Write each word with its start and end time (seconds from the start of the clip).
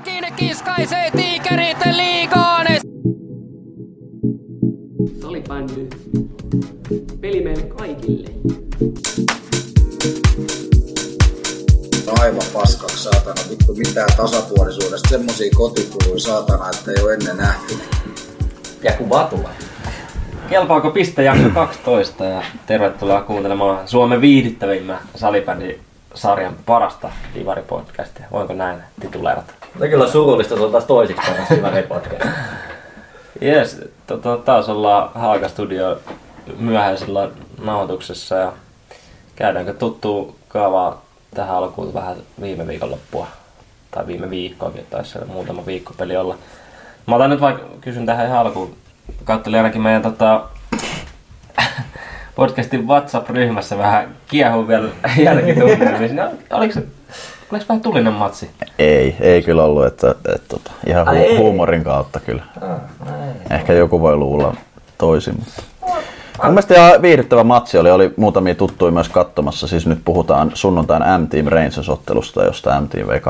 Kukakin 0.00 0.34
kiskaisee 0.36 1.10
tiikerit 1.10 1.78
liigaan. 1.92 2.66
Salibändy. 5.20 5.88
Peli 7.20 7.40
meille 7.40 7.62
kaikille. 7.62 8.28
aivan 12.20 12.42
paskaksi 12.52 13.02
saatana, 13.02 13.50
vittu 13.50 13.74
mitään 13.74 14.08
tasapuolisuudesta, 14.16 15.08
semmosia 15.08 15.50
kotikuluja 15.56 16.20
saatana, 16.20 16.70
että 16.70 16.90
ei 16.90 17.02
ole 17.02 17.14
ennen 17.14 17.36
nähty. 17.36 17.74
Ja 18.82 18.92
kuva 18.92 19.24
tulee. 19.24 19.52
Kelpaako 20.48 20.90
pistejakso 20.90 21.50
12 21.54 22.24
ja 22.24 22.42
tervetuloa 22.66 23.22
kuuntelemaan 23.22 23.88
Suomen 23.88 24.20
viihdyttävimmän 24.20 24.98
salibändisarjan 25.14 26.56
parasta 26.66 27.10
Divari-podcastia. 27.34 28.24
Voinko 28.32 28.54
näin 28.54 28.78
tituleerata? 29.00 29.59
No 29.78 29.86
kyllä 29.86 30.08
surullista, 30.08 30.56
se 30.56 30.62
on 30.62 30.72
taas 30.72 30.84
toisiksi 30.84 31.30
Divari 31.50 31.82
podcast. 31.82 32.24
Jes, 33.40 33.80
tota, 34.06 34.36
taas 34.36 34.68
ollaan 34.68 35.10
Haaga 35.14 35.48
Studio 35.48 35.98
myöhäisellä 36.58 37.30
nauhoituksessa 37.62 38.34
ja 38.34 38.52
käydäänkö 39.36 39.74
tuttuu 39.74 40.36
kaavaa 40.48 41.02
tähän 41.34 41.56
alkuun 41.56 41.94
vähän 41.94 42.16
viime 42.40 42.66
viikon 42.66 42.90
loppua. 42.90 43.26
Tai 43.90 44.06
viime 44.06 44.30
viikkoakin, 44.30 44.86
taisi 44.90 45.18
muutama 45.26 45.66
viikkopeli 45.66 46.16
olla. 46.16 46.36
Mä 47.06 47.16
otan 47.16 47.30
nyt 47.30 47.40
vaikka, 47.40 47.64
kysyn 47.80 48.06
tähän 48.06 48.26
ihan 48.26 48.38
alkuun. 48.38 48.76
Kattelin 49.24 49.58
ainakin 49.58 49.82
meidän 49.82 50.02
tota, 50.02 50.44
podcastin 52.34 52.88
WhatsApp-ryhmässä 52.88 53.78
vähän 53.78 54.16
kiehuu 54.28 54.68
vielä 54.68 54.88
jälkitunnelmissa. 55.24 56.16
No, 56.16 56.30
oliko 56.50 56.74
se, 56.74 56.82
oliko 57.52 57.64
vähän 57.68 57.80
tulinen 57.82 58.12
matsi? 58.12 58.50
Ei, 58.78 59.16
ei 59.20 59.42
kyllä 59.42 59.64
ollut, 59.64 59.86
että, 59.86 60.10
että, 60.10 60.56
että 60.56 60.70
ihan 60.86 61.08
Ai 61.08 61.16
hu- 61.16 61.18
ei. 61.20 61.36
huumorin 61.36 61.84
kautta 61.84 62.20
kyllä. 62.20 62.42
Ah, 62.60 62.78
Ehkä 63.50 63.72
joku 63.72 64.00
voi 64.00 64.16
luulla 64.16 64.54
toisin. 64.98 65.34
Mutta... 65.38 65.62
Mun 66.44 66.52
mielestä 66.52 66.74
ihan 66.74 67.02
viihdyttävä 67.02 67.44
matsi 67.44 67.78
oli, 67.78 67.90
oli 67.90 68.14
muutamia 68.16 68.54
tuttuja 68.54 68.92
myös 68.92 69.08
katsomassa. 69.08 69.66
Siis 69.68 69.86
nyt 69.86 69.98
puhutaan 70.04 70.50
sunnuntain 70.54 71.02
M-Team 71.22 71.46
Rangers-ottelusta, 71.46 72.44
josta 72.44 72.80
M-Team 72.80 73.08
vei 73.08 73.18
8-6 73.18 73.22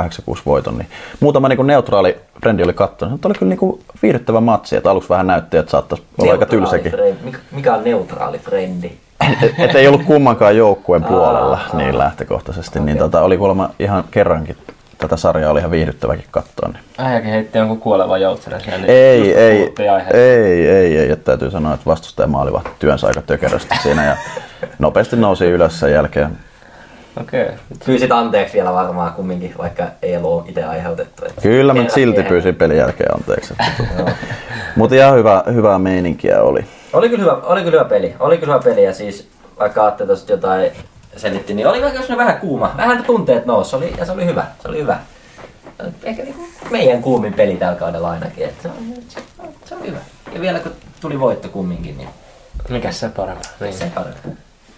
voiton. 0.47 0.79
Niin 0.79 0.89
muutama 1.21 1.49
niin 1.49 1.67
neutraali 1.67 2.17
frendi 2.41 2.63
oli 2.63 2.73
katsonut. 2.73 3.13
Mutta 3.13 3.29
oli 3.29 3.35
kyllä 3.39 3.55
niin 3.55 3.85
viihdyttävä 4.03 4.41
matsi. 4.41 4.77
Että 4.77 4.91
aluksi 4.91 5.09
vähän 5.09 5.27
näytti, 5.27 5.57
että 5.57 5.71
saattaisi 5.71 6.05
olla 6.19 6.33
aika 6.33 6.47
tylsäkin. 6.47 6.93
Frendi. 6.93 7.25
Mikä, 7.25 7.39
mikä 7.51 7.75
on 7.75 7.85
neutraali 7.85 8.39
frendi? 8.39 8.91
Et, 9.21 9.55
et 9.59 9.75
ei 9.75 9.89
ollut 9.89 10.05
kummankaan 10.05 10.57
joukkueen 10.57 11.05
puolella 11.05 11.59
niin 11.73 11.99
lähtökohtaisesti. 11.99 12.81
Niin 12.81 12.99
tota, 12.99 13.23
oli 13.23 13.37
kuulemma 13.37 13.71
ihan 13.79 14.05
kerrankin 14.11 14.57
tätä 15.01 15.17
sarjaa 15.17 15.51
oli 15.51 15.59
ihan 15.59 15.71
viihdyttäväkin 15.71 16.25
katsoa. 16.31 16.69
Niin. 16.69 16.83
Äijäkin 16.99 17.31
heitti 17.31 17.59
jonkun 17.59 17.81
kuolevan 17.81 18.21
joutsenen 18.21 18.61
siellä. 18.61 18.79
niin 18.79 18.91
Ei, 18.91 19.35
ei, 19.35 19.89
aiheesta. 19.89 20.17
ei, 20.17 20.69
ei, 20.69 20.99
ei, 20.99 21.11
että 21.13 21.25
täytyy 21.25 21.51
sanoa, 21.51 21.75
että 21.75 21.87
vastustaja 21.87 22.27
maalivahti 22.27 22.71
työnsä 22.79 23.07
aika 23.07 23.23
tökerösti 23.23 23.75
siinä 23.83 24.05
ja 24.05 24.17
nopeasti 24.79 25.17
nousi 25.17 25.45
ylös 25.45 25.81
sen 25.81 25.93
jälkeen. 25.93 26.39
Okei. 27.21 27.43
Okay. 27.43 27.55
Pyysit 27.87 28.13
anteeksi 28.13 28.55
vielä 28.55 28.73
varmaan 28.73 29.13
kumminkin, 29.13 29.55
vaikka 29.59 29.85
ei 30.03 30.17
ollut 30.17 30.49
itse 30.49 30.65
aiheutettu. 30.65 31.25
Että 31.25 31.41
Kyllä 31.41 31.73
Kerran 31.73 31.91
silti 31.91 32.23
pyysin 32.23 32.55
pelin 32.55 32.77
jälkeen 32.77 33.15
anteeksi. 33.15 33.55
Mutta 34.77 34.97
ihan 34.97 35.15
hyvä, 35.15 35.43
hyvää 35.55 35.79
meininkiä 35.79 36.43
oli. 36.43 36.65
Oli 36.93 37.09
kyllä, 37.09 37.23
hyvä, 37.23 37.33
oli 37.33 37.63
kyllä 37.63 37.79
hyvä 37.79 37.89
peli. 37.89 38.15
Oli 38.21 38.39
kyllä 38.39 38.53
hyvä 38.55 38.65
peli 38.65 38.85
ja 38.85 38.95
siis 38.95 39.29
vaikka 39.59 39.87
Atte 39.87 40.07
tuosta 40.07 40.33
jotain 40.33 40.73
selitti, 41.17 41.55
niin 41.55 41.67
oli 41.67 41.83
vähän, 41.83 42.05
vähän 42.17 42.39
kuuma. 42.39 42.75
Vähän 42.77 43.05
tunteet 43.05 43.47
nousi 43.47 43.77
oli, 43.77 43.95
ja 43.99 44.05
se 44.07 44.13
oli 44.13 44.27
hyvä. 44.27 44.45
Se 44.63 44.69
oli 44.69 44.79
hyvä. 44.79 44.99
Ehkä 46.03 46.23
niinku 46.23 46.45
meidän 46.71 47.03
kuumin 47.03 47.33
peli 47.35 47.57
tällä 47.57 47.79
kaudella 47.79 48.11
ainakin. 48.11 48.45
Että 48.45 48.63
se, 48.63 48.69
on, 48.69 48.75
se, 49.09 49.21
on, 49.39 49.49
se 49.65 49.75
on 49.75 49.83
hyvä. 49.87 49.99
Ja 50.35 50.41
vielä 50.41 50.59
kun 50.59 50.73
tuli 51.01 51.21
voitto 51.21 51.49
kumminkin, 51.49 51.99
niin 51.99 52.09
Mikäs 52.69 53.01
se 53.01 53.09
parempi? 53.09 53.43
Niin. 53.61 53.75
se 53.75 53.91
parempi. 53.95 54.29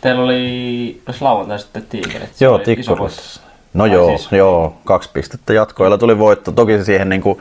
Teillä 0.00 0.22
oli 0.22 1.03
jos 1.06 1.22
lauantai 1.22 1.58
sitten 1.58 1.87
tiikerit. 1.87 2.41
Joo, 2.41 2.58
tikkurissa. 2.58 3.41
No 3.75 3.84
Ai 3.84 3.92
joo, 3.92 4.08
siis- 4.08 4.32
joo, 4.32 4.76
kaksi 4.84 5.10
pistettä 5.12 5.53
jatkoilla 5.53 5.98
tuli 5.98 6.19
voitto. 6.19 6.53
Toki 6.53 6.78
se 6.78 6.84
siihen 6.84 7.08
niinku, 7.08 7.41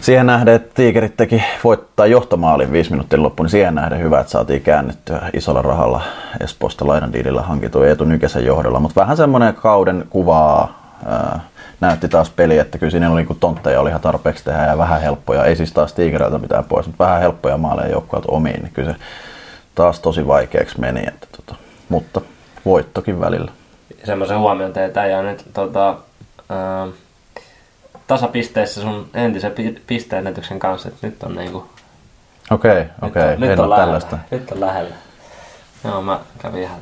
siihen 0.00 0.26
nähden, 0.26 0.54
että 0.54 0.74
Tiikerit 0.74 1.16
teki 1.16 1.42
voittaa 1.64 2.06
johtomaalin 2.06 2.72
viisi 2.72 2.90
minuutin 2.90 3.22
loppuun, 3.22 3.44
niin 3.44 3.50
siihen 3.50 3.74
nähden 3.74 4.02
hyvä, 4.02 4.20
että 4.20 4.30
saatiin 4.30 4.62
käännettyä 4.62 5.30
isolla 5.32 5.62
rahalla 5.62 6.02
Espoosta 6.40 6.86
lainadiilillä 6.86 7.42
hankittu 7.42 7.82
Eetu 7.82 8.04
Nykäsen 8.04 8.44
johdolla. 8.44 8.80
Mutta 8.80 9.00
vähän 9.00 9.16
semmoinen 9.16 9.54
kauden 9.54 10.04
kuvaa 10.10 10.82
ää, 11.06 11.40
näytti 11.80 12.08
taas 12.08 12.30
peli, 12.30 12.58
että 12.58 12.78
kyllä 12.78 12.90
siinä 12.90 13.10
oli 13.10 13.16
niinku 13.16 13.34
tontteja 13.34 13.80
oli 13.80 13.88
ihan 13.88 14.00
tarpeeksi 14.00 14.44
tehdä 14.44 14.66
ja 14.66 14.78
vähän 14.78 15.00
helppoja. 15.00 15.44
Ei 15.44 15.56
siis 15.56 15.72
taas 15.72 15.92
Tiikereiltä 15.92 16.38
mitään 16.38 16.64
pois, 16.64 16.86
mutta 16.86 17.04
vähän 17.04 17.20
helppoja 17.20 17.56
maaleja 17.56 17.92
joukkueelta 17.92 18.32
omiin, 18.32 18.62
niin 18.62 18.72
kyllä 18.72 18.92
se 18.92 18.98
taas 19.74 20.00
tosi 20.00 20.26
vaikeaksi 20.26 20.80
meni. 20.80 21.00
Että, 21.08 21.26
tota, 21.36 21.54
mutta 21.88 22.20
voittokin 22.64 23.20
välillä. 23.20 23.50
semmoisen 24.04 24.38
huomion 24.38 24.72
teet 24.72 24.94
ja 25.10 25.22
nyt 25.22 25.44
tota, 25.54 25.96
ää, 26.48 26.86
tasapisteissä 28.08 28.80
sun 28.80 29.08
entisen 29.14 29.52
pi- 29.52 29.82
pisteennätyksen 29.86 30.58
kanssa, 30.58 30.88
että 30.88 31.06
nyt 31.06 31.22
on 31.22 31.34
niinku... 31.34 31.64
Okei, 32.50 32.74
nyt 32.74 32.90
okei, 33.02 33.22
on, 33.34 33.40
nyt 33.40 33.58
on 33.58 33.64
ole 33.64 33.70
lähellä. 33.70 33.86
tällaista. 33.86 34.18
Nyt 34.30 34.50
on 34.50 34.60
lähellä. 34.60 34.94
Joo, 35.84 36.02
mä 36.02 36.20
kävin 36.38 36.62
ihan. 36.62 36.80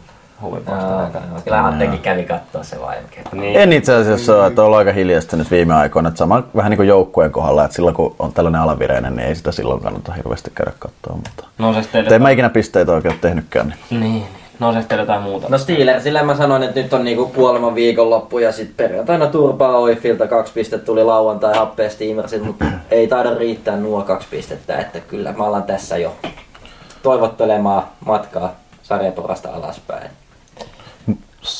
Kyllä 1.44 1.66
Attekin 1.66 1.98
kävi 1.98 2.24
katsoa 2.24 2.62
se 2.62 2.80
vaimke. 2.80 3.22
Niin. 3.32 3.60
En 3.60 3.72
itse 3.72 3.94
asiassa 3.94 4.36
ole, 4.36 4.46
että 4.46 4.62
ollaan 4.62 4.78
aika 4.78 4.92
hiljasta 4.92 5.36
nyt 5.36 5.50
viime 5.50 5.74
aikoina. 5.74 6.08
Että 6.08 6.18
sama 6.18 6.42
vähän 6.56 6.70
niin 6.70 6.76
kuin 6.76 6.88
joukkueen 6.88 7.32
kohdalla, 7.32 7.64
että 7.64 7.74
silloin 7.74 7.94
kun 7.94 8.16
on 8.18 8.32
tällainen 8.32 8.60
alavireinen, 8.60 9.16
niin 9.16 9.28
ei 9.28 9.34
sitä 9.34 9.52
silloin 9.52 9.80
kannata 9.80 10.12
hirveästi 10.12 10.50
käydä 10.54 10.72
katsoa. 10.78 11.16
Mutta 11.16 11.44
Nouseeko 11.58 11.88
teille, 11.92 12.06
Mutta 12.06 12.14
en 12.14 12.22
mä 12.22 12.30
ikinä 12.30 12.48
pisteitä 12.48 12.92
oikein 12.92 13.12
ole 13.12 13.18
tehnytkään. 13.20 13.74
Niin. 13.90 14.00
niin, 14.00 14.26
niin. 14.56 14.60
Nouseeko 14.60 14.88
teille 14.88 15.02
jotain 15.02 15.22
muuta? 15.22 15.46
No 15.48 15.58
Steelers, 15.58 16.02
sillä 16.02 16.22
mä 16.22 16.36
sanoin, 16.36 16.62
että 16.62 16.80
nyt 16.80 16.92
on 16.92 17.04
niinku 17.04 17.26
kuoleman 17.26 17.74
viikonloppu 17.74 18.38
ja 18.38 18.52
sitten 18.52 18.86
perjantaina 18.86 19.26
turpaa 19.26 19.76
Oifilta 19.76 20.26
kaksi 20.28 20.52
pistettä 20.52 20.86
tuli 20.86 21.04
lauantai 21.04 21.54
happea 21.56 21.90
Steamersit, 21.90 22.44
mutta 22.44 22.64
ei 22.90 23.08
taida 23.08 23.34
riittää 23.34 23.76
nuo 23.76 24.02
kaksi 24.02 24.28
pistettä, 24.30 24.78
että 24.78 25.00
kyllä 25.00 25.32
mä 25.32 25.44
alan 25.44 25.62
tässä 25.62 25.96
jo 25.96 26.12
toivottelemaan 27.02 27.82
matkaa 28.06 28.52
sarjaporasta 28.82 29.48
alaspäin. 29.52 30.10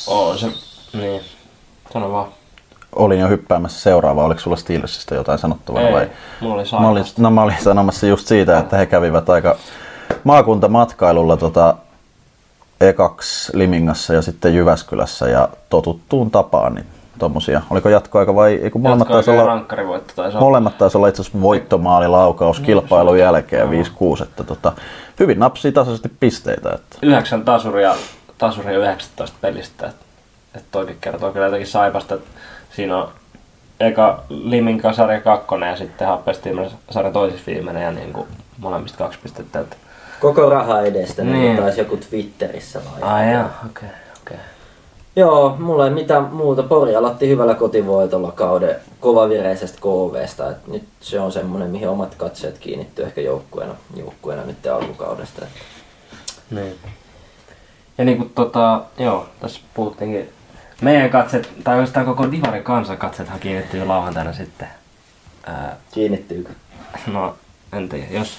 Oo, 0.07 0.37
se, 0.37 0.47
niin. 0.93 1.21
Sano 1.93 2.13
vaan. 2.13 2.27
Olin 2.97 3.21
jo 3.21 3.29
hyppäämässä 3.29 3.81
seuraavaa. 3.81 4.25
Oliko 4.25 4.41
sulla 4.41 4.57
Steelersistä 4.57 5.15
jotain 5.15 5.39
sanottavaa 5.39 5.83
Ei, 5.83 5.93
vai? 5.93 6.11
mulla 6.41 6.55
oli 6.55 6.65
Mä 6.81 6.89
olin, 6.89 7.05
no 7.19 7.31
mä 7.31 7.43
olin 7.43 7.57
sanomassa 7.63 8.07
just 8.07 8.27
siitä, 8.27 8.59
että 8.59 8.77
he 8.77 8.87
kävivät 8.87 9.31
aika 9.31 9.57
maakuntamatkailulla 10.25 11.37
tota, 11.37 11.75
ekaksi 12.81 13.59
Limingassa 13.59 14.15
ja 14.15 14.23
sitten 14.23 14.55
Jyväskylässä 14.55 15.29
ja 15.29 15.49
totuttuun 15.69 16.31
tapaan, 16.31 16.75
niin 16.75 16.87
tommosia. 17.19 17.63
Oliko 17.71 17.89
jatkoaika 17.89 18.35
vai 18.35 18.55
ei 18.55 18.71
kun 18.71 18.81
molemmat 18.81 19.09
taisi 19.09 19.31
olla, 19.31 19.47
rankkarivoitto 19.47 20.13
taisi 20.17 20.37
olla. 20.37 20.47
molemmat 20.47 20.79
taisi 20.79 20.97
olla 20.97 21.09
itse 21.09 21.23
asiassa 21.23 21.41
voittomaalilaukaus 21.41 22.61
kilpailun 22.61 23.19
jälkeen 23.19 23.69
5-6, 23.69 24.23
että 24.23 24.45
tota, 24.45 24.73
hyvin 25.21 25.39
napsii 25.39 25.73
tasaisesti 25.73 26.09
pisteitä. 26.21 26.71
Että. 26.75 26.99
Yhdeksän 27.03 27.45
tasuria, 27.45 27.95
tasuria 28.39 28.79
19 28.79 29.37
pelistä. 29.41 29.87
Että 29.87 30.07
et 30.55 30.65
toikin 30.71 30.97
kertoo 31.01 31.33
kyllä 31.33 31.47
jotenkin 31.47 31.67
saipasta, 31.67 32.15
että 32.15 32.31
siinä 32.77 32.97
on 32.97 33.09
eka 33.81 34.23
Liminka 34.29 34.93
sarja 34.93 35.21
kakkonen 35.21 35.71
ja 35.71 35.77
sitten 35.77 36.09
Happestiimen 36.09 36.71
sarja 36.91 37.13
toisessa 37.13 37.47
viimeinen 37.47 37.83
ja 37.83 37.93
niin 37.93 38.13
kuin 38.13 38.27
molemmista 38.59 38.99
kaksi 38.99 39.19
pistettä. 39.23 39.61
Että... 39.61 39.77
Koko 40.21 40.51
raha 40.51 40.81
edestä, 40.83 41.25
niin, 41.25 41.35
Niin. 41.41 41.57
taisi 41.57 41.81
joku 41.81 41.97
Twitterissä 41.97 42.81
vai? 42.85 43.03
Ai 43.03 43.33
jaa, 43.33 43.61
okei, 43.71 43.89
okei. 44.23 44.37
Joo, 45.17 45.57
mulla 45.59 45.85
ei 45.85 45.91
mitään 45.95 46.25
muuta. 46.25 46.63
Pori 46.63 46.97
aloitti 46.97 47.29
hyvällä 47.29 47.55
kotivoitolla 47.55 48.33
kauden 48.33 48.77
kovavireisestä 49.01 49.79
KVstä. 49.81 50.51
Et 50.51 50.67
nyt 50.67 50.85
se 51.01 51.21
on 51.21 51.33
semmonen, 51.33 51.71
mihin 51.71 51.89
omat 51.89 52.15
katseet 52.15 52.59
kiinnittyy 52.59 53.05
ehkä 53.05 53.21
joukkueena, 53.21 53.75
joukkueena 53.97 54.43
nyt 54.45 54.67
alkukaudesta. 54.67 55.43
Et 55.45 55.51
Niin. 56.51 56.75
Ja 57.99 58.05
niin 58.05 58.17
kuin 58.19 58.31
tota, 58.35 58.81
joo, 58.99 59.29
tässä 59.41 59.61
puhuttiinkin, 59.75 60.29
meidän 60.81 61.11
katset, 61.11 61.51
tai 61.65 61.75
oikeastaan 61.77 62.07
koko 62.07 62.31
Divarin 62.31 62.65
kansan 62.65 62.97
katsethan 62.99 63.41
kiinnittyy 63.41 63.85
lauantaina 63.87 64.33
sitten. 64.33 64.69
Ää, 65.47 65.77
Kiinnittyykö? 65.95 66.53
no, 67.13 67.37
en 67.73 67.89
tiedä, 67.89 68.07
jos, 68.11 68.39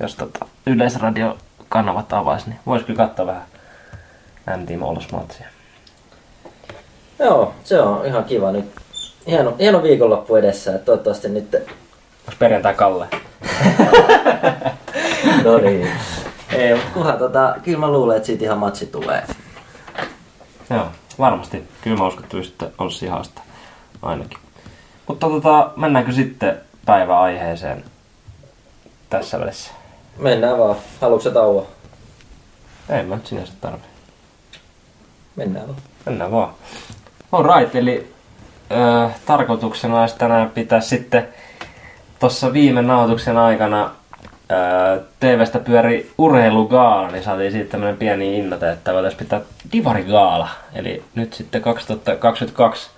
jos 0.00 0.14
tota, 0.14 0.46
Yleisradio-kanavat 0.66 2.12
avaisi, 2.12 2.48
niin 2.48 2.58
vois 2.66 2.82
kyllä 2.82 2.96
katsoa 2.96 3.26
vähän 3.26 3.46
M-Team 4.60 4.82
Olos-matsia. 4.82 5.46
Joo, 7.18 7.54
se 7.64 7.80
on 7.80 8.06
ihan 8.06 8.24
kiva 8.24 8.52
nyt. 8.52 8.64
Hieno, 9.26 9.54
hieno 9.58 9.82
viikonloppu 9.82 10.36
edessä. 10.36 10.74
Et 10.74 10.84
toivottavasti 10.84 11.28
nyt... 11.28 11.54
Onks 11.54 12.38
perjantai 12.38 12.74
Kalle? 12.74 13.08
no 15.44 15.58
niin. 15.58 15.90
Ei, 16.52 16.74
mutta 16.74 16.90
kunhan 16.94 17.18
tota, 17.18 17.54
kyllä 17.62 17.78
mä 17.78 17.90
luulen, 17.90 18.16
että 18.16 18.26
siitä 18.26 18.44
ihan 18.44 18.58
matsi 18.58 18.86
tulee. 18.86 19.26
Joo, 20.70 20.86
varmasti. 21.18 21.68
Kyllä 21.80 21.96
mä 21.96 22.06
uskon, 22.06 22.24
että 22.24 22.36
pystytte 22.36 22.70
Olssi 22.78 23.06
haastaa 23.06 23.44
ainakin. 24.02 24.38
Mutta 25.06 25.28
tota, 25.28 25.70
mennäänkö 25.76 26.12
sitten 26.12 26.60
päiväaiheeseen 26.86 27.84
tässä 29.10 29.40
välissä? 29.40 29.72
Mennään 30.18 30.58
vaan. 30.58 30.76
Haluatko 31.00 31.22
sä 31.24 31.30
tauon? 31.30 31.66
Ei 32.88 33.02
mä 33.02 33.16
nyt 33.16 33.26
sinänsä 33.26 33.52
tarvi. 33.60 33.82
Mennään 35.36 35.66
vaan. 35.68 35.78
Mennään 36.06 36.32
vaan. 36.32 36.54
Alright, 37.32 37.74
eli 37.74 38.12
ö, 38.70 39.10
tarkoituksena 39.26 40.00
olisi 40.00 40.16
tänään 40.18 40.50
pitää 40.50 40.80
sitten 40.80 41.28
tuossa 42.20 42.52
viime 42.52 42.82
nauhoituksen 42.82 43.36
aikana 43.36 43.90
ö, 44.50 45.02
TVstä 45.20 45.58
pyöri 45.58 46.10
urheilugaala, 46.18 47.10
niin 47.10 47.24
saatiin 47.24 47.52
siitä 47.52 47.70
tämmönen 47.70 47.96
pieni 47.96 48.38
innote, 48.38 48.70
että 48.70 48.92
voitaisiin 48.92 49.18
pitää 49.18 49.40
divarigaala. 49.72 50.48
Eli 50.74 51.04
nyt 51.14 51.32
sitten 51.32 51.62
2022 51.62 52.90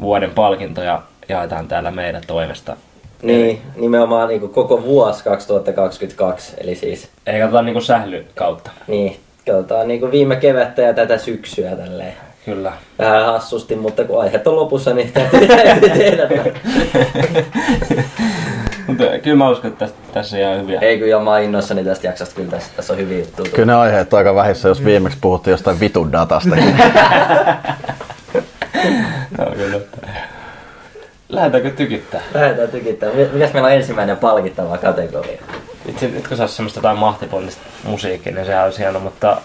vuoden 0.00 0.30
palkintoja 0.30 1.02
jaetaan 1.28 1.68
täällä 1.68 1.90
meidän 1.90 2.22
toimesta. 2.26 2.76
Niin, 3.22 3.62
nimenomaan 3.76 4.28
niin 4.28 4.40
kuin 4.40 4.52
koko 4.52 4.82
vuosi 4.82 5.24
2022. 5.24 6.52
Eli 6.58 6.74
siis, 6.74 7.08
Ei 7.26 7.40
katsota 7.40 7.62
niinku 7.62 7.80
sähly 7.80 8.24
kautta. 8.34 8.70
niin, 8.86 9.16
katsotaan 9.46 9.88
niin 9.88 10.00
kuin 10.00 10.12
viime 10.12 10.36
kevättä 10.36 10.82
ja 10.82 10.94
tätä 10.94 11.18
syksyä 11.18 11.76
tälleen. 11.76 12.14
Kyllä. 12.44 12.72
Vähän 12.98 13.26
hassusti, 13.26 13.76
mutta 13.76 14.04
kun 14.04 14.20
aiheet 14.20 14.46
on 14.46 14.56
lopussa, 14.56 14.94
niin 14.94 15.12
täytyy, 15.14 15.48
tehdä. 15.88 16.28
Mutta 18.86 19.04
kyllä 19.22 19.36
mä 19.36 19.50
uskon, 19.50 19.70
että 19.72 19.78
tässä, 19.86 19.96
tässä 20.12 20.36
on 20.36 20.42
ihan 20.42 20.62
hyviä. 20.62 20.80
Ei 20.80 20.98
kyllä 20.98 21.22
mä 21.22 21.30
oon 21.30 21.42
innoissani 21.42 21.84
tästä 21.84 22.06
jaksosta, 22.06 22.34
kyllä 22.34 22.50
tässä, 22.50 22.70
tässä 22.76 22.92
on 22.92 22.98
hyviä 22.98 23.18
juttuja. 23.18 23.50
Kyllä 23.50 23.72
ne 23.72 23.74
aiheet 23.74 24.12
on 24.12 24.18
aika 24.18 24.34
vähissä, 24.34 24.68
jos 24.68 24.84
viimeksi 24.84 25.18
puhuttiin 25.20 25.52
jostain 25.52 25.80
vitun 25.80 26.12
datasta. 26.12 26.56
Joo, 29.38 29.50
kyllä. 29.56 29.79
Lähdetäänkö 31.30 31.70
tykittää? 31.70 32.20
Lähdetään 32.34 32.68
tykittämään. 32.68 33.18
Mi- 33.18 33.28
Mikäs 33.32 33.52
meillä 33.52 33.66
on 33.66 33.72
ensimmäinen 33.72 34.16
palkittava 34.16 34.78
kategoria? 34.78 35.42
Itse, 35.86 36.08
nyt 36.08 36.28
kun 36.28 36.36
saisi 36.36 36.54
semmoista 36.54 36.78
jotain 36.78 36.98
mahtipontista 36.98 37.62
musiikkia, 37.84 38.32
niin 38.32 38.46
sehän 38.46 38.64
olisi 38.64 38.78
hieno, 38.78 39.00
mutta 39.00 39.36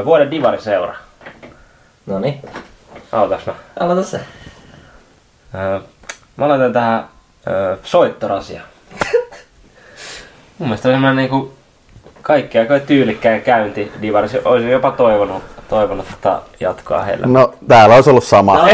ö, 0.00 0.04
vuoden 0.04 0.30
divariseura. 0.30 0.94
No 2.06 2.18
niin, 2.18 2.42
Autas 3.12 3.46
mä. 3.46 3.52
aloita 3.80 4.02
sä. 4.02 4.20
Ö, 5.54 5.80
mä 6.36 6.48
laitan 6.48 6.72
tähän 6.72 7.04
ö, 7.46 7.76
soittorasia. 7.82 8.60
Mun 10.58 10.68
mielestä 10.68 10.88
on 10.88 10.94
semmoinen 10.94 11.16
niinku 11.16 11.52
kaikki 12.22 12.58
aika 12.58 12.78
tyylikkään 12.80 13.42
käynti 13.42 13.92
divarissa. 14.02 14.38
Olisin 14.44 14.70
jopa 14.70 14.90
toivonut, 14.90 15.42
toivonut 15.72 16.06
tota 16.10 16.40
jatkoa 16.60 17.02
heille. 17.02 17.26
No, 17.26 17.54
täällä 17.68 17.94
olisi 17.94 18.10
ollut 18.10 18.24
sama. 18.24 18.68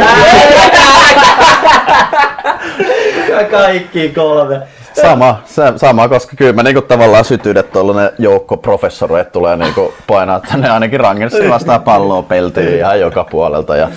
Kaikki 3.51 4.09
kolme. 4.09 4.61
Sama, 5.03 5.43
se, 5.45 5.63
sama, 5.77 6.09
koska 6.09 6.37
kyllä 6.37 6.53
mä 6.53 6.63
niinku 6.63 6.83
tavallaan 6.83 7.25
sytyn, 7.25 7.57
että 7.57 7.73
tuollainen 7.73 8.11
joukko 8.19 8.57
professoreita 8.57 9.31
tulee 9.31 9.57
niinku 9.57 9.95
painaa 10.07 10.41
tänne 10.41 10.71
ainakin 10.71 11.01
rangensi 11.01 11.49
vastaan 11.49 11.83
palloa 11.83 12.23
peltiin 12.23 12.79
ihan 12.79 13.01
joka 13.01 13.25
puolelta. 13.25 13.77
Ja 13.77 13.89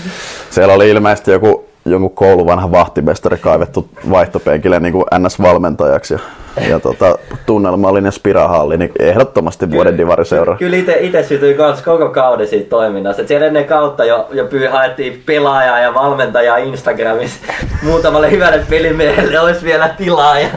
siellä 0.49 0.73
oli 0.73 0.89
ilmeisesti 0.89 1.31
joku, 1.31 1.70
jonkun 1.85 2.11
koulun 2.11 2.45
vanha 2.45 2.71
vahtimestari 2.71 3.37
kaivettu 3.37 3.87
vaihtopenkille 4.09 4.79
niin 4.79 4.93
kuin 4.93 5.05
NS-valmentajaksi. 5.19 6.13
Ja, 6.13 6.67
ja 6.69 6.79
tota, 6.79 7.17
tunnelmallinen 7.45 8.11
spirahalli, 8.11 8.77
niin 8.77 8.91
ehdottomasti 8.99 9.71
vuoden 9.71 9.97
divariseura. 9.97 10.57
Kyllä 10.57 10.77
ite, 10.77 10.97
ite 10.99 11.23
sytyi 11.23 11.53
kans 11.53 11.81
koko 11.81 12.09
kauden 12.09 12.47
siitä 12.47 12.69
toiminnasta. 12.69 13.21
Et 13.21 13.27
siellä 13.27 13.47
ennen 13.47 13.65
kautta 13.65 14.05
jo, 14.05 14.27
jo 14.31 14.45
pyy, 14.45 14.67
haettiin 14.67 15.23
pelaajaa 15.25 15.79
ja 15.79 15.93
valmentajaa 15.93 16.57
Instagramissa. 16.57 17.39
Muutamalle 17.83 18.31
hyvälle 18.31 18.65
pelimiehelle 18.69 19.39
olisi 19.39 19.65
vielä 19.65 19.89
tilaa. 19.89 20.39
Ja, 20.39 20.47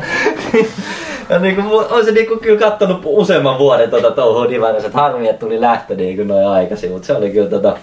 ja 1.30 1.38
niin 1.38 1.56
kuin, 1.56 1.66
olisin 1.90 2.14
niin 2.14 2.26
kuin 2.26 2.40
kyllä 2.40 2.60
kattonut 2.60 3.00
useamman 3.04 3.58
vuoden 3.58 3.90
tuota 3.90 4.10
touhua 4.10 4.48
divarissa. 4.48 4.90
Harmi, 4.92 5.28
että 5.28 5.40
tuli 5.40 5.60
lähtö 5.60 5.94
niin 5.94 6.16
kuin 6.16 6.28
noin 6.28 6.46
aikaisin. 6.46 6.92
Mutta 6.92 7.06
se 7.06 7.16
oli 7.16 7.30
kyllä 7.30 7.50
tota, 7.50 7.76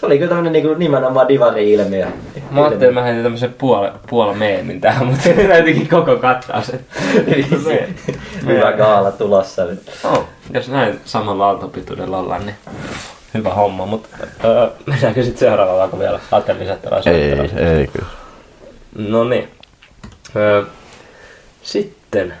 se 0.00 0.06
oli 0.06 0.18
kyllä 0.18 0.28
tämmönen 0.28 0.52
niin 0.52 0.78
nimenomaan 0.78 1.28
divari-ilmiö. 1.28 2.06
Mä 2.50 2.60
ajattelin, 2.60 2.88
että 2.88 3.00
mä 3.00 3.02
heitin 3.02 3.22
tämmösen 3.22 3.54
puola, 3.58 3.98
puola 4.10 4.34
meemin 4.34 4.80
tähän, 4.80 5.06
mutta 5.06 5.28
näytikin 5.48 5.88
koko 5.88 6.16
kattaus. 6.16 6.72
Hyvä 8.46 8.72
gaala 8.72 9.12
tulossa 9.12 9.64
nyt. 9.64 9.82
Oh, 10.04 10.24
jos 10.54 10.68
näin 10.68 11.00
samalla 11.04 11.46
aaltopituudella 11.46 12.18
ollaan, 12.18 12.46
niin 12.46 12.56
hyvä 13.34 13.54
homma. 13.54 13.86
Mutta 13.86 14.08
öö, 14.44 14.70
mennäänkö 14.86 15.22
sitten 15.22 15.48
seuraavaan, 15.48 15.90
kun 15.90 15.98
vielä 15.98 16.20
ajattelin 16.32 16.60
lisättävää 16.60 17.00
Ei, 17.06 17.32
ei 17.32 17.86
kyllä. 17.86 18.08
No 18.98 19.24
niin. 19.24 19.48
Öö, 20.36 20.62
sitten. 21.62 22.34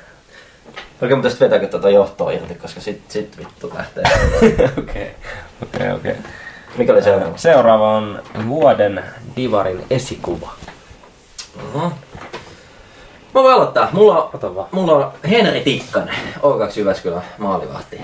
Okei, 1.02 1.16
mutta 1.16 1.30
sitten 1.30 1.50
vetääkö 1.50 1.66
tuota 1.66 1.90
johtoa 1.90 2.30
irti, 2.30 2.54
koska 2.54 2.80
sit, 2.80 3.00
sit 3.08 3.38
vittu 3.38 3.72
lähtee. 3.74 4.04
Okei, 4.78 5.10
okei, 5.62 5.92
okei. 5.92 6.14
Mikä 6.78 6.92
oli 6.92 7.02
seuraava? 7.02 7.36
Seuraava 7.36 7.96
on 7.96 8.22
vuoden 8.48 9.04
Divarin 9.36 9.84
esikuva. 9.90 10.48
Mhm. 11.56 11.86
Mä 13.34 13.42
voin 13.42 13.54
aloittaa. 13.54 13.88
Mulla 13.92 14.30
on, 14.32 14.66
mulla 14.72 14.92
on 14.92 15.12
Henri 15.30 15.60
Tikkanen, 15.60 16.14
O2 16.38 16.78
Jyväskylän 16.78 17.22
maalivahti. 17.38 18.00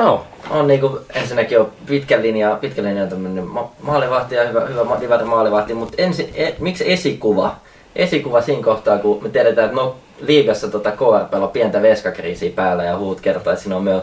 Oh, 0.00 0.20
On 0.50 0.66
niinku 0.66 1.00
ensinnäkin 1.14 1.60
on 1.60 1.72
pitkän 1.86 2.22
linja, 2.22 2.58
pitkän 2.60 2.84
linjan 2.84 3.08
tämmönen 3.08 3.44
ma- 3.46 3.70
maalivahti 3.82 4.34
ja 4.34 4.44
hyvä, 4.48 4.60
hyvä 4.60 4.84
ma- 4.84 5.00
divari 5.00 5.24
maalivahti, 5.24 5.74
mutta 5.74 5.94
ensi, 6.02 6.32
e, 6.34 6.52
miksi 6.58 6.92
esikuva? 6.92 7.54
Esikuva 7.96 8.40
siinä 8.40 8.62
kohtaa, 8.62 8.98
kun 8.98 9.22
me 9.22 9.28
tiedetään, 9.28 9.64
että 9.64 9.76
no 9.80 9.94
liigassa 10.20 10.68
tota 10.68 10.90
KRP 10.90 11.34
on 11.34 11.48
pientä 11.48 11.82
veskakriisiä 11.82 12.50
päällä 12.54 12.84
ja 12.84 12.98
huut 12.98 13.20
kertoo, 13.20 13.52
että 13.52 13.62
siinä 13.62 13.76
on, 13.76 13.84
me 13.84 13.94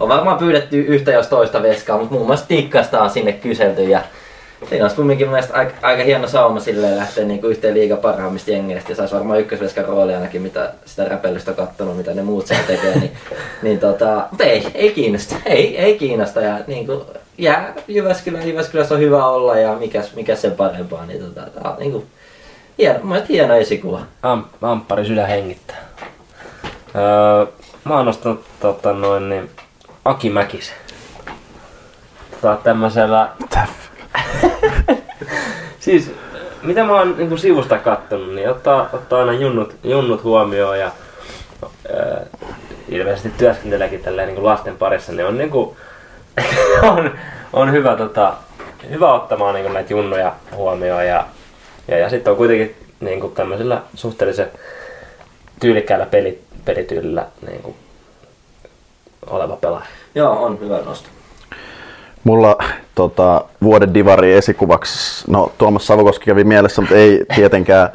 on, 0.00 0.08
varmaan 0.08 0.38
pyydetty 0.38 0.80
yhtä 0.80 1.10
jos 1.10 1.26
toista 1.26 1.62
veskaa, 1.62 1.98
mutta 1.98 2.14
muun 2.14 2.26
muassa 2.26 2.48
Tikkasta 2.48 3.02
on 3.02 3.10
sinne 3.10 3.32
kyselty 3.32 3.82
ja 3.82 4.02
Siinä 4.68 4.84
olisi 4.84 4.96
kumminkin 4.96 5.28
mielestä 5.28 5.54
aika, 5.54 5.72
aika 5.82 6.02
hieno 6.02 6.28
sauma 6.28 6.60
silleen 6.60 6.96
lähteä 6.96 7.24
niinku 7.24 7.46
yhteen 7.46 7.74
liiga 7.74 7.96
parhaimmista 7.96 8.50
jengeistä 8.50 8.92
ja 8.92 8.96
saisi 8.96 9.14
varmaan 9.14 9.40
ykkösveskan 9.40 9.84
rooli 9.84 10.14
ainakin, 10.14 10.42
mitä 10.42 10.72
sitä 10.84 11.04
räpellystä 11.04 11.52
kattonut, 11.52 11.96
mitä 11.96 12.14
ne 12.14 12.22
muut 12.22 12.46
siellä 12.46 12.66
tekee. 12.66 12.98
Niin, 12.98 13.12
niin 13.62 13.78
tota, 13.78 14.26
mutta 14.30 14.44
ei, 14.44 14.66
ei 14.74 14.90
kiinnosta. 14.90 15.36
Ei, 15.46 15.78
ei 15.78 15.98
kiinnosta. 15.98 16.40
Ja 16.40 16.58
niinku, 16.66 17.06
jää 17.38 17.74
Jyväskylä, 17.88 18.42
Jyväskylässä 18.42 18.94
on 18.94 19.00
hyvä 19.00 19.26
olla 19.26 19.58
ja 19.58 19.74
mikäs, 19.74 20.14
mikäs 20.14 20.42
sen 20.42 20.52
parempaa. 20.52 21.06
Niin 21.06 21.20
tota, 21.20 21.40
tää 21.40 21.72
on 21.72 21.78
niinku, 21.78 22.04
hieno, 22.80 22.98
mielestä 23.02 23.32
hieno 23.32 23.54
esikuva. 23.54 24.00
am, 24.22 24.44
amppari 24.62 25.04
sydän 25.04 25.28
hengittää. 25.28 25.76
Öö, 26.96 27.46
mä 27.84 27.94
oon 27.96 28.06
nostanut 28.06 28.44
tota, 28.60 28.92
noin, 28.92 29.28
niin, 29.28 29.50
Aki 30.04 30.30
Mäkisen. 30.30 30.76
Tota, 32.30 32.56
tämmöisellä... 32.56 33.28
siis, 35.80 36.14
mitä 36.62 36.84
mä 36.84 36.92
oon 36.92 37.14
niin 37.18 37.38
sivusta 37.38 37.78
kattonut, 37.78 38.34
niin 38.34 38.50
ottaa, 38.50 38.88
ottaa 38.92 39.18
aina 39.18 39.32
junnut, 39.32 39.74
junnut 39.84 40.24
huomioon 40.24 40.78
ja 40.78 40.90
öö, 41.90 42.24
ilmeisesti 42.88 43.32
työskenteleekin 43.38 44.00
tälleen 44.00 44.28
niin 44.28 44.44
lasten 44.44 44.76
parissa, 44.76 45.12
niin 45.12 45.26
on 45.26 45.38
niin 45.38 45.50
kuin, 45.50 45.76
on, 46.90 47.10
on 47.52 47.72
hyvä, 47.72 47.96
tota, 47.96 48.34
hyvä 48.90 49.12
ottamaan 49.12 49.54
niin 49.54 49.72
näitä 49.72 49.92
junnuja 49.92 50.32
huomioon 50.54 51.06
ja, 51.06 51.26
ja, 51.90 51.98
ja 51.98 52.10
sitten 52.10 52.30
on 52.30 52.36
kuitenkin 52.36 52.74
niin 53.00 53.20
kuin 53.20 53.34
tämmöisellä 53.34 53.82
suhteellisen 53.94 54.50
tyylikkäällä 55.60 56.06
peli, 56.06 56.40
pelityylillä 56.64 57.26
niin 57.46 57.62
kuin, 57.62 57.76
oleva 59.26 59.56
pelaaja. 59.56 59.86
Joo, 60.14 60.44
on 60.44 60.60
hyvä 60.60 60.78
nosto. 60.78 61.08
Mulla 62.24 62.58
tota, 62.94 63.44
vuoden 63.62 63.94
divari 63.94 64.32
esikuvaksi, 64.32 65.24
no 65.28 65.52
Tuomas 65.58 65.86
Savokoski 65.86 66.24
kävi 66.24 66.44
mielessä, 66.44 66.82
mutta 66.82 66.94
ei 66.94 67.24
tietenkään. 67.34 67.88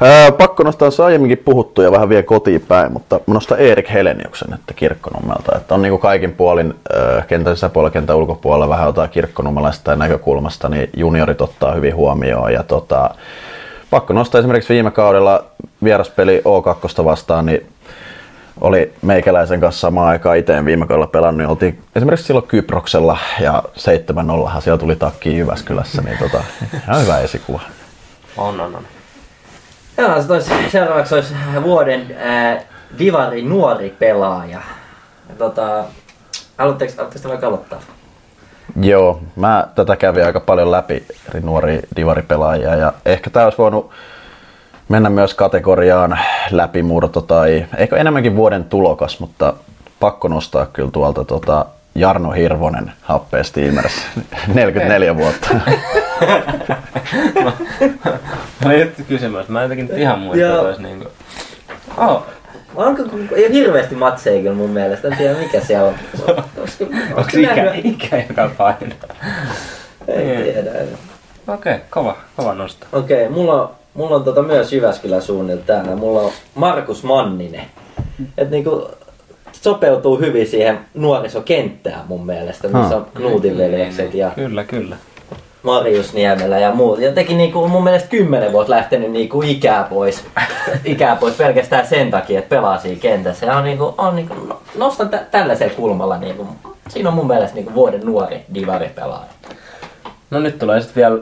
Ää, 0.00 0.32
pakko 0.32 0.62
nostaa, 0.62 0.90
se 0.90 1.02
aiemminkin 1.02 1.38
puhuttu 1.38 1.82
ja 1.82 1.92
vähän 1.92 2.08
vie 2.08 2.22
kotiin 2.22 2.60
päin, 2.68 2.92
mutta 2.92 3.20
mä 3.26 3.34
nostan 3.34 3.58
Erik 3.58 3.92
Heleniuksen 3.92 4.54
että 4.54 4.74
kirkkonummelta. 4.74 5.56
Että 5.56 5.74
on 5.74 5.82
niin 5.82 5.90
kuin 5.90 6.00
kaikin 6.00 6.32
puolin 6.32 6.74
ää, 6.94 7.22
kentän 7.28 7.56
sisäpuolella, 7.56 7.92
kentän 7.92 8.16
ulkopuolella 8.16 8.68
vähän 8.68 8.86
jotain 8.86 9.10
kirkkonummelaista 9.10 9.96
näkökulmasta, 9.96 10.68
niin 10.68 10.90
juniorit 10.96 11.40
ottaa 11.40 11.74
hyvin 11.74 11.96
huomioon. 11.96 12.52
Ja 12.52 12.62
tota, 12.62 13.10
pakko 13.90 14.12
nostaa 14.12 14.38
esimerkiksi 14.38 14.74
viime 14.74 14.90
kaudella 14.90 15.44
vieraspeli 15.84 16.42
O2 16.44 17.04
vastaan, 17.04 17.46
niin 17.46 17.66
oli 18.60 18.92
meikäläisen 19.02 19.60
kanssa 19.60 19.80
samaan 19.80 20.08
aikaan 20.08 20.36
itse 20.38 20.64
viime 20.64 20.86
kaudella 20.86 21.06
pelannut, 21.06 21.38
niin 21.38 21.48
oltiin 21.48 21.82
esimerkiksi 21.96 22.26
silloin 22.26 22.48
Kyproksella 22.48 23.18
ja 23.40 23.62
7-0 24.56 24.60
siellä 24.60 24.78
tuli 24.78 24.96
takkiin 24.96 25.38
Jyväskylässä, 25.38 26.02
niin 26.02 26.18
tota, 26.18 26.44
ihan 26.88 27.02
hyvä 27.02 27.18
esikuva. 27.18 27.60
On, 28.36 28.60
on, 28.60 28.76
on. 28.76 28.82
Joo, 29.98 30.22
se 30.22 30.32
olisi, 30.32 30.50
seuraavaksi 30.68 31.14
olisi 31.14 31.34
vuoden 31.62 32.16
ää, 32.18 32.60
divari 32.98 33.42
nuori 33.42 33.96
pelaaja. 33.98 34.60
Ja 35.28 35.34
Tota, 35.38 35.84
haluatteko, 36.58 36.92
haluatteko 36.96 37.22
te 37.22 37.28
vaikka 37.28 37.46
aloittaa? 37.46 37.80
Joo, 38.80 39.20
mä 39.36 39.66
tätä 39.74 39.96
kävin 39.96 40.26
aika 40.26 40.40
paljon 40.40 40.70
läpi 40.70 41.06
eri 41.28 41.40
nuoria 41.40 41.80
divaripelaajia 41.96 42.74
ja 42.74 42.92
ehkä 43.04 43.30
tää 43.30 43.44
olisi 43.44 43.58
voinut 43.58 43.90
mennä 44.88 45.10
myös 45.10 45.34
kategoriaan 45.34 46.18
läpimurto 46.50 47.20
tai 47.20 47.66
ehkä 47.76 47.96
enemmänkin 47.96 48.36
vuoden 48.36 48.64
tulokas, 48.64 49.20
mutta 49.20 49.54
pakko 50.00 50.28
nostaa 50.28 50.66
kyllä 50.66 50.90
tuolta 50.90 51.24
tota 51.24 51.66
Jarno 51.94 52.30
Hirvonen 52.30 52.92
happea 53.02 53.44
Steamers, 53.44 54.06
44 54.54 55.16
vuotta. 55.16 55.48
Mä 58.64 58.70
olin 58.70 58.78
nyt 58.78 59.06
kysymään, 59.08 59.44
mä 59.48 59.60
en 59.60 59.70
jotenkin 59.70 59.98
ihan 59.98 60.18
muista, 60.18 60.60
olisi 60.60 60.82
niinku... 60.82 61.08
Oh, 61.96 62.26
Onko, 62.74 63.02
ei 63.34 63.46
ole 63.46 63.52
hirveästi 63.52 63.94
matseja 63.94 64.42
kyllä 64.42 64.54
mun 64.54 64.70
mielestä, 64.70 65.08
en 65.08 65.16
tiedä 65.16 65.38
mikä 65.38 65.60
siellä 65.60 65.88
on. 65.88 65.94
Onko 67.16 67.30
ikä, 67.36 67.72
ikä 67.84 68.24
joka 68.28 68.50
paino? 68.58 68.94
Ei 70.08 70.52
tiedä. 70.52 70.70
Okei, 71.48 71.74
okay, 71.74 71.78
kova, 71.90 72.16
kova 72.36 72.54
nosto. 72.54 72.86
Okei, 72.92 73.28
mulla 73.28 73.62
on, 73.62 73.70
mulla 73.94 74.16
on 74.16 74.24
tota 74.24 74.42
myös 74.42 74.72
Jyväskylän 74.72 75.22
suunnilta 75.22 75.64
täällä. 75.66 75.96
Mulla 75.96 76.20
on 76.20 76.30
Markus 76.54 77.02
Manninen. 77.04 77.64
Et 78.38 78.50
niinku 78.50 78.88
sopeutuu 79.52 80.18
hyvin 80.18 80.46
siihen 80.46 80.78
nuorisokenttään 80.94 82.04
mun 82.08 82.26
mielestä, 82.26 82.68
missä 82.68 82.96
on 82.96 83.06
Knuutin 83.14 83.58
veljekset 83.58 84.14
ja 84.14 84.30
Kyllä, 84.34 84.64
kyllä. 84.64 84.96
Marius 85.62 86.12
Niemelä 86.12 86.58
ja 86.58 86.72
muut. 86.74 87.00
Ja 87.00 87.12
teki 87.12 87.34
niinku 87.34 87.68
mun 87.68 87.84
mielestä 87.84 88.08
kymmenen 88.08 88.52
vuotta 88.52 88.72
lähtenyt 88.72 89.10
niinku 89.10 89.42
ikää 89.42 89.84
pois. 89.84 90.24
ikää 90.84 91.16
pois 91.16 91.34
pelkästään 91.34 91.86
sen 91.86 92.10
takia, 92.10 92.38
että 92.38 92.48
pelaa 92.56 92.78
siinä 92.78 93.00
kentässä. 93.00 93.46
Ja 93.46 93.56
on 93.56 93.64
niinku, 93.64 93.94
on 93.98 94.16
niinku, 94.16 94.34
no- 94.34 94.60
nostan 94.78 95.08
tä- 95.08 95.26
tällaisella 95.30 95.74
kulmalla 95.74 96.18
niinku, 96.18 96.46
siinä 96.88 97.08
on 97.08 97.14
mun 97.14 97.26
mielestä 97.26 97.54
niinku 97.54 97.74
vuoden 97.74 98.00
nuori 98.00 98.40
divari 98.54 98.88
pelaaja. 98.94 99.30
No 100.32 100.40
nyt 100.40 100.58
tulee 100.58 100.80
sitten 100.80 101.00
vielä 101.00 101.18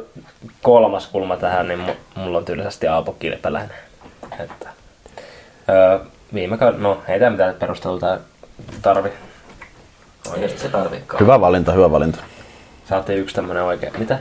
kolmas 0.62 1.06
kulma 1.06 1.36
tähän, 1.36 1.68
niin 1.68 1.86
mu- 1.86 2.20
mulla 2.20 2.38
on 2.38 2.44
tyylisesti 2.44 2.88
Aapo 2.88 3.12
Kilpeläinen. 3.12 3.76
Että, 4.38 4.68
öö, 5.68 5.98
viime 6.34 6.58
kauden, 6.58 6.82
no 6.82 7.02
ei 7.08 7.18
tämä 7.18 7.30
mitään 7.30 7.54
perustelua 7.54 8.18
tarvi. 8.82 9.12
Oikeasti 10.32 10.60
se 10.60 10.68
tarviikaan. 10.68 11.20
Hyvä 11.20 11.40
valinta, 11.40 11.72
hyvä 11.72 11.90
valinta. 11.90 12.18
Saatiin 12.88 13.18
yksi 13.18 13.34
tämmönen 13.34 13.62
oikein. 13.62 13.92
Mitä? 13.98 14.18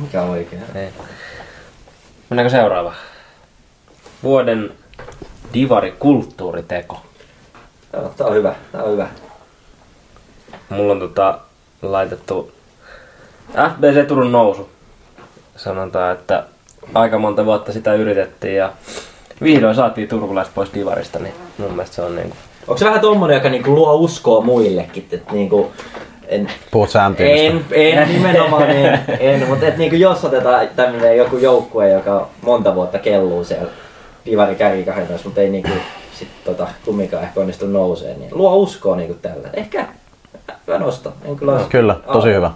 Mikä 0.00 0.22
on 0.22 0.30
oikein? 0.30 0.62
Ei. 0.74 0.88
Mennäänkö 2.30 2.50
seuraava? 2.50 2.94
Vuoden 4.22 4.72
divari 5.54 5.92
kulttuuriteko. 5.98 7.02
Joo, 7.92 8.08
tää 8.16 8.26
on 8.26 8.34
hyvä, 8.34 8.54
tää 8.72 8.82
on 8.82 8.92
hyvä. 8.92 9.08
Mulla 10.68 10.92
on 10.92 11.00
tota, 11.00 11.38
laitettu 11.82 12.57
FBC 13.52 14.06
Turun 14.08 14.32
nousu. 14.32 14.68
Sanotaan, 15.56 16.12
että 16.12 16.44
aika 16.94 17.18
monta 17.18 17.44
vuotta 17.44 17.72
sitä 17.72 17.94
yritettiin 17.94 18.56
ja 18.56 18.72
vihdoin 19.42 19.74
saatiin 19.74 20.08
turkulaiset 20.08 20.54
pois 20.54 20.74
divarista, 20.74 21.18
niin 21.18 21.34
mun 21.58 21.70
mielestä 21.70 21.96
se 21.96 22.02
on 22.02 22.16
niinku... 22.16 22.36
Onko 22.68 22.78
se 22.78 22.84
vähän 22.84 23.00
tommonen, 23.00 23.34
joka 23.34 23.48
niinku 23.48 23.74
luo 23.74 23.94
uskoa 23.94 24.40
muillekin, 24.40 25.08
että 25.12 25.32
niinku, 25.32 25.72
en, 26.26 26.48
Puhut 26.70 26.90
sääntöistä. 26.90 27.46
en, 27.46 27.64
en 27.70 28.08
nimenomaan 28.14 28.70
en, 28.70 29.00
en 29.20 29.48
mutta 29.48 29.66
et 29.66 29.76
niinku 29.76 29.96
jos 29.96 30.24
otetaan 30.24 30.68
tämmönen 30.76 31.16
joku 31.16 31.36
joukkue, 31.36 31.90
joka 31.90 32.28
monta 32.42 32.74
vuotta 32.74 32.98
kelluu 32.98 33.44
siellä 33.44 33.70
divari 34.26 34.54
kärkikahdessa, 34.54 35.24
mutta 35.24 35.40
ei 35.40 35.48
niinku 35.48 35.70
sit 36.18 36.28
tota, 36.44 36.68
kumminkaan 36.84 37.22
ehkä 37.22 37.40
onnistu 37.40 37.66
nouseen, 37.66 38.20
niin 38.20 38.30
luo 38.32 38.56
uskoa 38.56 38.96
niinku 38.96 39.14
tällä. 39.22 39.48
Ehkä 39.54 39.86
hyvä 40.66 40.78
nosto. 40.78 41.12
En 41.24 41.36
kyllä, 41.36 41.52
olisi 41.52 41.68
Kyllä, 41.68 41.96
tosi 42.12 42.28
hyvä. 42.28 42.50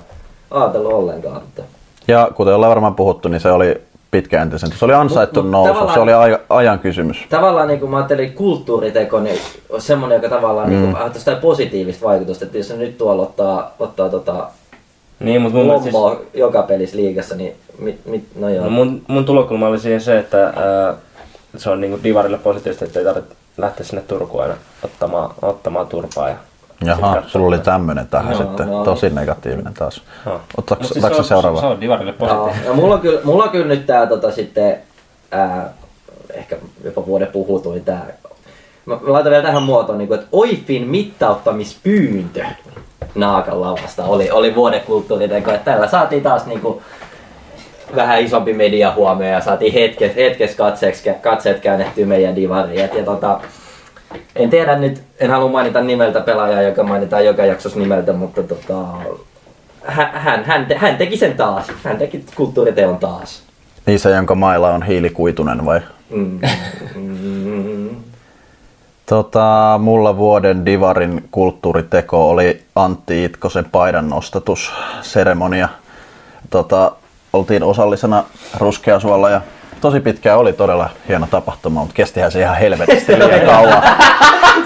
Ajatellut 0.53 0.93
ollenkaan. 0.93 1.43
Mutta. 1.43 1.63
Ja 2.09 2.29
kuten 2.35 2.55
ollaan 2.55 2.71
varmaan 2.71 2.95
puhuttu, 2.95 3.29
niin 3.29 3.41
se 3.41 3.51
oli 3.51 3.81
pitkäjänteisen. 4.11 4.73
Se 4.79 4.85
oli 4.85 4.93
ansaittu 4.93 5.41
Mut- 5.41 5.45
mut 5.45 5.51
nousu. 5.51 5.95
Se 5.95 6.01
oli 6.01 6.13
aja, 6.13 6.39
ajan 6.49 6.79
kysymys. 6.79 7.27
Tavallaan 7.31 7.69
niin 7.69 7.81
kuin 7.81 7.91
mä 7.91 7.97
ajattelin 7.97 8.33
kulttuuriteko, 8.33 9.21
niin 9.21 9.41
on 9.71 9.81
semmoinen, 9.81 10.17
joka 10.17 10.29
tavallaan 10.29 10.71
mm. 10.71 10.77
niin 10.77 10.97
kuin, 10.97 11.13
sitä 11.15 11.37
positiivista 11.37 12.07
vaikutusta, 12.07 12.45
että 12.45 12.59
jos 12.59 12.69
se 12.69 12.77
nyt 12.77 12.99
tuolla 12.99 13.23
ottaa, 13.23 13.75
ottaa 13.79 14.09
tota, 14.09 14.49
Niin, 15.21 15.43
mutta 15.43 15.59
mun, 15.59 15.69
lommoa 15.69 16.21
joka 16.35 16.63
pelissä 16.63 16.97
liigassa, 16.97 17.35
niin 17.35 17.55
mit, 17.79 18.07
mit, 18.07 18.25
no 18.35 18.49
joo. 18.49 18.65
No 18.65 18.71
mun, 18.71 19.03
mun 19.09 19.25
tulokulma 19.25 19.69
oli 19.69 19.79
siihen 19.79 20.01
se, 20.01 20.19
että 20.19 20.45
ää, 20.45 20.95
se 21.57 21.71
on 21.71 21.81
niinku 21.81 21.99
divarille 22.05 22.39
positiivista, 22.39 22.85
että 22.85 22.99
ei 22.99 23.05
tarvitse 23.05 23.35
lähteä 23.57 23.87
sinne 23.87 24.03
Turkuun 24.09 24.43
aina 24.43 24.55
ottamaan, 24.85 25.31
ottamaan 25.43 25.87
turpaa. 25.87 26.29
Ja 26.29 26.37
Jaha, 26.87 27.23
sulla 27.27 27.47
oli 27.47 27.59
tämmönen 27.59 28.07
tähän 28.07 28.33
Joo, 28.33 28.43
sitten. 28.43 28.69
no. 28.69 28.85
Tosi 28.85 29.11
negatiivinen 29.11 29.75
taas. 29.75 30.03
Ottaako 30.57 30.83
Mut 30.83 30.93
siis 30.93 31.05
se, 31.05 31.09
se 31.09 31.19
on, 31.19 31.25
seuraava? 31.25 31.61
Se 31.61 31.67
on 31.67 31.81
divarille 31.81 32.15
Joo, 32.21 32.29
positiivista. 32.29 32.69
ja 32.69 32.73
mulla 32.73 32.95
on 32.95 33.01
kyllä, 33.01 33.21
mulla 33.25 33.45
on 33.45 33.51
kyllä 33.51 33.67
nyt 33.67 33.87
tää 33.87 34.07
tota 34.07 34.31
sitten, 34.31 34.79
ää, 35.31 35.73
ehkä 36.35 36.57
jopa 36.85 37.07
vuoden 37.07 37.29
puhutuin 37.29 37.85
tää. 37.85 38.07
Mä, 38.87 38.95
mä 38.95 39.13
laitan 39.13 39.31
vielä 39.31 39.45
tähän 39.45 39.63
muotoon, 39.63 39.99
niin 39.99 40.09
kuin, 40.09 40.21
että 40.21 40.29
Oifin 40.33 40.89
mittauttamispyyntö 40.89 42.45
naakan 43.15 43.61
lavasta 43.61 44.05
oli, 44.05 44.31
oli 44.31 44.55
vuoden 44.55 44.81
kulttuuriteko. 44.81 45.51
Että 45.51 45.71
tällä 45.73 45.89
saatiin 45.89 46.23
taas 46.23 46.47
niin 46.47 46.61
kuin, 46.61 46.83
vähän 47.97 48.21
isompi 48.21 48.53
media 48.53 48.93
huomio 48.95 49.29
ja 49.29 49.41
saatiin 49.41 49.73
hetkes, 49.73 50.17
hetkes 50.17 50.55
katseeksi, 50.55 51.11
katseet 51.23 51.61
käännettyä 51.61 52.07
meidän 52.07 52.37
divariin. 52.37 52.85
Et, 52.85 52.95
ja 52.95 53.05
tota, 53.05 53.41
en 54.37 54.51
tiedä 54.51 54.79
nyt, 54.79 55.03
en 55.21 55.31
halua 55.31 55.51
mainita 55.51 55.81
nimeltä 55.81 56.21
pelaajaa, 56.21 56.63
joka 56.63 56.83
mainitaan 56.83 57.25
joka 57.25 57.45
jaksossa 57.45 57.79
nimeltä, 57.79 58.13
mutta 58.13 58.43
tota, 58.43 58.85
hän, 59.85 60.11
hän, 60.15 60.45
hän, 60.45 60.67
te, 60.67 60.75
hän 60.75 60.97
teki 60.97 61.17
sen 61.17 61.37
taas. 61.37 61.67
Hän 61.85 61.99
teki 61.99 62.25
kulttuuriteon 62.35 62.99
taas. 62.99 63.43
Niin 63.87 63.99
se, 63.99 64.11
jonka 64.11 64.35
mailla 64.35 64.71
on 64.71 64.83
hiilikuitunen 64.83 65.65
vai? 65.67 65.81
Mm. 66.11 66.41
Mm. 66.95 67.91
Tota, 69.07 69.81
mulla 69.83 70.17
vuoden 70.17 70.67
Divarin 70.67 71.29
kulttuuriteko 71.31 72.31
oli 72.31 72.63
Antti 72.75 73.25
Itkosen 73.25 73.65
paidan 73.73 74.09
nostatusseremonia. 74.09 75.69
Tota, 76.51 76.93
oltiin 77.33 77.63
osallisena 77.63 78.25
Ruskeasuolla 78.59 79.31
ja 79.31 79.41
tosi 79.83 80.01
pitkään 80.01 80.39
oli 80.39 80.53
todella 80.53 80.91
hieno 81.09 81.27
tapahtuma, 81.31 81.81
mutta 81.81 81.95
kestihän 81.95 82.33
se 82.33 82.41
ihan 82.41 82.57
helvetisti 82.57 83.19
liian 83.19 83.41
kauan. 83.55 83.83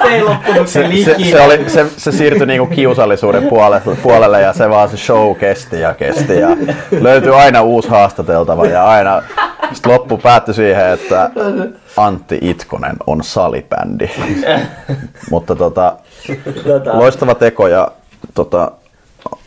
se 0.03 0.09
ei 0.09 0.23
loppunut 0.23 0.69
Se, 0.69 0.89
se, 1.05 1.05
se, 1.05 1.31
se, 1.31 1.41
oli, 1.41 1.71
se, 1.71 1.87
se 1.97 2.13
siirtyi 2.13 2.47
niinku 2.47 2.75
kiusallisuuden 2.75 3.43
puolelle, 3.49 3.97
puolelle 4.03 4.41
ja 4.41 4.53
se 4.53 4.69
vaan 4.71 4.89
se 4.89 4.97
show 4.97 5.37
kesti 5.37 5.81
ja 5.81 5.95
kesti 5.95 6.41
ja 6.41 6.49
löytyi 7.01 7.33
aina 7.35 7.63
uusi 7.63 7.89
haastateltava 7.89 8.67
ja 8.67 8.85
aina 8.89 9.23
sit 9.73 9.87
loppu 9.87 10.19
päättyi 10.19 10.55
siihen, 10.55 10.87
että 10.91 11.31
Antti 11.97 12.39
Itkonen 12.43 12.97
on 13.07 13.25
salibändi. 13.25 14.11
mutta 15.31 15.57
tota, 15.57 15.93
Tota, 16.67 16.99
loistava 16.99 17.35
teko 17.35 17.69
ja 17.69 17.89
tota, 18.35 18.71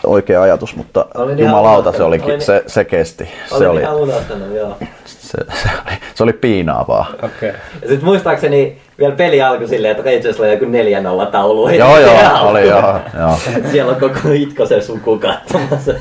oikea 0.06 0.42
ajatus, 0.42 0.76
mutta 0.76 1.06
ihan 1.16 1.40
jumalauta 1.40 1.92
se 1.92 2.04
olikin, 2.04 2.30
Olin- 2.30 2.42
se, 2.42 2.64
se 2.68 2.86
kesti. 2.86 3.30
Se 3.50 3.68
olin 3.68 3.88
oli, 3.88 4.02
unohtanut, 4.02 4.56
joo. 4.56 4.78
Se, 5.32 5.38
se, 5.62 5.70
oli, 5.86 5.98
se 6.16 6.24
oli 6.24 6.34
piinaavaa. 6.34 7.10
Okay. 7.16 7.54
Ja 7.82 7.88
sit 7.88 8.02
muistaakseni 8.02 8.82
vielä 9.00 9.16
peli 9.16 9.42
alkoi 9.42 9.68
silleen, 9.68 9.92
että 9.92 10.04
Rangersilla 10.04 10.46
oli 10.46 10.54
joku 10.54 11.26
4-0 11.26 11.32
taulu. 11.32 11.70
Joo, 11.70 11.98
joo, 11.98 12.10
Siellä 12.10 12.42
oli 12.42 12.68
joo, 12.68 13.00
joo. 13.20 13.40
Siellä 13.72 13.92
on 13.92 14.00
koko 14.00 14.20
Itkosen 14.34 14.84
suku 14.84 15.20
katsomassa. 15.20 15.94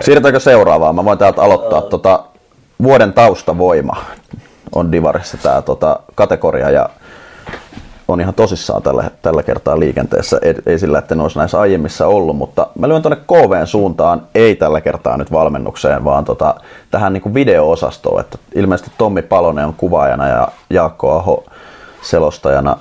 Siirrytäänkö 0.00 0.40
seuraavaan? 0.40 0.94
Mä 0.94 1.04
voin 1.04 1.18
täältä 1.18 1.42
aloittaa. 1.42 1.82
Tota, 1.82 2.24
vuoden 2.82 3.12
taustavoima 3.12 3.96
on 4.74 4.92
Divarissa 4.92 5.36
tämä 5.42 5.62
tota, 5.62 6.00
kategoria 6.14 6.70
ja 6.70 6.90
on 8.08 8.20
ihan 8.20 8.34
tosissaan 8.34 8.82
tällä, 8.82 9.10
tällä 9.22 9.42
kertaa 9.42 9.80
liikenteessä. 9.80 10.38
Ei, 10.42 10.54
ei 10.66 10.78
sillä, 10.78 10.98
että 10.98 11.14
ne 11.14 11.22
olisi 11.22 11.38
näissä 11.38 11.60
aiemmissa 11.60 12.06
ollut, 12.06 12.36
mutta 12.36 12.66
mä 12.78 12.88
lyön 12.88 13.02
tuonne 13.02 13.22
KVn 13.26 13.66
suuntaan, 13.66 14.22
ei 14.34 14.56
tällä 14.56 14.80
kertaa 14.80 15.16
nyt 15.16 15.32
valmennukseen, 15.32 16.04
vaan 16.04 16.24
tota, 16.24 16.54
tähän 16.90 17.12
niin 17.12 17.34
video-osastoon. 17.34 18.20
Että 18.20 18.38
ilmeisesti 18.54 18.90
Tommi 18.98 19.22
Palonen 19.22 19.66
on 19.66 19.74
kuvaajana 19.74 20.28
ja 20.28 20.48
Jaakko 20.70 21.18
Aho 21.18 21.44
selostajana. 22.02 22.76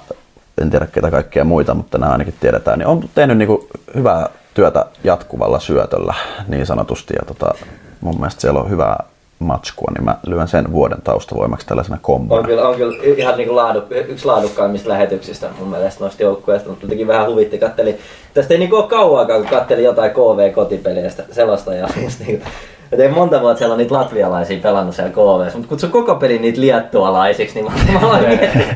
En 0.61 0.69
tiedä 0.69 0.85
ketä 0.85 1.11
kaikkia 1.11 1.43
muita, 1.43 1.73
mutta 1.73 1.97
nämä 1.97 2.11
ainakin 2.11 2.35
tiedetään. 2.39 2.79
Niin 2.79 2.87
on 2.87 3.03
tehnyt 3.15 3.37
niin 3.37 3.49
hyvää 3.95 4.29
työtä 4.53 4.85
jatkuvalla 5.03 5.59
syötöllä 5.59 6.13
niin 6.47 6.65
sanotusti. 6.65 7.13
Ja 7.13 7.25
tota, 7.25 7.53
mun 8.01 8.15
mielestä 8.19 8.41
siellä 8.41 8.59
on 8.59 8.69
hyvää 8.69 9.03
matskua, 9.39 9.91
niin 9.95 10.05
mä 10.05 10.17
lyön 10.27 10.47
sen 10.47 10.71
vuoden 10.71 11.01
taustavoimaksi 11.01 11.67
tällaisena 11.67 11.99
kombona. 12.01 12.39
On 12.39 12.45
kyllä, 12.45 12.67
on 12.67 12.75
kyllä 12.75 13.03
ihan 13.03 13.37
niin 13.37 13.47
kuin 13.47 13.55
laadu, 13.55 13.83
yksi 13.89 14.25
laadukkaimmista 14.25 14.89
lähetyksistä 14.89 15.49
mun 15.59 15.67
mielestä 15.67 16.03
noista 16.03 16.23
joukkueista, 16.23 16.69
mutta 16.69 16.85
jotenkin 16.85 17.07
vähän 17.07 17.29
huvitti. 17.29 17.57
Katteli, 17.57 17.97
tästä 18.33 18.53
ei 18.53 18.59
niin 18.59 18.73
ole 18.73 18.87
kauankaan, 18.87 19.41
kun 19.41 19.49
katteli 19.49 19.83
jotain 19.83 20.11
KV-kotipeliä 20.11 21.09
sellaista 21.31 21.73
ja 21.73 21.87
just 22.03 22.19
niin 22.19 22.39
kuin, 22.39 22.51
et 22.91 22.99
ei 22.99 23.09
monta 23.09 23.41
vuotta 23.41 23.57
siellä 23.57 23.73
on 23.73 23.77
niitä 23.77 23.95
latvialaisia 23.95 24.59
pelannut 24.59 24.95
siellä 24.95 25.11
KV, 25.11 25.53
mutta 25.53 25.69
kutsu 25.69 25.87
koko 25.87 26.15
peli 26.15 26.39
niitä 26.39 26.61
liettualaisiksi, 26.61 27.55
niin 27.55 27.65
mä, 27.65 27.99
mä 27.99 28.07
aloin 28.07 28.27
miettiä. 28.27 28.75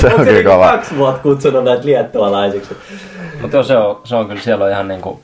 Se 0.00 0.06
on 0.06 0.12
kyllä 0.12 0.32
niinku 0.32 0.50
kova. 0.50 0.70
kaksi 0.70 0.96
vuotta 0.96 1.22
kutsunut 1.22 1.64
näitä 1.64 1.84
liettualaisiksi. 1.84 2.76
Mutta 3.42 3.62
se 3.62 3.76
on, 3.76 4.00
se 4.04 4.16
on 4.16 4.28
kyllä, 4.28 4.40
siellä 4.40 4.64
on 4.64 4.70
ihan 4.70 4.88
niinku 4.88 5.20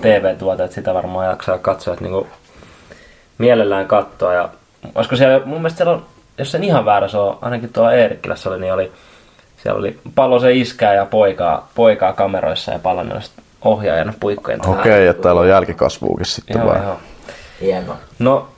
TV-tuote, 0.00 0.64
että 0.64 0.74
sitä 0.74 0.94
varmaan 0.94 1.26
jaksaa 1.26 1.58
katsoa, 1.58 1.94
että 1.94 2.04
niinku 2.04 2.26
mielellään 3.38 3.86
katsoa 3.86 4.34
ja 4.34 4.48
olisiko 4.94 5.16
siellä, 5.16 5.46
mun 5.46 5.58
mielestä 5.58 5.76
siellä 5.76 5.92
on, 5.92 6.06
jos 6.38 6.52
sen 6.52 6.64
ihan 6.64 6.84
väärä 6.84 7.08
se 7.08 7.18
on, 7.18 7.38
ainakin 7.40 7.72
tuo 7.72 7.90
Eerikkilässä 7.90 8.50
oli, 8.50 8.60
niin 8.60 8.72
oli, 8.72 8.92
siellä 9.62 9.78
oli 9.78 9.98
Palosen 10.14 10.56
iskää 10.56 10.94
ja 10.94 11.06
poikaa, 11.06 11.68
poikaa 11.74 12.12
kameroissa 12.12 12.72
ja 12.72 12.78
Palonen 12.78 13.22
sit 13.22 13.32
ohjaajana 13.64 14.12
puikkojen. 14.20 14.68
Okei, 14.68 15.06
että 15.06 15.22
täällä 15.22 15.40
on 15.40 15.48
jälkikasvuukin 15.48 16.26
sitten 16.26 16.58
Joo, 16.58 16.66
vai? 16.66 16.82
joo. 16.82 16.96
Hienoa. 17.60 17.96
No, 18.18 18.48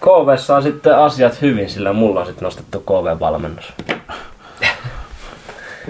KVssa 0.00 0.56
on 0.56 0.62
sitten 0.62 0.98
asiat 0.98 1.42
hyvin, 1.42 1.70
sillä 1.70 1.92
mulla 1.92 2.20
on 2.20 2.26
sitten 2.26 2.44
nostettu 2.44 2.80
KV-valmennus. 2.80 3.72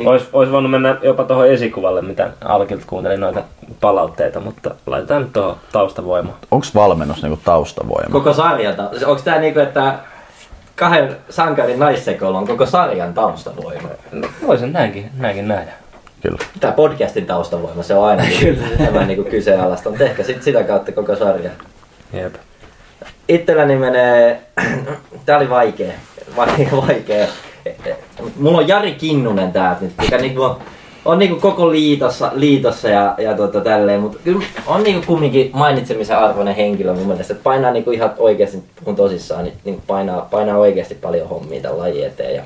Ois, 0.04 0.28
ois 0.32 0.50
voinut 0.52 0.70
mennä 0.70 0.96
jopa 1.02 1.24
tuohon 1.24 1.48
esikuvalle, 1.48 2.02
mitä 2.02 2.30
Alkilta 2.44 2.84
kuuntelin 2.86 3.20
noita 3.20 3.42
palautteita, 3.80 4.40
mutta 4.40 4.74
laitetaan 4.86 5.22
nyt 5.22 5.32
tuohon 5.32 5.56
taustavoimaan. 5.72 6.36
Onko 6.50 6.66
valmennus 6.74 7.22
niinku 7.22 7.40
taustavoima? 7.44 8.12
Koko 8.12 8.32
sarjalta. 8.32 8.90
Onko 9.06 9.22
tää 9.24 9.38
niinku, 9.38 9.60
että 9.60 9.94
kahden 10.76 11.16
sankarin 11.30 11.78
naissekolla 11.78 12.38
on 12.38 12.46
koko 12.46 12.66
sarjan 12.66 13.14
taustavoima? 13.14 13.88
No, 14.12 14.28
voisin 14.46 14.72
näinkin, 14.72 15.10
näinkin 15.18 15.48
nähdä. 15.48 15.72
Kyllä. 16.22 16.38
Tää 16.60 16.72
podcastin 16.72 17.26
taustavoima, 17.26 17.82
se 17.82 17.94
on 17.94 18.08
aina 18.08 18.22
tämä 18.84 19.04
niinku 19.04 19.30
kyseenalaista, 19.30 19.90
mutta 19.90 20.04
ehkä 20.04 20.22
sit 20.22 20.42
sitä 20.42 20.64
kautta 20.64 20.92
koko 20.92 21.16
sarja. 21.16 21.50
Jep. 22.12 22.34
Itselläni 23.28 23.76
menee, 23.76 24.40
tää 25.26 25.36
oli 25.36 25.50
vaikea, 25.50 25.92
vaikea, 26.36 26.68
vaikea. 26.86 27.26
Mulla 28.36 28.58
on 28.58 28.68
Jari 28.68 28.92
Kinnunen 28.92 29.52
täältä 29.52 29.80
nyt, 29.84 29.92
mikä 30.02 30.18
niinku 30.18 30.42
on, 30.42 30.56
on 31.04 31.18
niinku 31.18 31.40
koko 31.40 31.70
liitossa, 31.70 32.30
liitossa 32.34 32.88
ja, 32.88 33.14
ja 33.18 33.34
tota 33.34 33.60
tälleen, 33.60 34.00
mutta 34.00 34.18
kyllä 34.24 34.44
on 34.66 34.82
niinku 34.82 35.06
kumminkin 35.06 35.50
mainitsemisen 35.52 36.18
arvoinen 36.18 36.54
henkilö 36.54 36.94
mun 36.94 37.06
mielestä, 37.06 37.32
että 37.32 37.44
painaa 37.44 37.70
niinku 37.70 37.90
ihan 37.90 38.14
oikeasti, 38.18 38.62
kun 38.84 38.96
tosissaan, 38.96 39.44
niin, 39.44 39.56
niin 39.64 39.82
painaa, 39.86 40.28
painaa 40.30 40.58
oikeasti 40.58 40.94
paljon 40.94 41.28
hommia 41.28 41.60
tämän 41.60 41.78
lajin 41.78 42.06
eteen 42.06 42.34
ja 42.34 42.42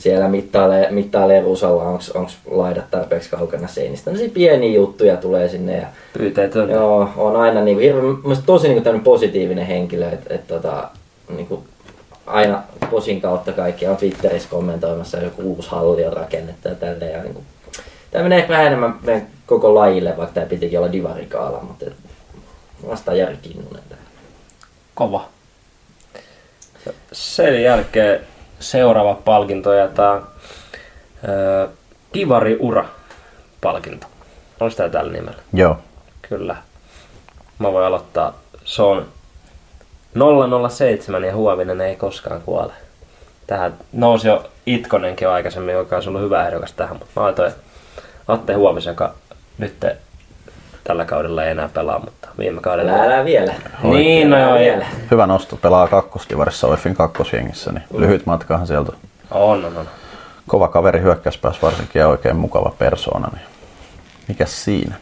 siellä 0.00 0.28
mittailee, 0.28 0.90
mittailee 0.90 1.40
rusalla, 1.40 1.84
onko 1.84 2.30
laidat 2.50 2.90
tarpeeksi 2.90 3.30
kaukana 3.30 3.68
seinistä. 3.68 4.04
Tämmöisiä 4.04 4.30
pieniä 4.34 4.74
juttuja 4.74 5.16
tulee 5.16 5.48
sinne 5.48 5.76
ja 5.76 5.86
Pyyteetön. 6.18 6.70
Joo, 6.70 7.08
on 7.16 7.36
aina 7.36 7.60
niinku 7.60 7.80
hirveän, 7.80 8.16
tosi 8.46 8.68
niinku 8.68 8.84
tämmönen 8.84 9.04
positiivinen 9.04 9.66
henkilö, 9.66 10.10
että 10.10 10.34
et, 10.34 10.46
tota, 10.46 10.88
niinku, 11.36 11.62
aina 12.30 12.62
posin 12.90 13.20
kautta 13.20 13.52
kaikki 13.52 13.86
on 13.86 13.96
Twitterissä 13.96 14.48
kommentoimassa 14.48 15.18
joku 15.18 15.42
uusi 15.42 15.70
halli 15.70 16.04
on 16.04 16.12
rakennettu 16.12 16.68
ja 16.68 16.74
tälleen. 16.74 17.12
Ja 17.12 17.22
niinku, 17.22 17.44
tämä 18.10 18.22
menee 18.22 18.38
ehkä 18.38 18.52
vähän 18.52 18.66
enemmän 18.66 18.98
meidän 19.02 19.26
koko 19.46 19.74
lajille, 19.74 20.16
vaikka 20.16 20.34
tämä 20.34 20.46
pitikin 20.46 20.78
olla 20.78 20.92
divarikaala, 20.92 21.60
mutta 21.60 21.84
et, 21.86 21.96
vastaan 22.88 23.18
Jari 23.18 23.36
Kinnunen. 23.42 23.82
Kova. 24.94 25.28
Sen 27.12 27.62
jälkeen 27.62 28.20
seuraava 28.60 29.14
palkinto 29.14 29.72
ja 29.72 29.88
tää 29.88 30.20
öö, 31.28 31.68
Kivari 32.12 32.56
Ura 32.60 32.84
palkinto. 33.60 34.06
Onko 34.60 34.74
tää 34.74 34.88
tällä 34.88 35.12
nimellä? 35.12 35.42
Joo. 35.52 35.76
Kyllä. 36.22 36.56
Mä 37.58 37.72
voin 37.72 37.86
aloittaa. 37.86 38.38
Se 38.64 38.82
on 38.82 39.08
007 40.68 41.24
ja 41.24 41.34
Huovinen 41.34 41.80
ei 41.80 41.96
koskaan 41.96 42.40
kuole. 42.40 42.72
Tähän 43.46 43.74
nousi 43.92 44.28
jo 44.28 44.44
Itkonenkin 44.66 45.26
jo 45.26 45.32
aikaisemmin, 45.32 45.74
joka 45.74 45.96
olisi 45.96 46.08
ollut 46.08 46.22
hyvä 46.22 46.46
ehdokas 46.46 46.72
tähän, 46.72 46.96
mutta 46.96 47.20
mä 47.20 47.22
laitoin 47.22 47.52
Atte 48.28 48.54
Huovisen, 48.54 48.90
joka 48.90 49.14
nyt 49.58 49.74
tällä 50.84 51.04
kaudella 51.04 51.44
ei 51.44 51.50
enää 51.50 51.68
pelaa, 51.74 51.98
mutta 51.98 52.28
viime 52.38 52.60
kaudella... 52.60 52.92
Älä, 52.92 53.04
älä 53.04 53.24
vielä. 53.24 53.54
Niin, 53.82 54.30
no 54.30 54.38
joo, 54.38 54.58
vielä. 54.58 54.86
Hyvä 55.10 55.26
nosto. 55.26 55.56
Pelaa 55.56 55.88
kakkosdivarissa 55.88 56.66
Oiffin 56.66 56.94
kakkosjengissä, 56.94 57.72
niin 57.72 57.84
lyhyt 57.96 58.26
matkahan 58.26 58.66
sieltä. 58.66 58.92
On, 59.30 59.64
on, 59.64 59.76
on. 59.76 59.88
Kova 60.46 60.68
kaveri 60.68 61.00
hyökkäyspäässä 61.00 61.62
varsinkin 61.62 62.00
ja 62.00 62.08
oikein 62.08 62.36
mukava 62.36 62.72
persoona. 62.78 63.28
Niin 63.32 63.46
mikäs 64.28 64.64
siinä? 64.64 64.94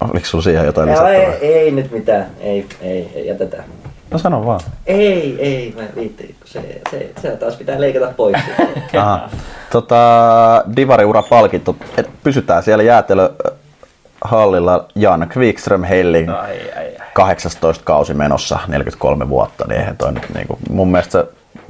Oliko 0.00 0.26
sulla 0.26 0.44
siihen 0.44 0.66
jotain 0.66 0.88
Joo, 0.88 1.06
ei, 1.06 1.18
lisättävää? 1.20 1.38
ei, 1.50 1.70
nyt 1.70 1.90
mitään. 1.90 2.26
Ei, 2.40 2.66
ei, 2.80 3.10
ei 3.14 3.26
jätetään. 3.26 3.64
No 4.10 4.18
sano 4.18 4.46
vaan. 4.46 4.60
Ei, 4.86 5.36
ei, 5.38 5.72
mä 5.76 5.82
en 5.82 5.88
viitti, 5.96 6.26
kun 6.40 6.48
se, 6.48 6.80
se, 6.90 7.10
se 7.22 7.30
taas 7.36 7.56
pitää 7.56 7.80
leikata 7.80 8.12
pois. 8.16 8.36
Aha. 8.98 9.28
Tota, 9.70 10.64
Divariura 10.76 11.22
palkinto. 11.22 11.76
Et 11.96 12.10
pysytään 12.22 12.62
siellä 12.62 12.84
jäätelöhallilla 12.84 14.88
Jan 14.94 15.28
Kvikström 15.28 15.84
Helling. 15.84 16.30
Ai, 16.30 16.60
ai, 16.76 16.76
ai. 16.76 16.92
18 17.14 17.84
kausi 17.84 18.14
menossa, 18.14 18.58
43 18.68 19.28
vuotta, 19.28 19.64
niin 19.68 19.80
eihän 19.80 19.96
toi 19.96 20.12
nyt 20.12 20.26
niinku, 20.34 20.58
mun 20.70 20.90
mielestä 20.90 21.12
se 21.12 21.26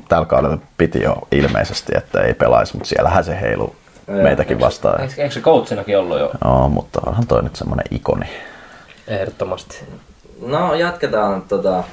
tällä 0.09 0.27
kaudella 0.27 0.59
piti 0.79 1.03
jo 1.03 1.17
ilmeisesti, 1.33 1.93
että 1.97 2.21
ei 2.21 2.35
pelaisi, 2.35 2.75
mutta 2.75 2.89
siellähän 2.89 3.25
se 3.25 3.41
heilu 3.41 3.75
meitäkin 4.07 4.61
vastaan. 4.61 5.01
Eikö, 5.01 5.23
eikö 5.23 5.35
se 5.35 5.41
coachinakin 5.41 5.99
ollut 5.99 6.21
jo? 6.21 6.31
Joo, 6.45 6.69
mutta 6.69 7.01
onhan 7.07 7.27
toi 7.27 7.43
nyt 7.43 7.57
semmonen 7.57 7.85
ikoni. 7.91 8.27
Ehdottomasti. 9.09 9.85
No, 10.43 10.75
jatketaan 10.75 11.43
tota, 11.43 11.85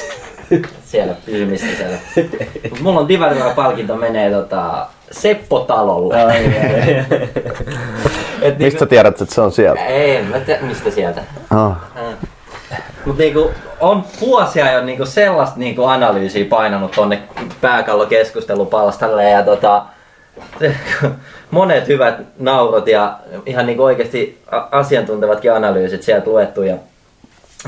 siellä 0.90 1.14
pysymistä 1.26 1.66
siellä. 1.76 1.98
Mut 2.70 2.80
mulla 2.80 3.00
on 3.00 3.08
Divarilla 3.08 3.54
palkinto 3.54 3.96
menee 3.96 4.30
tota, 4.30 4.86
Seppo 5.10 5.60
Talolle. 5.60 6.16
Et 8.42 8.58
Mistä 8.64 8.78
sä 8.78 8.86
tiedät, 8.86 9.20
että 9.20 9.34
se 9.34 9.40
on 9.40 9.52
sieltä? 9.52 9.86
Ei, 9.86 10.22
mä 10.22 10.40
tiedä 10.40 10.62
mistä 10.62 10.90
sieltä. 10.90 11.22
Oh. 11.54 11.72
Mutta 13.04 13.22
niinku, 13.22 13.50
on 13.80 14.04
vuosia 14.20 14.72
jo 14.72 14.84
niinku 14.84 15.06
sellaista 15.06 15.58
niinku 15.58 15.84
analyysiä 15.84 16.44
painanut 16.44 16.90
tonne 16.90 17.22
pääkallokeskustelupalstalle 17.60 19.30
ja 19.30 19.42
tota, 19.42 19.82
monet 21.50 21.88
hyvät 21.88 22.20
naurot 22.38 22.88
ja 22.88 23.18
ihan 23.46 23.66
niinku 23.66 23.82
oikeasti 23.82 24.38
asiantuntevatkin 24.70 25.52
analyysit 25.52 26.02
sieltä 26.02 26.30
luettu 26.30 26.62
ja 26.62 26.76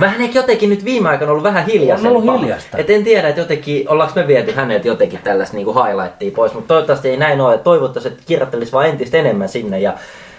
Vähän 0.00 0.20
ehkä 0.20 0.38
jotenkin 0.38 0.70
nyt 0.70 0.84
viime 0.84 1.08
aikoina 1.08 1.30
ollut 1.30 1.44
vähän 1.44 1.66
hiljaisempaa. 1.66 2.10
On 2.10 2.28
ollut 2.28 2.40
hiljasta. 2.40 2.78
Et 2.78 2.90
en 2.90 3.04
tiedä, 3.04 3.28
että 3.28 3.40
jotenkin, 3.40 3.88
ollaanko 3.88 4.20
me 4.20 4.26
viety 4.26 4.52
häneltä 4.52 4.88
jotenkin 4.88 5.20
tällaista 5.24 5.56
niinku 5.56 5.74
highlightia 5.74 6.30
pois, 6.36 6.54
mutta 6.54 6.68
toivottavasti 6.68 7.08
ei 7.08 7.16
näin 7.16 7.40
ole. 7.40 7.58
Toivottavasti, 7.58 8.08
että 8.08 8.22
kirjoittelisi 8.26 8.72
vaan 8.72 8.86
entistä 8.86 9.18
enemmän 9.18 9.48
sinne 9.48 9.80
ja, 9.80 9.94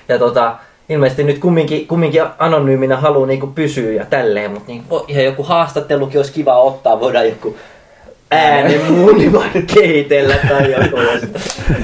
ja 0.10 0.20
tota, 0.20 0.56
ilmeisesti 0.90 1.24
nyt 1.24 1.40
kumminkin, 1.40 1.88
kumminkin 1.88 2.22
anonyyminä 2.40 2.98
haluaa 2.98 3.28
niinku 3.28 3.48
pysyä 3.48 3.92
ja 3.92 4.06
tälleen, 4.06 4.52
mutta 4.52 4.68
niin, 4.68 4.84
ihan 5.08 5.24
joku 5.24 5.44
haastattelukin 5.44 6.20
olisi 6.20 6.34
kiva 6.34 6.60
ottaa, 6.60 7.00
voidaan 7.00 7.30
joku 7.30 7.56
äänen 8.32 8.82
kehitellä 9.76 10.36
tai 10.50 10.72
joku, 10.72 10.98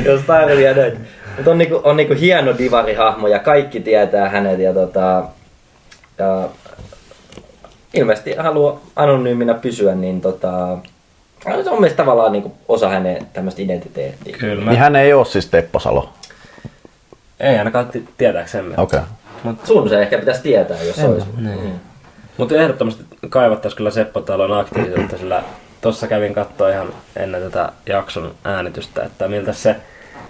jos, 0.05 0.21
tarvii 0.21 0.73
näin. 0.73 1.08
Mutta 1.36 1.51
on, 1.51 1.58
niinku, 1.58 1.81
on 1.84 1.97
niinku 1.97 2.13
hieno 2.13 2.58
divarihahmo 2.58 3.27
ja 3.27 3.39
kaikki 3.39 3.79
tietää 3.79 4.29
hänet 4.29 4.60
ja 4.60 4.73
tota, 4.73 5.23
ja 6.17 6.49
ilmeisesti 7.93 8.36
haluaa 8.36 8.79
anonyyminä 8.95 9.53
pysyä, 9.53 9.95
niin 9.95 10.21
tota, 10.21 10.77
se 11.43 11.49
on 11.49 11.63
mielestäni 11.63 11.95
tavallaan 11.95 12.31
niinku 12.31 12.55
osa 12.67 12.89
hänen 12.89 13.27
tämmöistä 13.34 13.62
identiteettiä. 13.62 14.38
Kyllä. 14.38 14.71
Niin 14.71 14.79
hän 14.79 14.95
ei 14.95 15.13
ole 15.13 15.25
siis 15.25 15.45
Teppo 15.45 15.79
Salo. 15.79 16.10
Ei 17.39 17.58
ainakaan 17.58 17.88
ti- 17.88 18.08
tietääksemme. 18.17 18.75
Okei. 18.77 18.99
Okay. 19.43 19.55
Sun 19.63 19.89
se 19.89 20.01
ehkä 20.01 20.17
pitäisi 20.17 20.41
tietää, 20.41 20.84
jos 20.84 20.99
En 20.99 21.10
olisi. 21.10 21.27
niin. 21.38 21.73
Mutta 22.38 22.55
ehdottomasti 22.55 23.03
kaivattaisiin 23.29 23.77
kyllä 23.77 23.91
Seppo 23.91 24.21
Talon 24.21 24.60
aktiivisuutta, 24.60 25.17
sillä 25.17 25.43
tuossa 25.85 26.07
kävin 26.07 26.33
katsoa 26.33 26.69
ihan 26.69 26.87
ennen 27.15 27.41
tätä 27.41 27.71
jakson 27.85 28.35
äänitystä, 28.43 29.03
että 29.03 29.27
miltä 29.27 29.53
se 29.53 29.75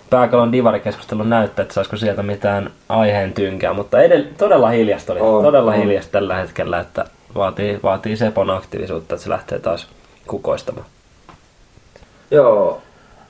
pääkalon 0.10 0.52
divarikeskustelu 0.52 1.24
näyttää, 1.24 1.64
että 1.64 1.74
saisiko 1.74 1.98
sieltä 1.98 2.24
mitään 2.24 2.72
aiheen 2.90 3.34
tynkää, 3.34 3.74
mutta 3.74 3.98
edell- 3.98 4.34
todella 4.38 4.70
hiljasta 4.70 5.14
oli, 5.14 5.22
On, 5.22 5.44
todella 5.44 5.72
on. 5.72 5.78
hiljasta 5.78 6.12
tällä 6.12 6.36
hetkellä, 6.36 6.80
että 6.80 7.06
vaatii, 7.36 7.80
vaatii 7.84 8.18
Sepon 8.18 8.50
aktiivisuutta, 8.50 9.16
että 9.16 9.24
se 9.24 9.30
lähtee 9.30 9.60
taas 9.60 9.88
kukoistamaan. 10.28 10.86
Joo, 12.32 12.82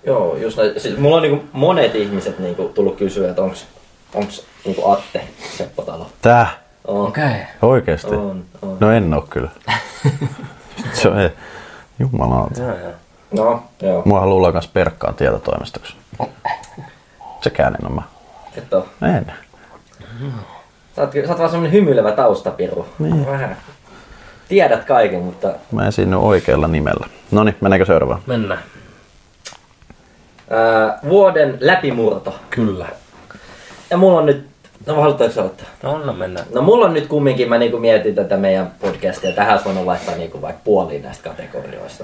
joo, 0.05 0.35
just 0.37 0.57
näin. 0.57 0.79
Siis 0.79 0.97
mulla 0.97 1.15
on 1.15 1.21
niinku 1.21 1.45
monet 1.53 1.95
ihmiset 1.95 2.39
niinku 2.39 2.71
tullut 2.75 2.95
kysyä, 2.97 3.29
että 3.29 3.41
onks, 3.41 3.65
onks 4.13 4.45
niinku 4.65 4.89
Atte 4.91 5.21
Seppo 5.57 5.81
Talo. 5.81 6.09
Tää? 6.21 6.47
On. 6.85 7.07
Okei. 7.07 7.35
Oikeesti? 7.61 8.15
On, 8.15 8.45
on. 8.61 8.77
No 8.79 8.91
en 8.91 9.13
oo 9.13 9.27
kyllä. 9.29 9.49
se 10.93 11.09
on. 11.09 11.29
Jumalauta. 11.99 12.61
Joo, 12.61 12.77
joo. 12.77 12.93
No, 13.31 13.63
joo. 13.81 14.01
Mua 14.05 14.25
luullaan 14.27 14.53
kans 14.53 14.67
perkkaan 14.67 15.15
tietotoimistoksi. 15.15 15.95
Sekään 17.41 17.75
en 17.75 17.85
oo 17.85 17.91
mä. 17.95 18.01
Et 18.57 18.73
oo. 18.73 18.87
En. 19.17 19.31
Sä 20.95 21.01
oot, 21.01 21.11
sä 21.13 21.29
oot 21.29 21.37
vaan 21.39 21.49
semmonen 21.49 21.71
hymyilevä 21.71 22.11
taustapiru. 22.11 22.87
Niin. 22.99 23.25
Vähän. 23.25 23.57
Tiedät 24.47 24.83
kaiken, 24.83 25.21
mutta 25.21 25.53
Mä 25.71 25.87
esiinnyn 25.87 26.19
oikealla 26.19 26.67
nimellä. 26.67 27.07
Noni, 27.31 27.55
mennäänkö 27.61 27.85
seuraavaan? 27.85 28.21
Mennään. 28.25 28.61
ää, 30.49 30.99
vuoden 31.09 31.57
läpimurto. 31.61 32.35
Kyllä. 32.49 32.85
Ja 33.89 33.97
mulla 33.97 34.19
on 34.19 34.25
nyt 34.25 34.47
No 34.85 35.01
halutaanko 35.01 35.39
aloittaa? 35.39 35.67
No, 35.83 35.97
no 35.97 36.13
mennään. 36.13 36.47
No 36.53 36.61
mulla 36.61 36.85
on 36.85 36.93
nyt 36.93 37.07
kumminkin, 37.07 37.49
mä 37.49 37.57
niinku 37.57 37.77
mietin 37.77 38.15
tätä 38.15 38.37
meidän 38.37 38.71
podcastia, 38.79 39.31
tähän 39.31 39.51
olisi 39.51 39.65
voinut 39.65 39.85
laittaa 39.85 40.15
niinku 40.15 40.41
vaikka 40.41 40.61
puoliin 40.63 41.01
näistä 41.03 41.29
kategorioista. 41.29 42.03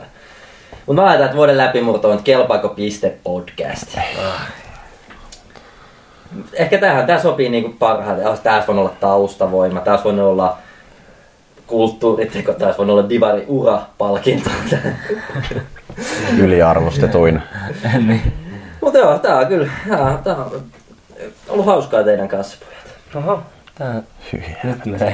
Mutta 0.85 1.01
mä 1.01 1.07
laitan, 1.07 1.25
että 1.25 1.37
vuoden 1.37 1.57
läpimurto 1.57 2.07
on, 2.07 2.13
että 2.13 2.23
kelpaako 2.23 2.69
piste 2.69 3.17
podcast. 3.23 3.97
Ehkä 6.53 6.77
tähän, 6.77 7.07
tää 7.07 7.19
sopii 7.19 7.49
niinku 7.49 7.75
parhaiten. 7.79 8.25
Tää 8.43 8.53
olisi 8.55 8.67
voinut 8.67 8.85
olla 8.85 8.95
taustavoima, 8.99 9.79
tää 9.79 9.93
olisi 9.93 10.03
voinut 10.03 10.25
olla 10.25 10.57
kulttuuriteko, 11.67 12.53
tää 12.53 12.67
olisi 12.67 12.77
voinut 12.77 12.97
olla 12.97 13.09
divari 13.09 13.45
ura-palkinto. 13.47 14.49
Yliarvostetuin. 16.37 17.41
niin. 18.07 18.33
Mutta 18.81 18.99
joo, 18.99 19.19
tää 19.19 19.37
on 19.37 19.47
kyllä, 19.47 19.69
tää, 19.89 20.19
tää 20.23 20.35
on 20.35 20.63
ollut 21.49 21.65
hauskaa 21.65 22.03
teidän 22.03 22.27
kanssa, 22.27 22.57
pojat. 22.59 23.41
Tää 23.77 24.03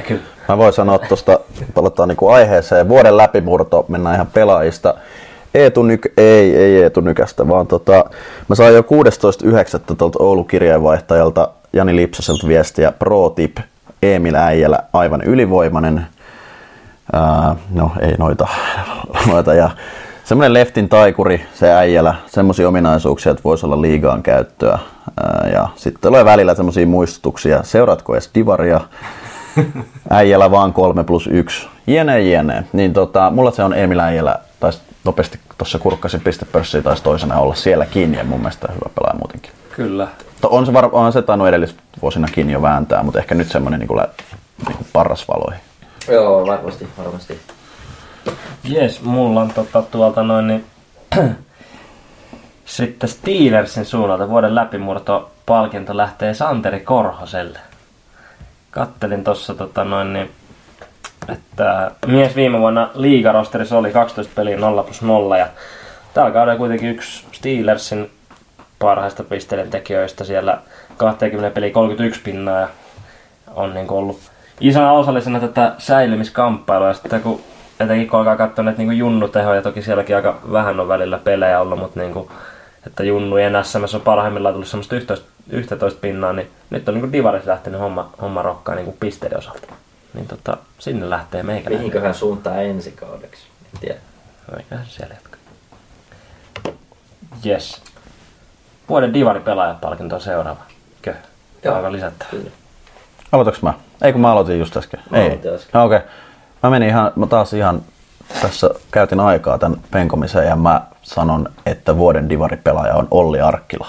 kyllä. 0.08 0.22
Mä 0.48 0.58
voin 0.58 0.72
sanoa 0.72 0.98
tuosta, 0.98 1.40
palataan 1.74 2.08
niinku 2.08 2.28
aiheeseen. 2.28 2.88
Vuoden 2.88 3.16
läpimurto, 3.16 3.84
mennään 3.88 4.14
ihan 4.14 4.26
pelaajista. 4.26 4.94
Eetu 5.54 5.82
Nyk, 5.82 6.06
ei, 6.16 6.56
ei 6.56 6.82
Eetu 6.82 7.00
Nykästä, 7.00 7.48
vaan 7.48 7.66
tota, 7.66 8.04
mä 8.48 8.54
sain 8.54 8.74
jo 8.74 8.82
16.9. 8.82 9.96
tuolta 9.96 10.22
Oulun 10.22 10.46
kirjeenvaihtajalta 10.46 11.50
Jani 11.72 11.96
Lipsaselta 11.96 12.48
viestiä 12.48 12.92
Pro 12.92 13.30
Tip, 13.30 13.56
Emil 14.02 14.34
Äijälä, 14.34 14.78
aivan 14.92 15.22
ylivoimainen. 15.22 16.06
Ää, 17.12 17.56
no 17.70 17.92
ei 18.00 18.14
noita, 18.18 18.48
noita 19.32 19.54
ja 19.54 19.70
semmoinen 20.24 20.52
leftin 20.52 20.88
taikuri, 20.88 21.46
se 21.54 21.72
äijälä, 21.72 22.14
semmoisia 22.26 22.68
ominaisuuksia, 22.68 23.32
että 23.32 23.44
voisi 23.44 23.66
olla 23.66 23.82
liigaan 23.82 24.22
käyttöä. 24.22 24.78
Ää, 25.22 25.48
ja 25.52 25.68
sitten 25.76 26.02
tulee 26.02 26.24
välillä 26.24 26.54
semmoisia 26.54 26.86
muistutuksia, 26.86 27.62
seuraatko 27.62 28.14
edes 28.14 28.30
divaria, 28.34 28.80
äijällä 30.10 30.50
vaan 30.50 30.72
3 30.72 31.04
plus 31.04 31.26
1. 31.32 31.68
Jene, 31.86 32.20
jene. 32.20 32.64
Niin 32.72 32.92
tota, 32.92 33.30
mulla 33.30 33.50
se 33.50 33.62
on 33.62 33.74
Emil 33.74 34.00
Äijälä, 34.00 34.38
taisi 34.60 34.80
nopeasti 35.04 35.38
tuossa 35.58 35.78
kurkkasin 35.78 36.20
pistepörssiä 36.20 36.82
taisi 36.82 37.02
toisena 37.02 37.38
olla 37.40 37.54
siellä 37.54 37.86
kiinni 37.86 38.18
ja 38.18 38.24
mun 38.24 38.40
mielestä 38.40 38.68
hyvä 38.72 38.90
pelaaja 38.94 39.18
muutenkin. 39.18 39.52
Kyllä. 39.76 40.08
To- 40.40 40.48
On 40.50 40.66
se, 40.66 40.72
var- 40.72 40.88
on 40.92 41.12
se 41.12 41.22
tainnut 41.22 41.48
edellisvuosinakin 41.48 42.50
jo 42.50 42.62
vääntää, 42.62 43.02
mutta 43.02 43.18
ehkä 43.18 43.34
nyt 43.34 43.48
semmoinen 43.50 43.80
niin 43.80 43.96
lä- 43.96 44.08
niin 44.68 44.76
parras 44.92 45.28
valoihin. 45.28 45.60
Joo, 46.08 46.46
varmasti, 46.46 46.88
varmasti. 46.98 47.38
Jes, 48.64 49.02
mulla 49.02 49.40
on 49.40 49.50
tota, 49.54 49.82
tuolta 49.82 50.22
noin 50.22 50.46
niin... 50.46 50.64
Sitten 52.68 53.08
Steelersin 53.08 53.84
suunnalta 53.84 54.28
vuoden 54.28 54.54
läpimurto 54.54 55.30
palkinto 55.46 55.96
lähtee 55.96 56.34
Santeri 56.34 56.80
Korhoselle. 56.80 57.58
Kattelin 58.70 59.24
tossa 59.24 59.54
tota 59.54 59.84
noin 59.84 60.12
niin, 60.12 60.30
että 61.28 61.90
mies 62.06 62.36
viime 62.36 62.58
vuonna 62.58 62.90
liigarosterissa 62.94 63.78
oli 63.78 63.92
12 63.92 64.32
peliä 64.34 64.56
0 64.56 64.82
plus 64.82 65.02
0 65.02 65.38
ja 65.38 65.46
tällä 66.14 66.30
kaudella 66.30 66.58
kuitenkin 66.58 66.88
yksi 66.88 67.24
Steelersin 67.32 68.10
parhaista 68.78 69.24
pisteiden 69.24 69.70
tekijöistä 69.70 70.24
siellä 70.24 70.58
20 70.96 71.54
peli 71.54 71.70
31 71.70 72.20
pinnaa 72.22 72.60
ja 72.60 72.68
on 73.54 73.74
niin 73.74 73.90
ollut 73.90 74.20
isona 74.60 74.92
osallisena 74.92 75.40
tätä 75.40 75.72
säilymiskamppailua. 75.78 76.88
Ja 76.88 76.94
sitten 76.94 77.22
kun 77.22 77.40
etenkin 77.80 78.08
kun 78.08 78.18
alkaa 78.18 78.36
katsoa 78.36 78.64
näitä 78.64 78.82
niin 78.82 78.98
junnutehoja, 78.98 79.62
toki 79.62 79.82
sielläkin 79.82 80.16
aika 80.16 80.38
vähän 80.52 80.80
on 80.80 80.88
välillä 80.88 81.18
pelejä 81.18 81.60
ollut, 81.60 81.78
mutta 81.78 82.00
niin 82.00 82.12
kuin, 82.12 82.28
että 82.86 83.04
junnujen 83.04 83.64
SMS 83.64 83.94
on 83.94 84.00
parhaimmillaan 84.00 84.54
tullut 84.54 84.68
semmoista 84.68 84.96
11, 84.96 85.26
11 85.50 86.00
pinnaa, 86.00 86.32
niin 86.32 86.50
nyt 86.70 86.88
on 86.88 86.94
niin 86.94 87.12
Divaris 87.12 87.46
lähtenyt 87.46 87.80
homma, 87.80 88.12
homma 88.20 88.42
rokkaa 88.42 88.74
niin 88.74 88.96
pisteiden 89.00 89.38
osalta. 89.38 89.72
Niin 90.14 90.26
tota, 90.26 90.56
sinne 90.78 91.10
lähtee 91.10 91.42
meikäläinen. 91.42 91.78
Mihinköhän 91.78 92.14
suuntaan 92.14 92.64
ensi 92.64 92.90
kaudeksi? 92.92 93.42
En 93.74 93.80
tiedä. 93.80 93.98
Eiköhän 94.56 94.86
se 94.86 94.92
siellä 94.92 95.14
jatka. 95.14 95.38
Yes. 97.46 97.82
Vuoden 98.88 99.14
divaripelaajapalkinto 99.14 100.14
on 100.14 100.20
seuraava. 100.20 100.60
Kö? 101.02 101.14
Joo. 101.64 101.76
Aika 101.76 101.92
lisättä. 101.92 102.26
Kyllä. 102.30 102.50
Aloitaks 103.32 103.62
mä? 103.62 103.74
Ei 104.02 104.12
kun 104.12 104.20
mä 104.20 104.32
aloitin 104.32 104.58
just 104.58 104.76
äsken. 104.76 105.00
Mä 105.10 105.18
Ei. 105.18 105.40
No, 105.74 105.84
Okei. 105.84 105.96
Okay. 105.96 106.08
Mä 106.62 106.70
menin 106.70 106.88
ihan, 106.88 107.12
mä 107.16 107.26
taas 107.26 107.52
ihan 107.52 107.82
tässä 108.42 108.70
käytin 108.90 109.20
aikaa 109.20 109.58
tämän 109.58 109.80
penkomiseen 109.90 110.46
ja 110.46 110.56
mä 110.56 110.82
sanon, 111.08 111.48
että 111.66 111.96
vuoden 111.96 112.28
divaripelaaja 112.28 112.94
on 112.94 113.08
Olli 113.10 113.40
Arkkila. 113.40 113.88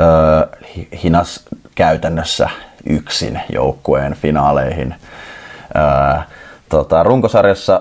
Öö, 0.00 0.58
hi- 0.76 0.88
hinas 1.02 1.40
käytännössä 1.74 2.50
yksin 2.86 3.40
joukkueen 3.52 4.14
finaaleihin. 4.14 4.94
Öö, 5.76 6.22
tota, 6.68 7.02
runkosarjassa 7.02 7.80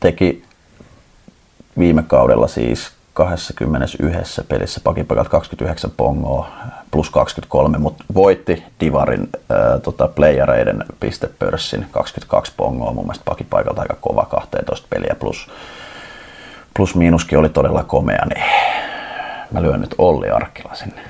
teki 0.00 0.44
viime 1.78 2.02
kaudella 2.02 2.48
siis 2.48 2.92
21 3.14 4.42
pelissä 4.48 4.80
pakipaikat 4.84 5.28
29 5.28 5.90
pongoa 5.96 6.48
plus 6.90 7.10
23, 7.10 7.78
mutta 7.78 8.04
voitti 8.14 8.64
Divarin 8.80 9.28
ää, 9.50 9.78
tota, 9.78 10.08
playereiden 10.08 10.84
pistepörssin 11.00 11.86
22 11.90 12.52
pongoa 12.56 12.92
mun 12.92 13.04
mielestä 13.04 13.24
pakipaikalta 13.24 13.82
aika 13.82 13.96
kova 14.00 14.26
12 14.30 14.86
peliä 14.90 15.16
plus, 15.20 15.46
plus 16.76 16.94
miinuskin 16.94 17.38
oli 17.38 17.48
todella 17.48 17.84
komea, 17.84 18.24
niin 18.26 18.44
mä 19.50 19.62
lyön 19.62 19.80
nyt 19.80 19.94
Olli 19.98 20.30
Arkkila 20.30 20.74
sinne. 20.74 21.02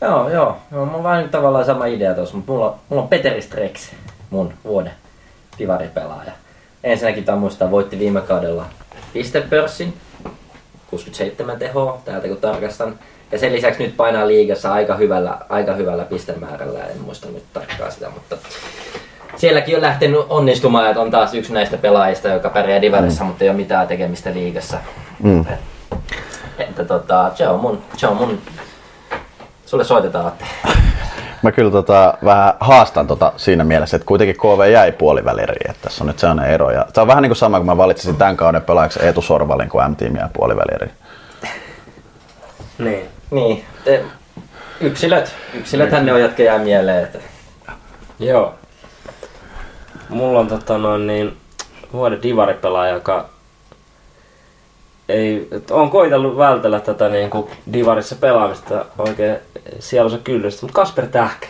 Joo, 0.00 0.28
joo. 0.28 0.56
No, 0.70 0.84
mulla 0.84 0.96
on 0.96 1.04
vähän 1.04 1.28
tavallaan 1.28 1.64
sama 1.64 1.86
idea 1.86 2.14
tuossa, 2.14 2.36
mutta 2.36 2.52
mulla, 2.52 2.78
mulla 2.88 3.02
on 3.02 3.08
Peteri 3.08 3.42
Strex, 3.42 3.90
mun 4.30 4.54
vuoden 4.64 4.92
divaripelaaja. 5.58 6.32
Ensinnäkin 6.84 7.24
tämä 7.24 7.38
muistaa, 7.38 7.70
voitti 7.70 7.98
viime 7.98 8.20
kaudella 8.20 8.66
pistepörssin, 9.12 9.94
67 10.90 11.58
tehoa 11.58 12.00
täältä 12.04 12.28
kun 12.28 12.36
tarkastan. 12.36 12.98
Ja 13.32 13.38
sen 13.38 13.52
lisäksi 13.52 13.82
nyt 13.82 13.96
painaa 13.96 14.26
liigassa 14.26 14.72
aika 14.72 14.96
hyvällä, 14.96 15.38
aika 15.48 15.72
hyvällä 15.72 16.04
pistemäärällä, 16.04 16.84
en 16.84 17.00
muista 17.00 17.28
nyt 17.28 17.44
tarkkaan 17.52 17.92
sitä, 17.92 18.10
mutta 18.10 18.36
sielläkin 19.36 19.76
on 19.76 19.82
lähtenyt 19.82 20.20
onnistumaan, 20.28 20.86
että 20.86 21.00
on 21.00 21.10
taas 21.10 21.34
yksi 21.34 21.52
näistä 21.52 21.76
pelaajista, 21.76 22.28
joka 22.28 22.50
pärjää 22.50 22.82
divarissa, 22.82 23.24
mm. 23.24 23.28
mutta 23.28 23.44
ei 23.44 23.50
ole 23.50 23.56
mitään 23.56 23.88
tekemistä 23.88 24.32
liigassa. 24.32 24.78
Mm. 25.22 25.44
Että 26.58 26.84
tota, 26.84 27.30
se 27.34 27.48
on 27.48 27.60
mun, 27.60 27.82
se 27.96 28.06
on 28.06 28.16
mun, 28.16 28.38
sulle 29.66 29.84
soitetaan, 29.84 30.26
Atte. 30.26 30.44
Mä 31.42 31.52
kyllä 31.52 31.70
tota, 31.70 32.14
vähän 32.24 32.54
haastan 32.60 33.06
tota 33.06 33.32
siinä 33.36 33.64
mielessä, 33.64 33.96
että 33.96 34.06
kuitenkin 34.06 34.36
KV 34.36 34.70
jäi 34.72 34.92
puoliväliriin, 34.92 35.70
että 35.70 35.82
tässä 35.82 36.04
on 36.04 36.08
nyt 36.08 36.18
sellainen 36.18 36.50
ero. 36.50 36.70
Ja 36.70 36.86
se 36.94 37.00
on 37.00 37.06
vähän 37.06 37.22
niin 37.22 37.30
kuin 37.30 37.36
sama, 37.36 37.58
kun 37.58 37.66
mä 37.66 37.76
valitsisin 37.76 38.16
tämän 38.16 38.36
kauden 38.36 38.62
pelaajaksi 38.62 39.02
Eetu 39.02 39.22
Sorvalin, 39.22 39.68
kun 39.68 39.82
M-tiimi 39.90 40.18
jää 40.18 40.30
puoliväliriin. 40.32 40.92
Niin. 42.78 43.08
Niin, 43.30 43.64
te, 43.84 44.04
yksilöt. 44.80 45.34
Yksilöthän 45.54 46.06
ne 46.06 46.12
on, 46.12 46.20
jotka 46.20 46.42
jää 46.42 46.58
mieleen. 46.58 47.04
Että... 47.04 47.18
Joo. 48.18 48.54
Mulla 50.12 50.40
on 50.40 50.48
tota 50.48 50.78
noin 50.78 51.06
niin 51.06 51.36
vuoden 51.92 52.22
divaripelaaja, 52.22 52.94
joka 52.94 53.28
ei, 55.08 55.48
on 55.70 55.90
koitellut 55.90 56.36
vältellä 56.36 56.80
tätä 56.80 57.08
niin 57.08 57.30
kuin 57.30 57.50
divarissa 57.72 58.16
pelaamista 58.16 58.84
oikein 58.98 59.36
sielunsa 59.78 60.18
kyllystä, 60.18 60.66
mutta 60.66 60.80
Kasper 60.80 61.06
Tähkä. 61.06 61.46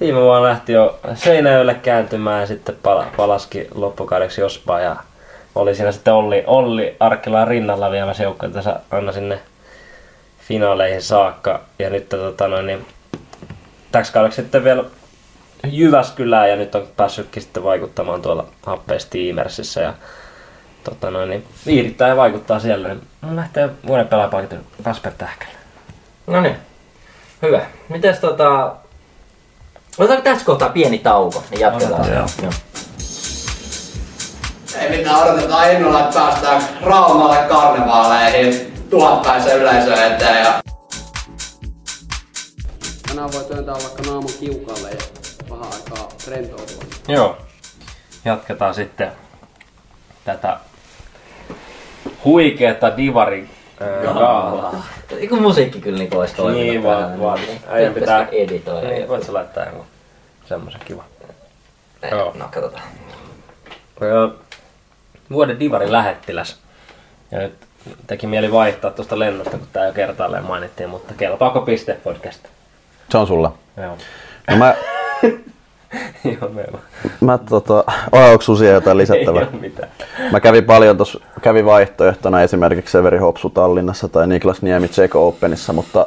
Viime 0.00 0.20
vuonna 0.20 0.48
lähti 0.48 0.72
jo 0.72 0.98
Seinäjölle 1.14 1.74
kääntymään 1.74 2.40
ja 2.40 2.46
sitten 2.46 2.78
pala, 2.82 3.06
palaski 3.16 3.68
loppukaudeksi 3.74 4.40
Jospaa 4.40 4.80
ja 4.80 4.96
oli 5.54 5.74
siinä 5.74 5.92
sitten 5.92 6.14
Olli, 6.14 6.44
Olli 6.46 6.96
Arkkilaan 7.00 7.48
rinnalla 7.48 7.90
viemässä 7.90 8.22
joukkueita 8.22 8.80
aina 8.90 9.12
sinne 9.12 9.38
finaaleihin 10.38 11.02
saakka. 11.02 11.60
Ja 11.78 11.90
nyt 11.90 12.08
tota 12.08 12.48
noin, 12.48 12.66
niin, 12.66 12.86
täksi 13.92 14.12
kaudeksi 14.12 14.42
sitten 14.42 14.64
vielä 14.64 14.84
Jyväskylään 15.64 16.50
ja 16.50 16.56
nyt 16.56 16.74
on 16.74 16.88
päässytkin 16.96 17.42
sitten 17.42 17.64
vaikuttamaan 17.64 18.22
tuolla 18.22 18.46
Happeessa 18.66 19.06
Steamersissa 19.06 19.80
ja 19.80 19.94
tota 20.84 21.10
noin, 21.10 21.30
niin 21.30 21.44
viihdyttää 21.66 22.08
ja 22.08 22.16
vaikuttaa 22.16 22.60
siellä. 22.60 22.88
Niin 22.88 23.02
mun 23.20 23.36
lähtee 23.36 23.70
vuoden 23.86 24.08
pelaajapalkinto 24.08 24.56
Kasper 24.82 25.12
Tähkälle. 25.18 25.54
No 26.26 26.40
niin, 26.40 26.56
hyvä. 27.42 27.66
Mites 27.88 28.18
tota... 28.18 28.74
Otetaanko 29.98 30.24
tässä 30.24 30.46
kohtaa 30.46 30.68
pieni 30.68 30.98
tauko, 30.98 31.44
niin 31.50 31.60
jatketaan. 31.60 32.00
Otetaan, 32.00 32.28
Joo. 32.42 32.52
Ei 34.78 34.98
mitään, 34.98 35.22
odotetaan 35.22 35.72
innolla, 35.72 36.00
että 36.00 36.20
päästään 36.20 36.62
Raumalle 36.82 37.36
karnevaaleihin 37.48 38.72
tuhatpäisen 38.90 39.58
yleisö 39.58 40.06
eteen 40.06 40.44
ja 40.44 40.62
Tänään 43.08 43.32
voi 43.32 43.44
työntää 43.44 43.74
vaikka 43.74 44.02
naamun 44.02 44.30
kiukalle 44.40 44.90
ja 44.90 45.21
vähän 45.52 45.72
aikaa 45.74 46.08
rentoutua. 46.30 46.82
Joo. 47.08 47.38
Jatketaan 48.24 48.74
sitten 48.74 49.12
tätä 50.24 50.56
huikeeta 52.24 52.96
divari 52.96 53.48
ää, 53.80 54.02
gaalaa. 54.02 54.84
Eiku 55.16 55.36
musiikki 55.36 55.80
kyllä 55.80 55.98
niinku 55.98 56.18
olisi 56.18 56.34
toiminut. 56.34 56.66
Niin, 56.66 56.82
vaan- 56.82 57.02
tähän, 57.04 57.20
vaan- 57.20 57.40
niin 57.40 57.60
äijän 57.68 57.94
pitää- 57.94 58.28
editoida. 58.32 58.88
Niin, 58.88 59.00
joku? 59.00 59.12
voit 59.12 59.26
sä 59.26 59.32
laittaa 59.32 59.64
jonkun 59.64 59.86
semmosen 60.48 60.80
kiva. 60.84 61.04
Ei, 62.02 62.10
Joo. 62.10 62.32
No 62.34 62.48
katsotaan. 62.50 62.82
Öö, 64.02 64.28
Vuoden 65.30 65.60
divarin 65.60 65.92
lähettiläs. 65.92 66.56
Ja 67.30 67.38
nyt 67.38 67.54
teki 68.06 68.26
mieli 68.26 68.52
vaihtaa 68.52 68.90
tuosta 68.90 69.18
lennosta, 69.18 69.58
kun 69.58 69.68
tää 69.72 69.86
jo 69.86 69.92
kertaalleen 69.92 70.44
mainittiin, 70.44 70.90
mutta 70.90 71.14
kelpaako 71.14 71.60
piste 71.60 71.94
podcast? 72.04 72.40
Se 73.10 73.18
on 73.18 73.26
sulla. 73.26 73.54
Joo. 73.76 73.96
No 74.50 74.56
mä, 74.56 74.74
Joo, 76.40 76.50
meillä. 76.52 76.78
mä 77.20 77.38
tota, 77.38 77.84
onko 78.12 78.42
siihen 78.56 78.74
jotain 78.74 78.94
Ei 78.96 78.98
lisättävää? 78.98 79.46
mitään. 79.60 79.88
Mä 80.32 80.40
kävin 80.40 80.64
paljon 80.64 80.96
tuossa, 80.96 81.20
kävin 81.42 81.64
vaihtoehtona 81.64 82.42
esimerkiksi 82.42 82.92
Severi 82.92 83.18
Hopsu 83.18 83.50
Tallinnassa 83.50 84.08
tai 84.08 84.26
Niklas 84.26 84.62
Niemi 84.62 84.88
Czech 84.88 85.16
Openissa, 85.16 85.72
mutta 85.72 86.06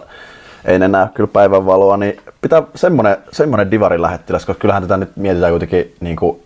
ei 0.65 0.79
ne 0.79 0.87
näe 0.87 1.07
kyllä 1.13 1.29
päivänvaloa, 1.33 1.97
niin 1.97 2.17
pitää 2.41 2.63
semmonen, 2.75 3.17
semmonen 3.31 3.71
divarin 3.71 4.01
lähettiläs, 4.01 4.45
koska 4.45 4.61
kyllähän 4.61 4.83
tätä 4.83 4.97
nyt 4.97 5.15
mietitään 5.15 5.51
kuitenkin 5.51 5.95
niin 5.99 6.15
kuin, 6.15 6.41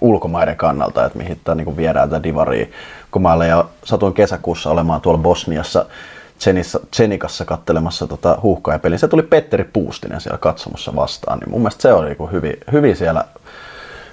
ulkomaiden 0.00 0.56
kannalta, 0.56 1.04
että 1.04 1.18
mihin 1.18 1.40
tämä 1.44 1.54
niin 1.54 1.76
viedään 1.76 2.10
tätä 2.10 2.22
divaria 2.22 2.66
komaille. 3.10 3.46
Ja 3.46 3.64
satuin 3.84 4.14
kesäkuussa 4.14 4.70
olemaan 4.70 5.00
tuolla 5.00 5.18
Bosniassa 5.18 5.86
Tsenikassa 6.90 7.44
kattelemassa 7.44 8.06
tota 8.06 8.38
huuhkajapelin. 8.42 8.98
Se 8.98 9.08
tuli 9.08 9.22
Petteri 9.22 9.64
Puustinen 9.64 10.20
siellä 10.20 10.38
katsomassa 10.38 10.96
vastaan, 10.96 11.38
niin 11.38 11.50
mun 11.50 11.60
mielestä 11.60 11.82
se 11.82 11.92
oli 11.92 12.08
niin 12.08 12.32
hyvin, 12.32 12.56
hyvin 12.72 12.96
siellä 12.96 13.24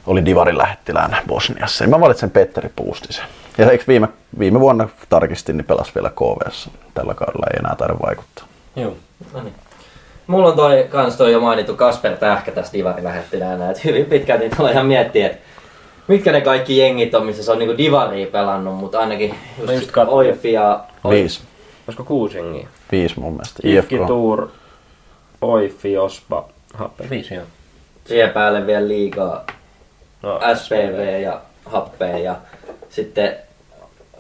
oli 0.08 0.26
Divarin 0.26 0.58
lähettilään 0.58 1.18
Bosniassa. 1.28 1.84
Ja 1.84 1.90
mä 1.90 2.00
valitsen 2.00 2.32
Petteri 2.32 2.70
Puustisen. 2.76 3.26
Ja 3.58 3.72
eikö 3.72 3.84
viime, 3.88 4.08
viime 4.40 4.60
vuonna 4.60 4.90
tarkistin, 5.10 5.58
niin 5.58 5.66
pelasi 5.66 5.92
vielä 5.96 6.10
KVS. 6.10 6.70
Tällä 6.94 7.14
kaudella 7.14 7.48
ei 7.54 7.60
enää 7.60 7.76
taida 7.76 7.96
vaikuttaa. 8.06 8.46
Joo. 8.76 8.94
No 9.34 9.44
niin. 9.44 9.54
Mulla 10.28 10.48
on 10.48 10.56
toi, 10.56 10.88
kans 10.90 11.16
toi 11.16 11.32
jo 11.32 11.40
mainittu 11.40 11.76
Kasper 11.76 12.18
Tähkä 12.18 12.52
tässä 12.52 12.74
Divarin 12.74 13.04
lähettiläänä. 13.04 13.72
Et 13.72 13.84
hyvin 13.84 14.06
pitkälti 14.06 14.50
tuolla 14.50 14.72
ihan 14.72 14.86
miettii, 14.86 15.22
että 15.22 15.38
mitkä 16.08 16.32
ne 16.32 16.42
kaikki 16.42 16.78
jengit 16.78 17.16
on, 17.16 17.26
missä 17.26 17.44
se 17.44 17.52
on 17.52 17.60
niinku 17.60 17.78
Divaria 17.78 18.28
pelannut, 18.28 18.76
mutta 18.76 19.00
ainakin 19.00 19.36
just 19.58 19.74
just. 19.74 19.92
Oifi 20.08 20.54
ja... 20.54 20.80
Viisi. 21.10 21.42
Olisiko 21.88 22.04
kuusi 22.04 22.38
jengiä? 22.38 22.68
Viisi 22.92 23.20
mun 23.20 23.34
mielestä. 23.34 23.60
Ifki, 23.64 23.96
IFK. 23.96 24.08
Tuur, 24.08 24.48
Oifi, 25.42 25.98
Ospa, 25.98 26.50
Happe, 26.74 27.10
viisi 27.10 27.34
joo. 27.34 27.46
Siihen 28.06 28.30
päälle 28.30 28.68
vielä 28.68 28.88
liikaa 28.88 29.46
No, 30.26 30.40
SPV 30.56 31.22
ja 31.22 31.42
Happe 31.66 32.20
ja 32.20 32.36
sitten 32.90 33.36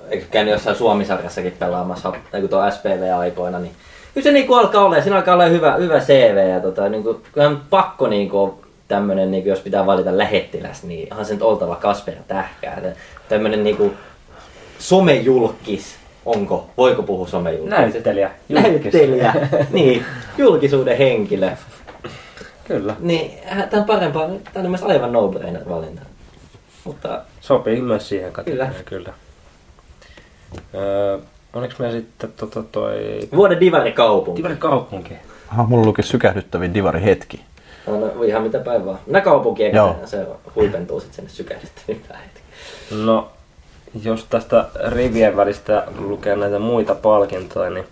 eikö 0.09 0.25
käynyt 0.31 0.51
jossain 0.51 0.75
Suomisarjassakin 0.75 1.55
pelaamassa 1.59 2.13
niin 2.33 2.49
tuo 2.49 2.71
SPV-aikoina, 2.71 3.59
niin 3.59 3.73
kyllä 4.13 4.23
se 4.23 4.31
niinku 4.31 4.53
alkaa 4.53 4.85
olla, 4.85 5.01
siinä 5.01 5.15
alkaa 5.15 5.33
olla 5.33 5.45
hyvä, 5.45 5.75
hyvä 5.75 5.99
CV 5.99 6.49
ja 6.49 6.59
tota, 6.59 6.89
niinku, 6.89 7.21
kyllähän 7.31 7.61
pakko 7.69 8.07
niinku 8.07 8.65
tämmönen, 8.87 9.31
niinku, 9.31 9.49
jos 9.49 9.59
pitää 9.59 9.85
valita 9.85 10.17
lähettiläs, 10.17 10.83
niin 10.83 11.07
onhan 11.11 11.25
se 11.25 11.33
nyt 11.33 11.41
oltava 11.41 11.75
Kasper 11.75 12.15
Tähkää. 12.27 12.81
Tämmönen 13.29 13.63
niinku 13.63 13.93
somejulkis, 14.79 15.95
onko, 16.25 16.69
voiko 16.77 17.03
puhua 17.03 17.27
somejulkis? 17.27 17.69
Näyttelijä. 17.69 18.31
Näyttelijä, 18.49 19.33
niin, 19.71 20.05
julkisuuden 20.37 20.97
henkilö. 20.97 21.51
Kyllä. 22.67 22.95
Niin, 22.99 23.31
tämä 23.69 23.81
on 23.81 23.85
parempaa, 23.87 24.27
tämä 24.27 24.37
on 24.55 24.61
mielestäni 24.61 24.93
aivan 24.93 25.13
no-brainer 25.13 25.69
valinta. 25.69 26.01
Mutta 26.83 27.21
Sopii 27.41 27.81
myös 27.81 28.09
siihen 28.09 28.31
kategoriaan, 28.31 28.73
Kyllä. 28.85 28.85
kyllä. 28.85 29.13
Öö, 30.75 31.17
oliko 31.53 31.73
me 31.79 31.91
sitten 31.91 32.31
tota 32.37 32.63
toi... 32.63 33.19
vuoden 33.35 33.59
divarikaupunki. 33.59 34.41
Tivari 34.41 34.55
kaupunki. 34.55 35.13
Aha, 35.51 35.63
mulla 35.63 35.85
luki 35.85 36.03
sykähdyttävin 36.03 36.73
Divari 36.73 37.03
hetki. 37.03 37.41
No, 37.87 37.99
no, 37.99 38.23
ihan 38.23 38.43
mitä 38.43 38.59
päin 38.59 38.85
vaan. 38.85 38.99
Nää 39.07 39.21
kaupunkia, 39.21 39.69
Joo. 39.69 39.95
se, 40.05 40.07
se 40.07 40.25
huipentuu 40.55 40.99
sitten 40.99 41.15
sinne 41.15 41.29
sykähdyttäviin 41.29 42.03
päin. 42.07 42.29
No, 43.05 43.31
jos 44.03 44.25
tästä 44.29 44.65
rivien 44.87 45.37
välistä 45.37 45.83
lukee 45.97 46.35
näitä 46.35 46.59
muita 46.59 46.95
palkintoja, 46.95 47.69
niin 47.69 47.85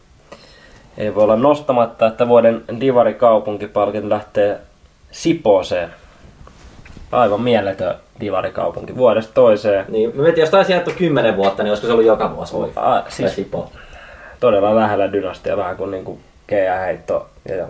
ei 0.97 1.15
voi 1.15 1.23
olla 1.23 1.35
nostamatta, 1.35 2.07
että 2.07 2.27
vuoden 2.27 2.63
Divari 2.79 3.13
kaupunkipalkinto 3.13 4.09
lähtee 4.09 4.59
Sipooseen. 5.11 5.89
Aivan 7.11 7.41
mieletön 7.41 7.95
Divari 8.19 8.51
kaupunki 8.51 8.95
vuodesta 8.95 9.33
toiseen. 9.33 9.85
Niin, 9.89 10.11
mä 10.15 10.23
mietin, 10.23 10.41
jos 10.41 10.49
taisi 10.49 10.71
jaettu 10.71 10.91
10 10.97 11.37
vuotta, 11.37 11.63
niin 11.63 11.71
olisiko 11.71 11.87
se 11.87 11.93
ollut 11.93 12.05
joka 12.05 12.35
vuosi 12.35 12.55
Ah, 12.75 13.03
tai 13.03 13.11
siis 13.11 13.35
Sipo. 13.35 13.71
todella 14.39 14.75
lähellä 14.75 15.11
dynastia, 15.11 15.57
vähän 15.57 15.77
kuin 15.77 15.91
niinku 15.91 16.19
keihäheitto 16.47 17.29
ja, 17.49 17.55
ja 17.55 17.67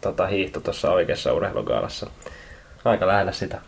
tota, 0.00 0.26
hiihto 0.26 0.60
tuossa 0.60 0.90
oikeassa 0.90 1.32
urheilugaalassa. 1.32 2.06
Aika 2.84 3.06
lähellä 3.06 3.32
sitä. 3.32 3.58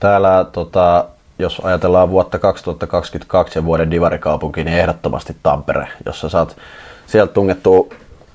Täällä, 0.00 0.46
tota, 0.52 1.04
jos 1.38 1.60
ajatellaan 1.64 2.10
vuotta 2.10 2.38
2022 2.38 3.58
ja 3.58 3.64
vuoden 3.64 3.90
divarikaupunki, 3.90 4.64
niin 4.64 4.78
ehdottomasti 4.78 5.36
Tampere, 5.42 5.88
jossa 6.06 6.28
saat 6.28 6.56
sieltä 7.06 7.32
tungettua, 7.32 7.86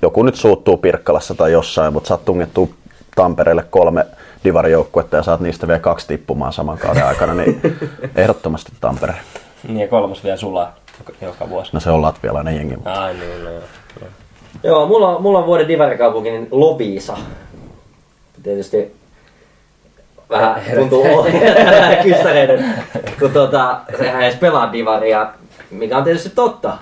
joku 0.02 0.22
nyt 0.22 0.34
suuttuu 0.34 0.76
Pirkkalassa 0.76 1.34
tai 1.34 1.52
jossain, 1.52 1.92
mutta 1.92 2.08
saat 2.08 2.24
tungettua 2.24 2.68
Tampereelle 3.14 3.64
kolme 3.70 4.06
divarijoukkuetta 4.44 5.16
ja 5.16 5.22
saat 5.22 5.40
niistä 5.40 5.66
vielä 5.66 5.80
kaksi 5.80 6.06
tippumaan 6.06 6.52
saman 6.52 6.78
kauden 6.78 7.06
aikana, 7.06 7.34
niin 7.34 7.60
ehdottomasti 8.16 8.72
Tampere. 8.80 9.14
Niin 9.68 9.80
ja 9.80 9.88
kolmas 9.88 10.24
vielä 10.24 10.36
sulaa 10.36 10.74
joka, 11.22 11.48
vuosi. 11.48 11.70
No 11.72 11.80
se 11.80 11.90
on 11.90 12.02
latvialainen 12.02 12.56
jengi, 12.56 12.74
mutta 12.76 12.92
Ai 13.04 13.14
niin, 13.14 13.44
no 13.44 13.50
joo. 13.50 13.62
joo. 14.00 14.10
Joo, 14.64 14.86
mulla, 14.86 15.08
on- 15.16 15.22
mulla 15.22 15.38
on 15.38 15.46
vuoden 15.46 15.68
divarikaupunki, 15.68 16.30
niin 16.30 16.48
Lovisa. 16.50 17.16
Tietysti 18.42 18.96
vähän 20.32 20.62
tuntuu 20.74 21.04
kyssäreiden, 22.02 22.74
kun 23.18 23.30
tota, 23.30 23.80
sehän 23.98 24.22
edes 24.22 24.36
pelaa 24.36 24.72
divaria, 24.72 25.30
mikä 25.70 25.98
on 25.98 26.04
tietysti 26.04 26.30
totta. 26.30 26.78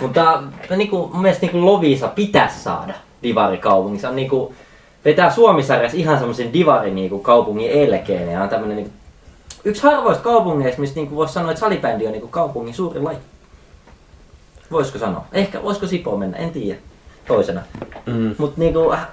Mutta 0.00 0.42
niinku, 0.76 1.10
mun 1.12 1.22
mielestä 1.22 1.46
niinku 1.46 1.66
Lovisa 1.66 2.08
pitäisi 2.08 2.60
saada 2.60 2.94
divarikaupungin. 3.22 4.00
Se 4.00 4.08
on 4.08 4.16
niinku, 4.16 4.54
vetää 5.04 5.30
Suomisarjassa 5.30 5.98
ihan 5.98 6.18
semmoisen 6.18 6.52
divari 6.52 6.90
niinku 6.90 7.18
kaupungin 7.18 7.70
elkeen. 7.70 8.32
Ja 8.32 8.42
on 8.42 8.48
tämmönen 8.48 8.76
niinku, 8.76 8.92
yksi 9.64 9.82
harvoista 9.82 10.24
kaupungeista, 10.24 10.80
mistä 10.80 10.96
niinku 10.96 11.16
voisi 11.16 11.34
sanoa, 11.34 11.50
että 11.50 11.60
salibändi 11.60 12.06
on 12.06 12.12
niinku 12.12 12.28
kaupungin 12.28 12.74
suuri 12.74 13.00
laji. 13.00 13.18
Voisiko 14.70 14.98
sanoa? 14.98 15.24
Ehkä, 15.32 15.62
voisiko 15.62 15.86
Sipo 15.86 16.16
mennä? 16.16 16.36
En 16.36 16.50
tiedä. 16.50 16.80
Toisena. 17.26 17.62
Mm. 18.06 18.34
Mut 18.38 18.56
niinku, 18.56 18.92
äh, 18.92 19.06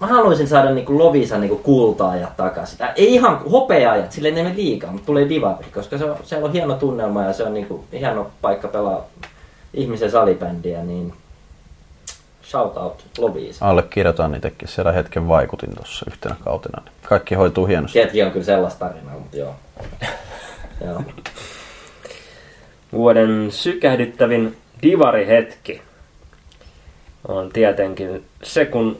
mä 0.00 0.06
haluaisin 0.06 0.48
saada 0.48 0.70
niinku 0.70 0.98
Lovisan 0.98 1.40
niinku 1.40 1.56
kultaajat 1.56 2.36
takaisin. 2.36 2.78
Ei 2.96 3.14
ihan 3.14 3.38
hopeaajat, 3.50 4.12
sille 4.12 4.28
ei 4.28 4.34
mene 4.34 4.56
liikaa, 4.56 4.92
mutta 4.92 5.06
tulee 5.06 5.28
divari, 5.28 5.66
koska 5.74 5.98
se 5.98 6.04
on, 6.04 6.16
siellä 6.22 6.46
on 6.46 6.52
hieno 6.52 6.74
tunnelma 6.74 7.24
ja 7.24 7.32
se 7.32 7.44
on 7.44 7.54
niinku 7.54 7.84
hieno 7.92 8.30
paikka 8.40 8.68
pelaa 8.68 9.06
ihmisen 9.74 10.10
salibändiä, 10.10 10.82
niin 10.82 11.12
shout 12.42 12.76
out 12.76 13.04
Lovisa. 13.18 13.68
allekirjoitan 13.68 14.34
itsekin 14.34 14.68
siellä 14.68 14.92
hetken 14.92 15.28
vaikutin 15.28 15.74
tuossa 15.76 16.06
yhtenä 16.08 16.36
kautena. 16.44 16.82
niin 16.84 16.92
Kaikki 17.08 17.34
hoituu 17.34 17.66
hienosti. 17.66 17.92
Sieltäkin 17.92 18.26
on 18.26 18.32
kyllä 18.32 18.46
sellaista 18.46 18.86
tarinaa, 18.88 19.14
mutta 19.14 19.36
joo. 19.36 19.54
joo. 20.86 21.02
Vuoden 22.92 23.46
sykähdyttävin 23.50 24.56
divarihetki 24.82 25.82
on 27.28 27.50
tietenkin 27.52 28.24
se, 28.42 28.64
kun 28.64 28.98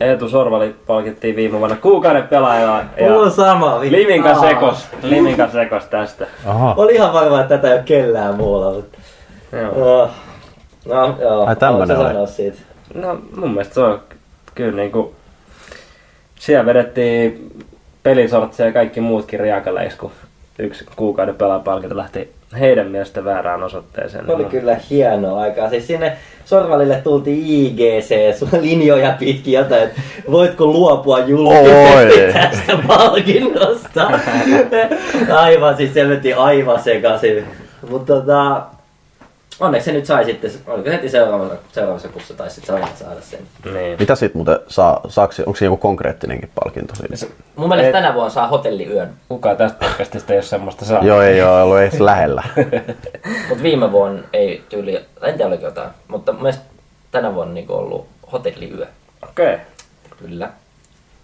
Eetu 0.00 0.28
Sorvali 0.28 0.74
palkittiin 0.86 1.36
viime 1.36 1.58
vuonna 1.58 1.76
kuukauden 1.76 2.28
pelaajaa 2.28 2.84
Mulla 3.00 3.18
on 3.20 3.24
ja 3.24 3.30
sama. 3.30 3.80
vittu. 3.80 3.96
Liminka 3.96 4.28
Aa. 4.28 4.40
sekos, 4.40 4.88
Liminka 5.02 5.48
sekos 5.48 5.84
tästä. 5.84 6.26
Aha. 6.46 6.74
Oli 6.76 6.94
ihan 6.94 7.12
varma, 7.12 7.40
että 7.40 7.56
tätä 7.56 7.68
ei 7.68 7.74
ole 7.74 7.82
kellään 7.82 8.34
muulla, 8.34 8.72
mutta... 8.72 8.98
Joo. 9.52 10.02
Oh. 10.02 10.10
No 10.84 11.16
joo, 11.20 11.46
Ai 11.46 11.56
tämmönen 11.56 11.98
oli. 11.98 12.28
siitä? 12.28 12.58
No 12.94 13.18
mun 13.36 13.50
mielestä 13.50 13.74
se 13.74 13.80
on 13.80 14.00
kyllä 14.54 14.76
niinku... 14.76 15.14
Siellä 16.34 16.66
vedettiin 16.66 17.50
pelisortseja 18.02 18.66
ja 18.66 18.72
kaikki 18.72 19.00
muutkin 19.00 19.40
riakaleis, 19.40 19.94
kun 19.94 20.10
yksi 20.58 20.86
kuukauden 20.96 21.34
pelaajapalkinto 21.34 21.96
lähti 21.96 22.35
heidän 22.60 22.86
mielestä 22.86 23.24
väärään 23.24 23.62
osoitteeseen. 23.62 24.26
Se 24.26 24.32
oli 24.32 24.42
Niin 24.42 24.50
kyllä 24.50 24.76
hienoa 24.90 25.40
aikaa. 25.40 25.70
Siis 25.70 25.86
sinne 25.86 26.16
Sorvalille 26.44 27.00
tultiin 27.04 27.46
IGC, 27.46 28.14
linjoja 28.60 29.16
pitkin 29.18 29.54
jotain, 29.54 29.82
että 29.82 30.00
voitko 30.30 30.66
luopua 30.66 31.18
julkisesti 31.18 32.24
Oi. 32.24 32.32
tästä 32.32 32.78
palkinnosta. 32.86 34.10
aivan, 35.42 35.76
siis 35.76 35.94
se 35.94 36.34
aivan 36.36 36.82
sekaisin. 36.82 37.44
Mutta 37.90 38.14
tota, 38.14 38.62
onneksi 39.60 39.84
se 39.84 39.92
nyt 39.92 40.06
sai 40.06 40.24
sitten, 40.24 40.50
oliko 40.66 40.84
se 40.88 40.92
heti 40.94 41.08
seuraavassa, 41.08 41.56
seuraavassa 41.72 42.08
kuussa 42.08 42.34
tai 42.34 42.50
sitten 42.50 42.80
sä 42.96 43.04
saada 43.04 43.20
sen. 43.20 43.40
Niin. 43.72 43.96
Mitä 43.98 44.14
sit 44.14 44.34
muuten 44.34 44.58
saa, 44.68 45.00
saaks, 45.08 45.40
onko 45.40 45.56
siinä 45.56 45.66
joku 45.66 45.76
konkreettinenkin 45.76 46.50
palkinto 46.54 46.94
siinä? 46.94 47.34
Mun 47.56 47.68
mielestä 47.68 47.88
Et- 47.88 47.92
tänä 47.92 48.14
vuonna 48.14 48.30
saa 48.30 48.48
hotelliyön, 48.48 49.12
Kukaan 49.28 49.56
tästä 49.56 49.78
podcastista 49.88 50.32
ei 50.32 50.36
ole 50.36 50.42
semmoista 50.42 50.84
saa. 50.84 51.04
Joo, 51.04 51.22
ei 51.22 51.42
ole 51.42 51.62
ollut 51.62 51.78
edes 51.78 52.00
lähellä. 52.10 52.42
mutta 53.48 53.62
viime 53.62 53.92
vuonna 53.92 54.22
ei 54.32 54.64
tyyli, 54.68 54.96
en 55.22 55.34
tiedä 55.34 55.46
oliko 55.46 55.64
jotain, 55.64 55.90
mutta 56.08 56.32
mun 56.32 56.42
mielestä 56.42 56.64
tänä 57.10 57.34
vuonna 57.34 57.54
niin 57.54 57.70
ollut 57.70 58.06
hotelliyö. 58.32 58.86
Okei. 59.30 59.54
Okay. 59.54 59.58
Kyllä. 60.18 60.50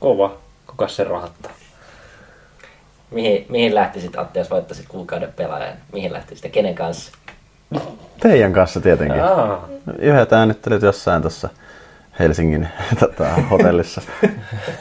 Kova. 0.00 0.34
Kuka 0.66 0.88
se 0.88 1.04
rahattaa? 1.04 1.52
Mihin, 3.10 3.46
mihin 3.48 3.74
lähtisit 3.74 4.18
Atte, 4.18 4.38
jos 4.40 4.50
voittaisit 4.50 4.88
kuukauden 4.88 5.32
pelaajan? 5.36 5.74
Mihin 5.92 6.12
lähtisit 6.12 6.44
ja 6.44 6.50
kenen 6.50 6.74
kanssa? 6.74 7.12
Teidän 8.22 8.52
kanssa 8.52 8.80
tietenkin. 8.80 9.22
Aa. 9.22 9.68
Yhdet 9.98 10.32
äänittelit 10.32 10.82
jossain 10.82 11.22
tuossa 11.22 11.48
Helsingin 12.18 12.68
tota, 13.00 13.24
hotellissa. 13.50 14.02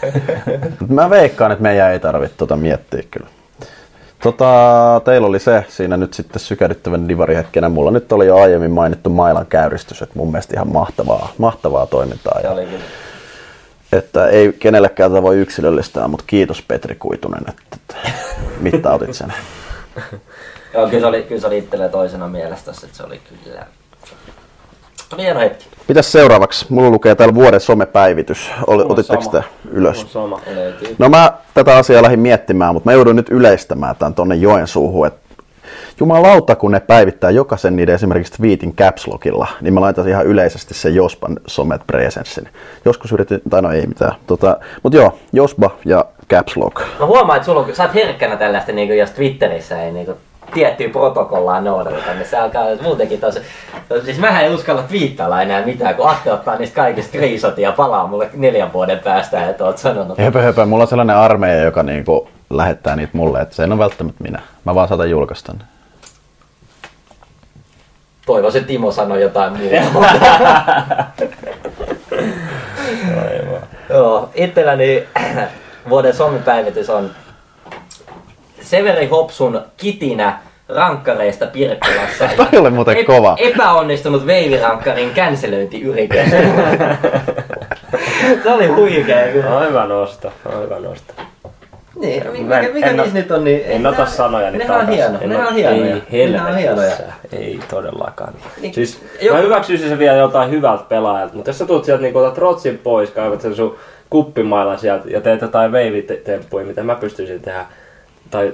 Mä 0.90 1.10
veikkaan, 1.10 1.52
että 1.52 1.64
meidän 1.64 1.92
ei 1.92 2.00
tarvitse 2.00 2.38
tota 2.38 2.56
miettiä 2.56 3.04
kyllä. 3.12 3.28
Tota, 4.24 5.02
teillä 5.06 5.28
oli 5.28 5.40
se 5.40 5.66
siinä 5.68 5.98
nyt 5.98 6.14
sitten 6.14 6.40
sykädyttävän 6.40 7.08
divarihetkenä. 7.08 7.70
Mulla 7.70 7.92
nyt 7.92 8.12
oli 8.12 8.28
jo 8.28 8.38
aiemmin 8.38 8.72
mainittu 8.72 9.10
mailan 9.10 9.46
käyristys, 9.46 10.02
että 10.02 10.20
mun 10.20 10.32
mielestä 10.32 10.54
ihan 10.56 10.68
mahtavaa, 10.68 11.34
mahtavaa 11.38 11.86
toimintaa. 11.86 12.42
Se 12.42 12.48
Ja, 12.48 12.56
että 13.92 14.28
ei 14.28 14.54
kenellekään 14.60 15.12
tätä 15.12 15.24
voi 15.24 15.38
yksilöllistää, 15.38 16.08
mutta 16.08 16.24
kiitos 16.28 16.62
Petri 16.62 16.96
Kuitunen, 16.96 17.44
että, 17.50 17.64
että 17.74 17.96
mittautit 18.60 19.14
sen. 19.14 19.34
Joo, 20.74 20.88
kyllä 20.88 21.00
se 21.00 21.06
oli, 21.06 21.24
kyllä 21.24 21.42
se 21.42 21.48
oli 21.48 21.58
itselleen 21.58 21.92
toisena 21.92 22.28
mielestä, 22.28 22.72
että 22.72 22.98
se 22.98 23.04
oli 23.04 23.22
kyllä... 23.44 23.66
Se 25.10 25.16
oli 25.16 25.24
hieno 25.24 25.40
hetki. 25.40 25.66
Mitäs 25.88 26.12
seuraavaksi? 26.12 26.66
Mulla 26.70 26.90
lukee 26.90 27.16
täällä 27.16 27.36
vuoden 27.36 27.60
somepäivitys. 27.60 28.52
Ol, 28.68 28.74
Mulla 28.74 28.86
on 28.86 28.92
otitteko 28.92 29.22
sitä 29.22 29.44
ylös? 29.72 30.14
Sama. 30.14 30.42
No 30.98 31.10
mä 31.10 31.34
tätä 31.54 31.78
asiaa 31.78 32.04
lähdin 32.04 32.20
miettimään, 32.20 32.74
mutta 32.74 32.90
mä 32.90 32.94
joudun 32.94 33.16
nyt 33.16 33.30
yleistämään 33.30 33.96
tämän 33.96 34.14
tonne 34.14 34.36
Joensuuhun, 34.36 35.08
että 35.08 35.20
jumalauta, 36.00 36.56
kun 36.56 36.72
ne 36.72 36.80
päivittää 36.80 37.32
jokaisen 37.32 37.76
niiden 37.76 37.96
esimerkiksi 37.96 38.34
tweetin 38.34 38.76
caps 38.76 39.08
lockilla, 39.08 39.48
niin 39.62 39.74
mä 39.74 39.82
laitan 39.82 40.08
ihan 40.08 40.26
yleisesti 40.26 40.74
sen 40.74 40.96
Jospan 40.96 41.40
somet 41.48 41.82
presenssin. 41.88 42.50
Joskus 42.86 43.12
yritin, 43.12 43.42
tai 43.50 43.62
no 43.62 43.72
ei 43.72 43.88
mitään, 43.88 44.16
tota, 44.28 44.58
mutta 44.84 44.98
joo, 44.98 45.20
Jospa 45.34 45.72
ja 45.86 46.06
caps 46.30 46.58
lock. 46.58 46.82
Mä 47.00 47.06
huomaan, 47.06 47.38
että 47.38 47.46
sulla 47.46 47.60
on, 47.60 47.76
sä 47.76 47.84
oot 47.84 47.94
herkkänä 47.94 48.38
tällaista, 48.38 48.72
niin 48.72 48.98
jos 48.98 49.12
Twitterissä 49.12 49.84
ei 49.84 49.92
niin 49.92 50.08
tiettyä 50.54 50.90
protokollaa 50.90 51.62
noudateta, 51.62 52.14
niin 52.14 52.26
se 52.26 52.38
alkaa 52.38 52.66
muutenkin 52.82 53.20
tosi... 53.20 53.40
Siis 54.06 54.20
mä 54.20 54.42
en 54.42 54.54
uskalla 54.54 54.82
twiittailla 54.82 55.42
enää 55.42 55.66
mitään, 55.66 55.96
kun 55.96 56.10
Atte 56.10 56.32
ottaa 56.32 56.56
niistä 56.56 56.76
kaikista 56.76 57.10
screenshotia 57.10 57.70
ja 57.70 57.76
palaa 57.76 58.08
mulle 58.08 58.30
neljän 58.34 58.74
vuoden 58.74 59.00
päästä, 59.00 59.50
että 59.50 59.66
oot 59.66 59.78
sanonut. 59.78 60.18
Höpö, 60.18 60.42
höpö, 60.42 60.66
mulla 60.66 60.84
on 60.84 60.88
sellainen 60.88 61.16
armeija, 61.16 61.64
joka 61.64 61.84
niinku 61.84 62.28
lähettää 62.50 62.96
niitä 62.96 63.18
mulle, 63.18 63.42
että 63.42 63.56
se 63.56 63.64
ei 63.64 63.70
ole 63.70 63.78
välttämättä 63.78 64.24
minä. 64.24 64.42
Mä 64.66 64.76
vaan 64.76 64.88
saatan 64.88 65.10
julkaista 65.10 65.54
ne. 65.54 65.60
Toivoisin, 68.26 68.60
että 68.60 68.68
Timo 68.68 68.92
sanoi 68.92 69.22
jotain 69.22 69.54
muuta. 69.94 70.08
Joo, 73.90 74.30
itselläni 74.36 75.08
vuoden 75.90 76.14
sommipäivitys 76.14 76.90
on 76.90 77.12
Severi 78.62 79.08
Hopsun 79.08 79.62
kitinä 79.78 80.40
rankkareista 80.70 81.46
Pirkkalassa. 81.48 82.30
Toi 82.52 82.60
oli 82.60 82.70
muuten 82.70 83.06
kova. 83.06 83.36
Epäonnistunut 83.40 84.26
veivirankkarin 84.26 85.10
känselöintiyritys. 85.12 86.30
Se 88.44 88.50
oli 88.54 88.68
huikea 88.68 89.28
kyllä. 89.32 89.50
On 89.58 89.68
hyvä 89.68 89.86
nosto. 89.86 90.32
Hyvä 90.64 90.80
nosto. 90.80 91.14
Niin, 91.96 92.24
mikä, 92.32 92.60
en- 92.60 92.74
mikä 92.74 92.90
en 92.90 92.98
niissä 92.98 93.14
nyt 93.14 93.32
on 93.32 93.44
niin... 93.44 93.62
En 93.66 93.86
ota 93.88 94.06
sanoja 94.06 94.52
Ne 94.52 94.72
on 94.72 94.88
hieno, 94.88 95.18
ne 95.26 95.48
on 95.48 95.54
hienoja. 95.54 95.96
Ei 96.12 96.30
Ne 96.30 96.42
on 96.42 96.58
hienoja. 96.58 96.90
helvetissä. 96.90 97.04
Ei 97.32 97.60
todellakaan. 97.70 98.34
Niin, 98.62 98.74
Siis 98.74 99.02
jo- 99.22 99.34
mä 99.34 99.40
hyväksyisin 99.40 99.90
se 99.90 100.00
vielä 100.00 100.18
jotain 100.18 100.50
hyvältä 100.50 100.84
pelaajalta, 100.90 101.34
mutta 101.36 101.50
jos 101.50 101.58
sä 101.58 101.66
tulet 101.66 101.86
sieltä 101.86 102.02
niin 102.04 102.18
otat 102.18 102.38
rotsin 102.38 102.78
pois, 102.78 103.10
kaivat 103.12 103.42
sen 103.42 103.56
sun 103.56 103.76
kuppimailan 104.10 104.80
sieltä 104.80 105.10
ja 105.10 105.22
teet 105.22 105.42
jotain 105.42 105.72
veivitemppuja, 105.72 106.66
mitä 106.66 106.84
mä 106.84 106.96
pystyisin 106.96 107.42
tehdä, 107.42 107.66
tai 108.30 108.54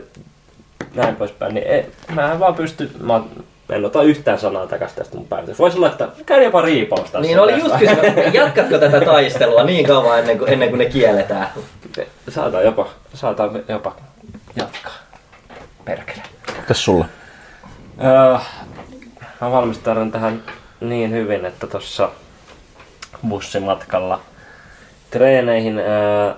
näin 0.93 1.15
poispäin, 1.15 1.53
niin 1.53 1.67
ei, 1.67 1.85
mä 2.13 2.31
en 2.31 2.39
vaan 2.39 2.55
pysty, 2.55 2.91
mä 2.99 3.21
en 3.69 3.85
ota 3.85 4.03
yhtään 4.03 4.39
sanaa 4.39 4.67
takaisin 4.67 4.97
tästä 4.97 5.17
mun 5.17 5.27
päivitys. 5.27 5.59
Voisi 5.59 5.77
laittaa, 5.77 6.11
käy 6.25 6.43
jopa 6.43 6.61
riipausta. 6.61 7.19
Niin 7.19 7.39
oli 7.39 7.59
just 7.59 7.75
kysyä, 7.75 8.13
jatkatko 8.33 8.77
tätä 8.77 9.01
taistelua 9.01 9.63
niin 9.63 9.85
kauan 9.85 10.19
ennen 10.19 10.37
kuin, 10.37 10.53
ennen 10.53 10.69
kuin 10.69 10.79
ne 10.79 10.85
kielletään? 10.85 11.49
Saatan 12.29 12.63
jopa, 12.63 12.87
saatan 13.13 13.63
jopa 13.67 13.95
jatkaa. 14.55 14.93
Perkele. 15.85 16.21
Mitäs 16.61 16.85
sulla? 16.85 17.05
Öö, 18.03 18.37
mä 19.41 19.51
valmistaudun 19.51 20.11
tähän 20.11 20.43
niin 20.81 21.11
hyvin, 21.11 21.45
että 21.45 21.67
tuossa 21.67 22.09
bussimatkalla 23.29 24.19
treeneihin 25.11 25.79
öö, 25.79 26.33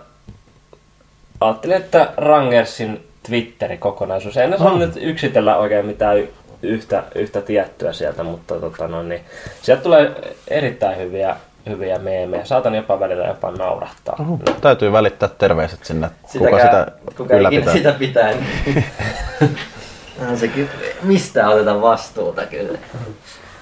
ajattelin, 1.41 1.77
että 1.77 2.13
Rangersin 2.17 3.08
Twitteri 3.29 3.77
kokonaisuus. 3.77 4.37
En 4.37 4.61
oh. 4.61 4.77
nyt 4.79 4.91
yksitellä 5.01 5.57
oikein 5.57 5.85
mitään 5.85 6.17
yhtä, 6.63 7.03
yhtä 7.15 7.41
tiettyä 7.41 7.93
sieltä, 7.93 8.23
mutta 8.23 8.59
tota, 8.59 8.87
no, 8.87 9.03
niin, 9.03 9.21
sieltä 9.61 9.83
tulee 9.83 10.11
erittäin 10.47 10.97
hyviä, 10.97 11.35
hyviä 11.69 11.99
meemejä. 11.99 12.45
Saatan 12.45 12.75
jopa 12.75 12.99
välillä 12.99 13.27
jopa 13.27 13.51
naurahtaa. 13.51 14.15
Oho, 14.19 14.39
täytyy 14.61 14.91
välittää 14.91 15.29
terveiset 15.37 15.85
sinne, 15.85 16.09
kuka 16.21 16.31
Sitäkään- 16.31 16.61
sitä 16.61 16.91
kuka 17.17 17.35
ylläpitää. 17.35 17.73
sitä 17.73 17.91
pitää. 17.91 18.31
Niin. 18.31 18.83
On 20.29 20.37
se 20.37 20.47
kyllä, 20.47 20.69
mistä 21.03 21.49
oteta 21.49 21.81
vastuuta 21.81 22.45
kyllä. 22.45 22.77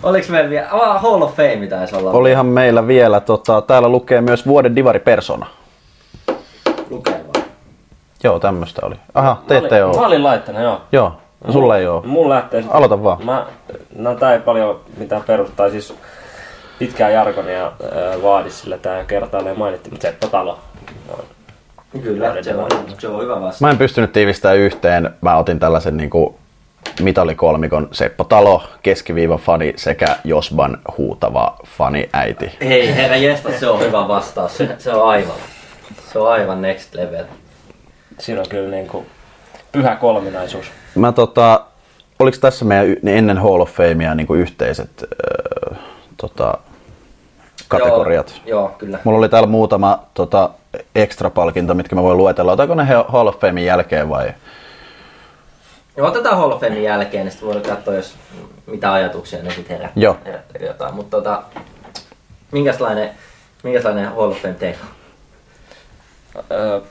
Oliko 0.03 0.27
meillä 0.29 0.49
vielä, 0.49 0.67
ah, 0.71 1.01
Hall 1.01 1.21
of 1.21 1.35
Fame 1.35 1.67
taisi 1.69 1.95
olla. 1.95 2.11
Olihan 2.11 2.45
meillä 2.45 2.87
vielä, 2.87 3.19
tota, 3.19 3.61
täällä 3.61 3.89
lukee 3.89 4.21
myös 4.21 4.47
vuoden 4.47 4.75
divari 4.75 4.99
persona. 4.99 5.45
Lukevaa. 6.89 7.26
Joo, 8.23 8.39
tämmöstä 8.39 8.85
oli. 8.85 8.95
Aha, 9.13 9.29
Mä 9.41 9.47
te 9.47 9.57
ette 9.57 9.83
olin- 9.83 9.95
Mä 9.95 10.01
oo. 10.01 10.07
olin 10.07 10.23
laittanut, 10.23 10.61
joo. 10.61 10.81
Joo, 10.91 11.13
no 11.47 11.53
sulla 11.53 11.77
ei 11.77 11.87
oo. 11.87 12.01
Mun 12.05 12.29
lähtee 12.29 12.61
sit- 12.61 12.71
Aloita 12.73 13.03
vaan. 13.03 13.25
Mä, 13.25 13.45
no 13.95 14.15
tää 14.15 14.33
ei 14.33 14.39
paljon 14.39 14.79
mitään 14.97 15.23
perustaa, 15.27 15.69
siis 15.69 15.93
pitkää 16.79 17.09
jargonia 17.09 17.65
äh, 17.67 18.21
vaadi 18.23 18.49
sillä 18.51 18.77
tää 18.77 19.03
kertaalleen 19.05 19.59
mainittiin, 19.59 19.93
mutta 19.93 20.07
Seppo 20.07 20.27
Talo. 20.27 20.59
No, 21.09 21.15
Kyllä, 22.03 22.43
se 22.43 22.55
on, 22.55 22.67
se 22.99 23.07
on 23.07 23.21
hyvä 23.21 23.33
vastaus. 23.35 23.61
Mä 23.61 23.69
en 23.69 23.77
pystynyt 23.77 24.11
tiivistämään 24.11 24.57
yhteen. 24.59 25.09
Mä 25.21 25.37
otin 25.37 25.59
tällaisen 25.59 25.97
niinku 25.97 26.35
mitalikolmikon 27.01 27.87
Seppo 27.91 28.23
Talo, 28.23 28.63
keskiviiva 28.83 29.37
fani 29.37 29.73
sekä 29.75 30.05
Josban 30.23 30.77
huutava 30.97 31.55
fani 31.65 32.09
äiti. 32.13 32.51
Hei, 32.61 32.95
herra 32.95 33.15
jesta, 33.17 33.49
se 33.59 33.67
on 33.67 33.79
hyvä 33.79 34.07
vastaus. 34.07 34.57
Se, 34.57 34.75
se 34.77 34.93
on 34.93 35.09
aivan. 35.09 35.35
Se 36.13 36.19
on 36.19 36.31
aivan 36.31 36.61
next 36.61 36.95
level. 36.95 37.25
Siinä 38.19 38.41
on 38.41 38.49
kyllä 38.49 38.69
niinku 38.69 39.05
pyhä 39.71 39.95
kolminaisuus. 39.95 40.65
Mä 40.95 41.11
tota, 41.11 41.65
oliks 42.19 42.39
tässä 42.39 42.65
meidän 42.65 42.95
niin 43.01 43.17
ennen 43.17 43.37
Hall 43.37 43.61
of 43.61 43.71
Famea 43.71 44.15
niinku 44.15 44.33
yhteiset 44.33 44.89
öö, 45.01 45.75
tota, 46.17 46.57
kategoriat? 47.67 48.41
Joo, 48.45 48.59
joo 48.59 48.75
kyllä. 48.77 48.99
Mulla 49.03 49.17
oli 49.17 49.29
täällä 49.29 49.49
muutama 49.49 50.03
tota, 50.13 50.49
ekstra 50.95 51.29
palkinto, 51.29 51.73
mitkä 51.73 51.95
mä 51.95 52.03
voin 52.03 52.17
luetella. 52.17 52.51
Otetaanko 52.51 52.75
ne 52.75 52.85
Hall 53.07 53.27
of 53.27 53.39
Famein 53.39 53.65
jälkeen 53.65 54.09
vai? 54.09 54.33
Ja 55.97 56.03
otetaan 56.03 56.37
Hall 56.37 56.51
of 56.51 56.61
Famein 56.61 56.83
jälkeen, 56.83 57.25
niin 57.25 57.31
sitten 57.31 57.47
voidaan 57.47 57.75
katsoa, 57.75 57.93
jos 57.93 58.15
mitä 58.65 58.93
ajatuksia 58.93 59.43
ne 59.43 59.51
sitten 59.51 59.77
herättää. 59.77 60.03
Joo. 60.03 60.17
herättää 60.25 60.61
jotain. 60.67 60.93
Mutta 60.93 61.17
tota, 61.17 61.43
minkälainen, 62.51 63.09
minkälainen 63.63 64.09
Hall 64.09 64.31
of 64.31 64.41
Fame 64.41 64.53
teillä 64.53 64.79
on? 64.83 66.43
Öö, 66.51 66.81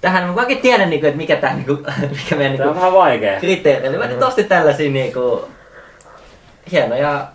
Tähän 0.00 0.24
mä 0.24 0.34
oikein 0.40 0.60
tiedän, 0.60 0.90
niinku, 0.90 1.06
että 1.06 1.16
mikä, 1.16 1.36
tää, 1.36 1.54
niinku, 1.54 1.72
mikä 2.24 2.36
meidän 2.36 2.56
tää 2.56 2.66
on 2.66 2.72
niinku, 2.72 2.74
vähän 2.74 2.92
vaikea. 2.92 3.40
kriteeri. 3.40 3.86
Eli 3.86 3.98
mä 3.98 4.06
nyt 4.06 4.22
ostin 4.22 4.46
tällaisia 4.48 4.90
niinku, 4.90 5.44
hienoja 6.72 7.26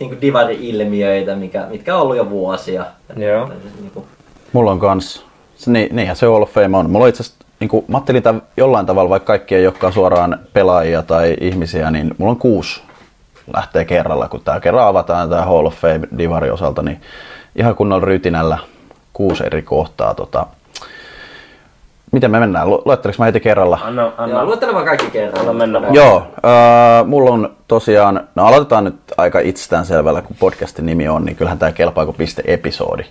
niinku 0.00 0.16
divari-ilmiöitä, 0.20 1.34
mikä, 1.36 1.66
mitkä 1.70 1.94
on 1.96 2.02
ollut 2.02 2.16
jo 2.16 2.30
vuosia. 2.30 2.84
Joo. 3.16 3.46
Tällaiset 3.46 3.80
Niinku, 3.80 4.06
Mulla 4.52 4.70
on 4.70 4.78
kans, 4.80 5.26
se- 5.56 5.70
niin, 5.70 5.96
niinhän 5.96 6.16
se 6.16 6.26
Hall 6.26 6.42
of 6.42 6.50
Fame 6.52 6.76
on. 6.76 6.90
Mulla 6.90 7.04
on 7.04 7.08
itse 7.08 7.22
asiassa, 7.22 7.44
niin 7.60 7.70
mä 7.88 7.96
ajattelin 7.98 8.22
tämän 8.22 8.42
jollain 8.56 8.86
tavalla, 8.86 9.10
vaikka 9.10 9.26
kaikki 9.26 9.54
ei 9.54 9.66
olekaan 9.66 9.92
suoraan 9.92 10.40
pelaajia 10.52 11.02
tai 11.02 11.36
ihmisiä, 11.40 11.90
niin 11.90 12.14
mulla 12.18 12.30
on 12.30 12.38
kuusi 12.38 12.82
lähtee 13.54 13.84
kerralla, 13.84 14.28
kun 14.28 14.40
tää 14.44 14.60
kerran 14.60 14.86
avataan 14.86 15.30
tää 15.30 15.44
Hall 15.44 15.66
of 15.66 15.74
Fame 15.74 16.08
divari 16.18 16.50
osalta, 16.50 16.82
niin 16.82 17.00
ihan 17.56 17.74
kunnolla 17.76 18.04
rytinällä 18.06 18.58
kuusi 19.12 19.44
eri 19.46 19.62
kohtaa 19.62 20.14
tota, 20.14 20.46
Miten 22.12 22.30
me 22.30 22.40
mennään? 22.40 22.70
Lu- 22.70 22.82
Luetteleks 22.84 23.18
mä 23.18 23.24
heti 23.24 23.40
kerralla? 23.40 23.78
Anna, 23.82 24.02
Joo, 24.02 24.12
anna, 24.18 24.44
luettele 24.44 24.74
vaan 24.74 24.84
kaikki 24.84 25.10
kerran. 25.10 25.40
anna 25.40 25.52
mennä 25.52 25.82
vaan. 25.82 25.94
Joo, 25.94 26.16
äh, 26.16 27.06
mulla 27.06 27.30
on 27.30 27.56
tosiaan, 27.68 28.28
no 28.34 28.46
aloitetaan 28.46 28.84
nyt 28.84 28.96
aika 29.16 29.40
itsestäänselvällä, 29.40 30.22
kun 30.22 30.36
podcastin 30.40 30.86
nimi 30.86 31.08
on, 31.08 31.24
niin 31.24 31.36
kyllähän 31.36 31.58
tämä 31.58 31.72
kelpaa 31.72 32.04
kuin 32.04 32.16
piste 32.16 32.42
episodi. 32.46 33.02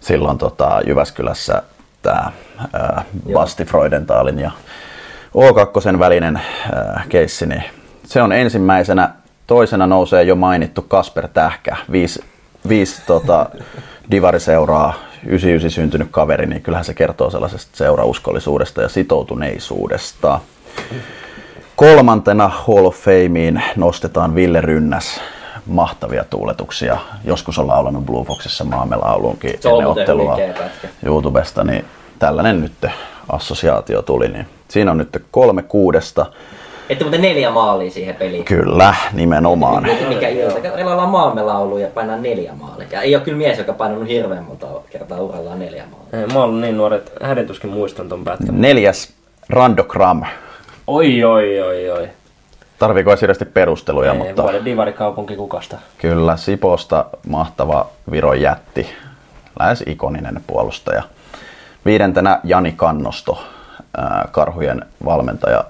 Silloin 0.00 0.38
tota, 0.38 0.80
Jyväskylässä 0.86 1.62
tämä 2.02 2.32
äh, 2.74 3.04
Basti 3.32 3.64
Freudenthalin 3.64 4.38
ja 4.38 4.50
O2 5.36 5.98
välinen 5.98 6.36
äh, 6.36 7.08
keissi, 7.08 7.46
niin 7.46 7.62
se 8.04 8.22
on 8.22 8.32
ensimmäisenä. 8.32 9.10
Toisena 9.46 9.86
nousee 9.86 10.22
jo 10.22 10.34
mainittu 10.36 10.82
Kasper 10.82 11.28
Tähkä, 11.28 11.76
viisi, 11.92 12.24
viisi 12.68 13.02
tota, 13.06 13.46
divariseuraa, 14.10 14.94
99 15.26 15.70
syntynyt 15.70 16.08
kaveri, 16.10 16.46
niin 16.46 16.62
kyllähän 16.62 16.84
se 16.84 16.94
kertoo 16.94 17.30
sellaisesta 17.30 17.76
seurauskollisuudesta 17.76 18.82
ja 18.82 18.88
sitoutuneisuudesta. 18.88 20.40
Kolmantena 21.76 22.48
Hall 22.48 22.86
of 22.86 22.96
Fameen 22.96 23.62
nostetaan 23.76 24.34
Ville 24.34 24.60
Rynnäs. 24.60 25.20
Mahtavia 25.66 26.24
tuuletuksia. 26.24 26.98
Joskus 27.24 27.58
on 27.58 27.66
laulanut 27.66 28.06
Blue 28.06 28.24
Foxissa 28.24 28.64
maamme 28.64 28.96
lauluunkin 28.96 29.54
Se 29.60 29.68
on 29.68 29.74
ennen 29.74 29.88
ottelua. 29.88 30.38
YouTubesta, 31.06 31.64
niin 31.64 31.84
tällainen 32.18 32.60
nyt 32.60 32.86
assosiaatio 33.28 34.02
tuli. 34.02 34.28
Niin 34.28 34.46
siinä 34.68 34.90
on 34.90 34.98
nyt 34.98 35.24
kolme 35.30 35.62
kuudesta. 35.62 36.26
Että 36.92 37.04
muuten 37.04 37.22
neljä 37.22 37.50
maalia 37.50 37.90
siihen 37.90 38.14
peliin. 38.14 38.44
Kyllä, 38.44 38.94
nimenomaan. 39.12 39.86
Mikä 40.08 40.28
ilta. 40.28 40.60
Meillä 40.74 40.92
ollaan 40.92 41.08
maamme 41.08 41.42
laulu 41.42 41.78
ja 41.78 41.88
painaa 41.88 42.16
neljä 42.16 42.52
maalia. 42.54 42.86
Ja 42.90 43.00
ei 43.00 43.14
ole 43.16 43.24
kyllä 43.24 43.38
mies, 43.38 43.58
joka 43.58 43.72
on 43.72 43.78
painanut 43.78 44.08
hirveän 44.08 44.44
monta 44.44 44.66
kertaa 44.90 45.20
urallaan 45.20 45.58
neljä 45.58 45.84
maalia. 45.90 46.20
Ei, 46.20 46.34
mä 46.34 46.40
oon 46.40 46.60
niin 46.60 46.76
nuori, 46.76 46.96
että 46.96 47.26
hädintuskin 47.26 47.70
muistan 47.70 48.08
ton 48.08 48.24
pätkän. 48.24 48.60
Neljäs 48.60 49.12
Randogram. 49.48 50.22
Oi, 50.86 51.24
oi, 51.24 51.60
oi, 51.60 51.90
oi. 51.90 52.08
Tarviiko 52.78 53.16
hirveästi 53.20 53.44
perusteluja, 53.44 54.12
Ei, 54.12 54.18
mutta 54.18 54.42
vuoden 54.42 54.64
divarikaupunki 54.64 55.36
kukasta. 55.36 55.76
kyllä 55.98 56.36
Siposta 56.36 57.04
mahtava 57.28 57.86
Viron 58.10 58.40
jätti. 58.40 58.86
Lähes 59.60 59.84
ikoninen 59.86 60.40
puolustaja. 60.46 61.02
Viidentenä 61.84 62.40
Jani 62.44 62.72
Kannosto, 62.72 63.38
Karhujen 64.30 64.86
valmentaja 65.04 65.64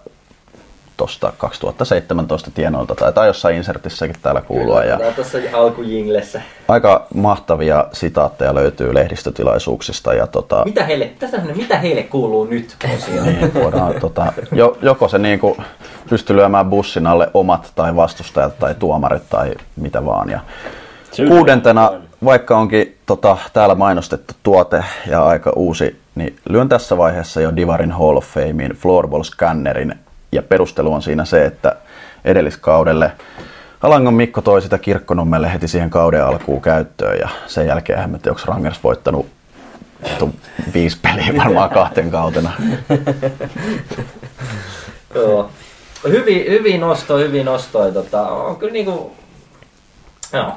tuosta 1.03 1.32
2017 1.38 2.50
tienoilta. 2.55 2.94
Taitaa 2.94 3.26
jossain 3.26 3.57
insertissäkin 3.57 4.16
täällä 4.22 4.40
kuulua. 4.40 4.84
Ja 4.84 4.98
Tää 4.98 5.09
on 5.09 5.14
tuossa 5.14 5.38
alkujinglessä. 5.53 6.42
aika 6.68 7.07
mahtavia 7.14 7.86
sitaatteja 7.92 8.55
löytyy 8.55 8.94
lehdistötilaisuuksista. 8.94 10.14
Ja 10.14 10.26
tota, 10.26 10.62
Mitä 10.64 10.84
heille, 10.84 11.11
tästä 11.18 11.36
on 11.36 11.57
mitä 11.57 11.78
heille 11.78 12.03
kuuluu 12.03 12.44
nyt 12.44 12.76
niin 13.24 13.55
voidaan, 13.55 13.94
tota, 14.00 14.32
jo, 14.53 14.78
joko 14.82 15.09
se 15.09 15.18
niinku 15.18 15.57
pystyy 16.11 16.36
lyömään 16.36 16.66
bussin 16.66 17.07
alle 17.07 17.30
omat 17.34 17.72
tai 17.74 17.96
vastustajat 17.96 18.59
tai 18.59 18.74
tuomarit 18.74 19.22
tai 19.30 19.55
mitä 19.76 20.05
vaan. 20.05 20.30
Ja 20.30 20.40
kuudentena, 21.28 21.92
vaikka 22.24 22.59
onkin 22.59 22.98
tota, 23.07 23.36
täällä 23.53 23.74
mainostettu 23.74 24.34
tuote 24.42 24.84
ja 25.11 25.26
aika 25.26 25.53
uusi, 25.57 26.00
niin 26.14 26.36
lyön 26.48 26.68
tässä 26.68 26.96
vaiheessa 26.96 27.40
jo 27.40 27.57
Divarin 27.57 27.92
Hall 27.92 28.16
of 28.16 28.26
Famein 28.26 28.72
Floorball 28.72 29.22
Scannerin. 29.22 29.94
Ja 30.32 30.42
perustelu 30.42 30.92
on 30.92 31.02
siinä 31.02 31.24
se, 31.24 31.44
että 31.44 31.76
edelliskaudelle 32.24 33.12
Alangon 33.82 34.14
Mikko 34.14 34.40
toi 34.40 34.62
sitä 34.62 34.78
Kirkkonummelle 34.78 35.52
heti 35.52 35.68
siihen 35.68 35.90
kauden 35.90 36.24
alkuun 36.24 36.62
käyttöön 36.62 37.18
ja 37.18 37.28
sen 37.46 37.66
jälkeen 37.66 37.98
hän 37.98 38.14
onko 38.14 38.40
Rangers 38.46 38.84
voittanut 38.84 39.26
viisi 40.74 40.98
peliä 41.02 41.34
varmaan 41.36 41.70
kahten 41.80 42.10
kautena. 42.10 42.52
Joo. 45.14 45.50
Hyvin, 46.08 46.50
hyvin 46.50 46.80
nostoi, 46.80 47.24
hyvin 47.24 47.46
nostoi. 47.46 47.92
Tota, 47.92 48.28
on 48.28 48.56
kyllä 48.56 48.72
niinku... 48.72 49.12
Joo. 50.32 50.52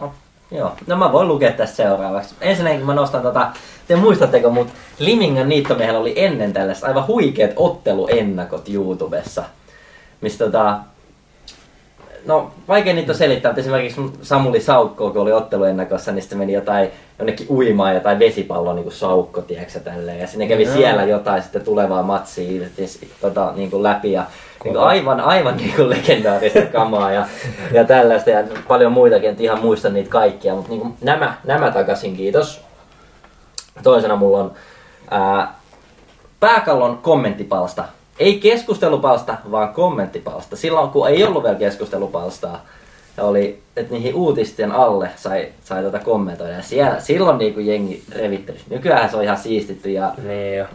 No, 0.00 0.14
joo. 0.50 0.76
No 0.86 0.96
mä 0.96 1.12
voin 1.12 1.28
lukea 1.28 1.52
tästä 1.52 1.76
seuraavaksi. 1.76 2.34
Ensinnäkin 2.40 2.86
mä 2.86 2.94
nostan 2.94 3.22
tota... 3.22 3.52
Te 3.88 3.96
muistatteko, 3.96 4.50
mutta 4.50 4.72
Limingan 4.98 5.48
niittomiehellä 5.48 6.00
oli 6.00 6.12
ennen 6.16 6.52
tällaista 6.52 6.86
aivan 6.86 7.06
huikeat 7.06 7.50
otteluennakot 7.56 8.68
YouTubessa. 8.68 9.44
Mistä 10.20 10.44
tota... 10.44 10.78
No, 12.26 12.50
vaikea 12.68 12.94
niitä 12.94 13.12
on 13.12 13.18
selittää, 13.18 13.50
mutta 13.50 13.60
esimerkiksi 13.60 14.00
Samuli 14.22 14.60
Saukko, 14.60 15.10
kun 15.10 15.22
oli 15.22 15.32
otteluennakossa, 15.32 16.12
niin 16.12 16.22
sitten 16.22 16.38
meni 16.38 16.52
jotain 16.52 16.90
jonnekin 17.18 17.46
uimaan 17.50 17.94
jotain 17.94 18.18
vesipalloa 18.18 18.74
niin 18.74 18.82
kuin 18.82 18.92
saukko, 18.92 19.42
tiedätkö 19.42 19.80
tälleen. 19.80 20.18
Ja 20.18 20.26
sinne 20.26 20.48
kävi 20.48 20.62
Joo. 20.62 20.74
siellä 20.74 21.04
jotain 21.04 21.42
sitten 21.42 21.62
tulevaa 21.62 22.02
matsia 22.02 22.68
tota, 23.20 23.52
niin 23.56 23.70
kuin 23.70 23.82
läpi. 23.82 24.12
Ja 24.12 24.24
niin 24.64 24.74
kuin 24.74 24.84
aivan, 24.84 25.20
aivan 25.20 25.56
niin 25.56 25.72
kuin 25.76 25.90
legendaarista 25.90 26.62
kamaa 26.72 27.12
ja, 27.12 27.26
ja 27.72 27.84
tällaista. 27.84 28.30
Ja 28.30 28.44
paljon 28.68 28.92
muitakin, 28.92 29.28
en 29.28 29.36
ihan 29.38 29.60
muista 29.60 29.88
niitä 29.88 30.10
kaikkia. 30.10 30.54
Mutta 30.54 30.70
niin 30.70 30.80
kuin 30.80 30.94
nämä, 31.00 31.34
nämä 31.44 31.70
takaisin, 31.70 32.16
kiitos. 32.16 32.65
Toisena 33.82 34.16
mulla 34.16 34.38
on 34.38 34.52
ää, 35.10 35.54
pääkallon 36.40 36.98
kommenttipalsta. 36.98 37.84
Ei 38.18 38.40
keskustelupalsta, 38.40 39.36
vaan 39.50 39.74
kommenttipalsta. 39.74 40.56
Silloin 40.56 40.90
kun 40.90 41.08
ei 41.08 41.24
ollut 41.24 41.42
vielä 41.42 41.54
keskustelupalstaa, 41.58 42.60
ja 43.16 43.24
oli, 43.24 43.62
että 43.76 43.94
niihin 43.94 44.14
uutisten 44.14 44.72
alle 44.72 45.10
sai, 45.16 45.48
sai 45.64 45.82
tota 45.82 45.98
kommentoida. 45.98 46.52
Ja 46.52 46.62
siellä, 46.62 47.00
silloin 47.00 47.38
niin 47.38 47.54
kuin 47.54 47.66
jengi 47.66 48.02
revitteli. 48.12 48.58
Nykyään 48.70 49.10
se 49.10 49.16
on 49.16 49.22
ihan 49.24 49.36
siistitty 49.38 49.90
ja 49.90 50.12
Niin 50.26 50.56
jo. 50.56 50.66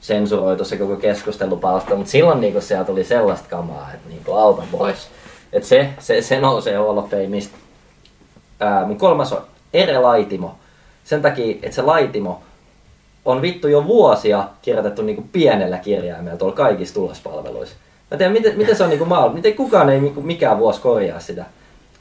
sensuroitu 0.00 0.64
se 0.64 0.76
koko 0.76 0.96
keskustelupalsta, 0.96 1.94
mutta 1.94 2.10
silloin 2.10 2.40
niin 2.40 2.62
siellä 2.62 2.84
tuli 2.84 3.04
sellaista 3.04 3.48
kamaa, 3.48 3.90
että 3.94 4.08
niin 4.08 4.22
alta 4.36 4.62
pois. 4.72 5.08
Et 5.52 5.64
se, 5.64 5.88
se, 5.98 6.22
se 6.22 6.40
nousee 6.40 6.76
Hall 6.76 6.98
of 6.98 7.10
Fameista. 7.10 7.56
Ää, 8.60 8.86
mun 8.86 8.98
kolmas 8.98 9.32
on 9.32 9.42
Ere 9.74 9.98
Laitimo. 9.98 10.54
Sen 11.08 11.22
takia, 11.22 11.56
että 11.62 11.74
se 11.74 11.82
Laitimo 11.82 12.42
on 13.24 13.42
vittu 13.42 13.68
jo 13.68 13.86
vuosia 13.86 14.48
kirjoitettu 14.62 15.02
niinku 15.02 15.24
pienellä 15.32 15.78
kirjaimella 15.78 16.38
tuolla 16.38 16.54
kaikissa 16.54 16.94
tulospalveluissa. 16.94 17.76
Mä 18.10 18.16
tiedän, 18.16 18.32
miten, 18.32 18.58
miten 18.58 18.76
se 18.76 18.82
on 18.82 18.88
niinku 18.90 19.04
maal, 19.04 19.28
miten 19.28 19.54
kukaan 19.54 19.90
ei 19.90 20.00
niinku 20.00 20.22
mikään 20.22 20.58
vuosi 20.58 20.80
korjaa 20.80 21.20
sitä. 21.20 21.44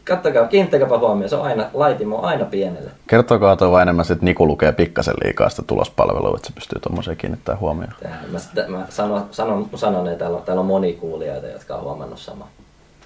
Kattokaa, 0.04 0.48
kiinnittäkääpä 0.48 0.98
huomioon, 0.98 1.30
se 1.30 1.36
on 1.36 1.46
aina, 1.46 1.66
Laitimo 1.74 2.18
on 2.18 2.26
aina 2.26 2.46
pienellä. 2.46 2.92
Kertokaa 3.08 3.56
tuo 3.56 3.80
enemmän, 3.80 4.06
että 4.12 4.26
Niku 4.26 4.48
lukee 4.48 4.72
pikkasen 4.72 5.16
liikaa 5.24 5.50
sitä 5.50 5.62
tulospalvelua, 5.68 6.34
että 6.36 6.48
se 6.48 6.54
pystyy 6.54 6.80
tuommoiseen 6.80 7.18
kiinnittämään 7.18 7.60
huomioon. 7.60 7.94
Tää, 8.04 8.24
mä, 8.32 8.40
sitä, 8.40 8.68
mä 8.68 8.86
sanon, 8.90 9.26
sanon, 9.32 9.70
sanon, 9.76 10.08
että 10.08 10.20
täällä 10.20 10.38
on, 10.38 10.44
täällä 10.44 10.60
on 10.60 10.66
moni 10.66 10.94
kuulijoita, 10.94 11.48
jotka 11.48 11.76
on 11.76 11.84
huomannut 11.84 12.20
sama. 12.20 12.48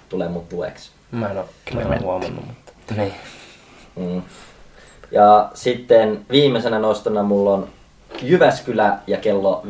Tulee 0.08 0.28
mut 0.28 0.48
tueksi. 0.48 0.90
Mä 1.10 1.28
en 1.28 1.38
oo, 1.38 1.48
mä 1.74 1.80
en 1.80 1.92
oo 1.92 1.98
huomannut, 2.00 2.46
mutta... 2.46 2.72
Niin. 2.96 3.12
Mm. 3.96 4.22
Ja 5.12 5.48
sitten 5.54 6.20
viimeisenä 6.30 6.78
nostona 6.78 7.22
mulla 7.22 7.50
on 7.54 7.68
Jyväskylä 8.22 8.98
ja 9.06 9.16
kello 9.16 9.62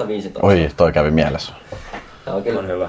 15.15. 0.00 0.06
15. 0.08 0.46
Oi, 0.46 0.68
toi 0.76 0.92
kävi 0.92 1.10
mielessä. 1.10 1.52
Se 2.24 2.30
on 2.30 2.42
kyllä 2.42 2.58
On 2.58 2.68
hyvä. 2.68 2.88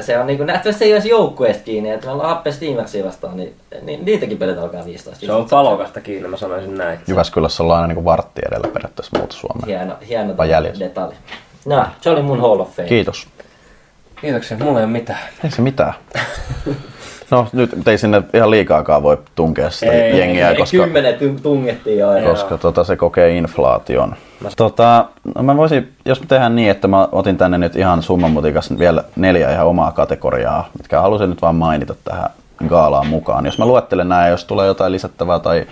se 0.00 0.18
on 0.18 0.26
niinku, 0.26 0.44
nähtävästi 0.44 0.78
se 0.78 0.84
ei 0.84 0.92
ole 0.92 1.02
joukkueesta 1.04 1.62
kiinni, 1.62 1.90
että 1.90 2.06
me 2.06 2.12
ollaan 2.12 2.28
Happe 2.28 2.52
Steamersia 2.52 3.04
vastaan, 3.04 3.36
niin, 3.36 3.54
niin 3.82 4.04
niitäkin 4.04 4.38
pelit 4.38 4.58
alkaa 4.58 4.84
15. 4.84 5.26
Se 5.26 5.32
on 5.32 5.46
palokasta 5.50 6.00
kiinni, 6.00 6.28
mä 6.28 6.36
sanoisin 6.36 6.78
näin. 6.78 6.98
Jyväskylässä 7.06 7.62
ollaan 7.62 7.82
aina 7.82 7.94
niin 7.94 8.04
vartti 8.04 8.40
edellä 8.48 8.68
periaatteessa 8.72 9.18
muuta 9.18 9.36
Suomea. 9.36 9.66
Hieno, 9.66 9.96
hieno 10.08 10.34
detalji. 10.78 11.16
No, 11.66 11.86
se 12.00 12.10
oli 12.10 12.22
mun 12.22 12.40
Hall 12.40 12.60
of 12.60 12.70
Fame. 12.76 12.88
Kiitos. 12.88 13.28
Kiitoksia, 14.20 14.58
mulla 14.58 14.78
ei 14.78 14.84
ole 14.84 14.92
mitään. 14.92 15.18
Ei 15.44 15.50
se 15.50 15.62
mitään. 15.62 15.94
No 17.30 17.46
nyt 17.52 17.88
ei 17.88 17.98
sinne 17.98 18.22
ihan 18.34 18.50
liikaakaan 18.50 19.02
voi 19.02 19.18
tunkea 19.34 19.70
sitä 19.70 19.92
Ei, 19.92 20.18
jengiä, 20.18 20.50
Ei, 20.50 20.56
koska, 20.56 20.76
Kymmenen 20.76 21.14
tu- 21.14 21.42
tungettiin 21.42 21.98
jo. 21.98 22.08
koska 22.30 22.58
tota, 22.58 22.84
se 22.84 22.96
kokee 22.96 23.30
inflaation. 23.36 24.14
Tota, 24.56 25.04
no 25.34 25.42
mä 25.42 25.56
voisin, 25.56 25.92
jos 26.04 26.20
me 26.20 26.26
tehdään 26.26 26.56
niin, 26.56 26.70
että 26.70 26.88
mä 26.88 27.08
otin 27.12 27.36
tänne 27.36 27.58
nyt 27.58 27.76
ihan 27.76 28.02
summan 28.02 28.30
mutikas 28.30 28.78
vielä 28.78 29.04
neljä 29.16 29.50
ihan 29.52 29.66
omaa 29.66 29.92
kategoriaa, 29.92 30.68
mitkä 30.78 31.00
halusin 31.00 31.30
nyt 31.30 31.42
vaan 31.42 31.54
mainita 31.54 31.94
tähän 32.04 32.30
gaalaan 32.68 33.06
mukaan. 33.06 33.46
Jos 33.46 33.58
mä 33.58 33.66
luettelen 33.66 34.08
nämä, 34.08 34.28
jos 34.28 34.44
tulee 34.44 34.66
jotain 34.66 34.92
lisättävää 34.92 35.38
tai 35.38 35.66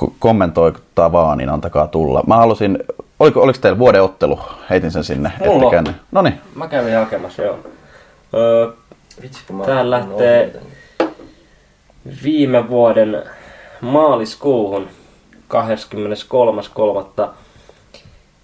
ko- 0.00 0.12
kommentoitavaa, 0.18 1.36
niin 1.36 1.48
antakaa 1.48 1.86
tulla. 1.86 2.22
Mä 2.26 2.36
halusin, 2.36 2.78
oliko, 3.20 3.42
oliko 3.42 3.58
teillä 3.62 3.78
vuoden 3.78 4.02
ottelu? 4.02 4.40
Heitin 4.70 4.90
sen 4.90 5.04
sinne. 5.04 5.32
Mulla 5.46 5.82
No 6.12 6.22
niin, 6.22 6.40
Mä 6.54 6.68
kävin 6.68 6.96
hakemassa, 6.96 7.42
joo. 7.42 7.58
Öö, 8.34 8.68
Vitsi, 9.22 9.40
kun 9.46 9.56
mä 9.56 9.64
Tää 9.64 9.90
lähtee- 9.90 10.60
viime 12.24 12.68
vuoden 12.68 13.22
maaliskuuhun 13.80 14.88
23.3. 15.48 17.28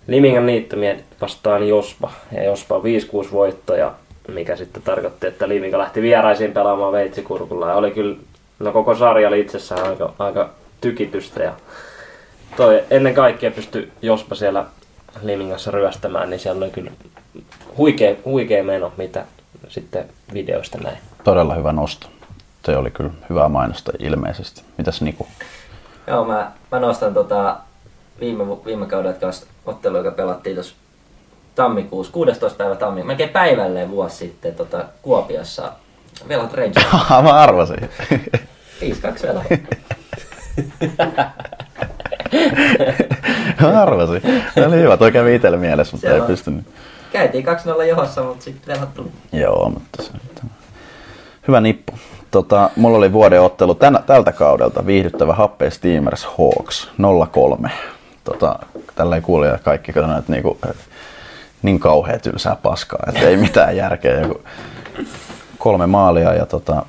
Limingan 0.06 0.46
niittomiehet 0.46 1.04
vastaan 1.20 1.68
Jospa. 1.68 2.10
Ja 2.32 2.44
Jospa 2.44 2.82
5-6 2.82 3.32
voittoja, 3.32 3.92
mikä 4.28 4.56
sitten 4.56 4.82
tarkoitti, 4.82 5.26
että 5.26 5.48
Liminga 5.48 5.78
lähti 5.78 6.02
vieraisiin 6.02 6.52
pelaamaan 6.52 6.92
veitsikurkulla. 6.92 7.68
Ja 7.68 7.74
oli 7.74 7.90
kyllä, 7.90 8.16
no 8.58 8.72
koko 8.72 8.94
sarja 8.94 9.28
oli 9.28 9.40
itsessään 9.40 9.88
aika, 9.88 10.12
aika 10.18 10.50
tykitystä. 10.80 11.42
Ja 11.42 11.52
toi 12.56 12.82
ennen 12.90 13.14
kaikkea 13.14 13.50
pystyi 13.50 13.92
Jospa 14.02 14.34
siellä 14.34 14.64
Limin 15.22 15.50
kanssa 15.50 15.70
ryöstämään, 15.70 16.30
niin 16.30 16.40
siellä 16.40 16.64
oli 16.64 16.70
kyllä 16.72 16.90
huikea, 17.78 18.14
huikea 18.24 18.64
meno, 18.64 18.92
mitä 18.96 19.24
sitten 19.72 20.04
videoista 20.34 20.78
näin. 20.78 20.98
Todella 21.24 21.54
hyvä 21.54 21.72
nosto. 21.72 22.06
Se 22.64 22.76
oli 22.76 22.90
kyllä 22.90 23.10
hyvää 23.30 23.48
mainosta 23.48 23.92
ilmeisesti. 23.98 24.62
Mitäs 24.78 25.02
Niku? 25.02 25.26
Joo, 26.06 26.24
mä, 26.24 26.52
mä 26.72 26.80
nostan 26.80 27.14
tota 27.14 27.56
viime, 28.20 28.44
viime 28.64 28.86
kaudelta 28.86 29.20
kanssa 29.20 29.46
ottelu, 29.66 29.96
joka 29.96 30.10
pelattiin 30.10 30.56
tuossa 30.56 30.74
tammikuussa, 31.54 32.12
16. 32.12 32.58
päivä 32.58 32.74
tammikuussa, 32.74 33.06
melkein 33.06 33.28
päivälleen 33.30 33.90
vuosi 33.90 34.16
sitten 34.16 34.54
tota, 34.54 34.84
Kuopiossa. 35.02 35.72
Velat 36.28 36.52
Rangers. 36.54 36.86
mä 37.22 37.32
arvasin. 37.34 37.78
5-2 37.80 37.82
velat. 39.22 39.44
mä 43.60 43.82
arvasin. 43.82 44.22
Se 44.54 44.66
oli 44.66 44.76
hyvä. 44.76 44.96
Toi 44.96 45.12
kävi 45.12 45.34
itselle 45.34 45.56
mielessä, 45.56 45.96
mutta 45.96 46.08
Se 46.08 46.14
ei 46.14 46.20
on. 46.20 46.26
pystynyt. 46.26 46.64
Käytiin 47.12 47.44
2-0 47.80 47.82
johossa, 47.82 48.22
mutta 48.22 48.44
sitten 48.44 48.74
velat 48.74 48.94
tuli. 48.94 49.08
Joo, 49.32 49.70
mutta 49.70 50.02
se 50.02 50.12
Hyvä 51.48 51.60
nippu. 51.60 51.92
Tota, 52.30 52.70
mulla 52.76 52.98
oli 52.98 53.12
vuoden 53.12 53.40
ottelu 53.40 53.74
tänä, 53.74 53.98
tältä 54.06 54.32
kaudelta 54.32 54.86
viihdyttävä 54.86 55.34
Happy 55.34 55.70
Steamers 55.70 56.24
Hawks 56.24 56.90
03. 57.30 57.70
Tota, 58.24 58.58
tällä 58.94 59.16
ei 59.16 59.22
kuulija 59.22 59.58
kaikki 59.58 59.92
katsoneet, 59.92 60.18
että 60.18 60.32
niinku, 60.32 60.58
että 60.70 60.82
niin 61.62 61.80
kauhea 61.80 62.18
tylsää 62.18 62.56
paskaa, 62.62 63.00
että 63.08 63.20
ei 63.20 63.36
mitään 63.36 63.76
järkeä. 63.76 64.20
Joku 64.20 64.40
kolme 65.58 65.86
maalia 65.86 66.34
ja 66.34 66.46
tota, 66.46 66.86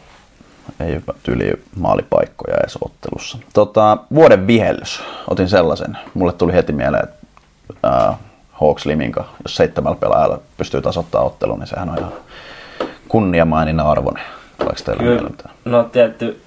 ei 0.80 1.02
yli 1.28 1.64
maalipaikkoja 1.76 2.58
edes 2.58 2.78
ottelussa. 2.82 3.38
Tota, 3.54 3.98
vuoden 4.14 4.48
vihellys, 4.48 5.04
otin 5.30 5.50
sellaisen. 5.50 5.98
Mulle 6.14 6.34
tuli 6.34 6.54
heti 6.54 6.74
mieleen, 6.74 7.04
että 7.04 7.18
ää, 7.84 8.18
Hawks 8.54 8.86
Liminka, 8.86 9.26
jos 9.44 9.56
seitsemällä 9.56 9.98
pelaajalla 10.00 10.40
pystyy 10.58 10.82
tasoittaa 10.82 11.22
ottelun, 11.24 11.60
niin 11.60 11.68
sehän 11.68 11.90
on 11.90 11.98
ihan 11.98 12.14
kunniamaininnan 13.08 13.88
arvoinen. 13.88 14.24
Tuleeko 14.58 14.80
teillä 14.86 15.04
Kyllä, 15.04 15.30
mitään? 15.30 15.56
no 15.66 15.84
tietty, 15.84 16.42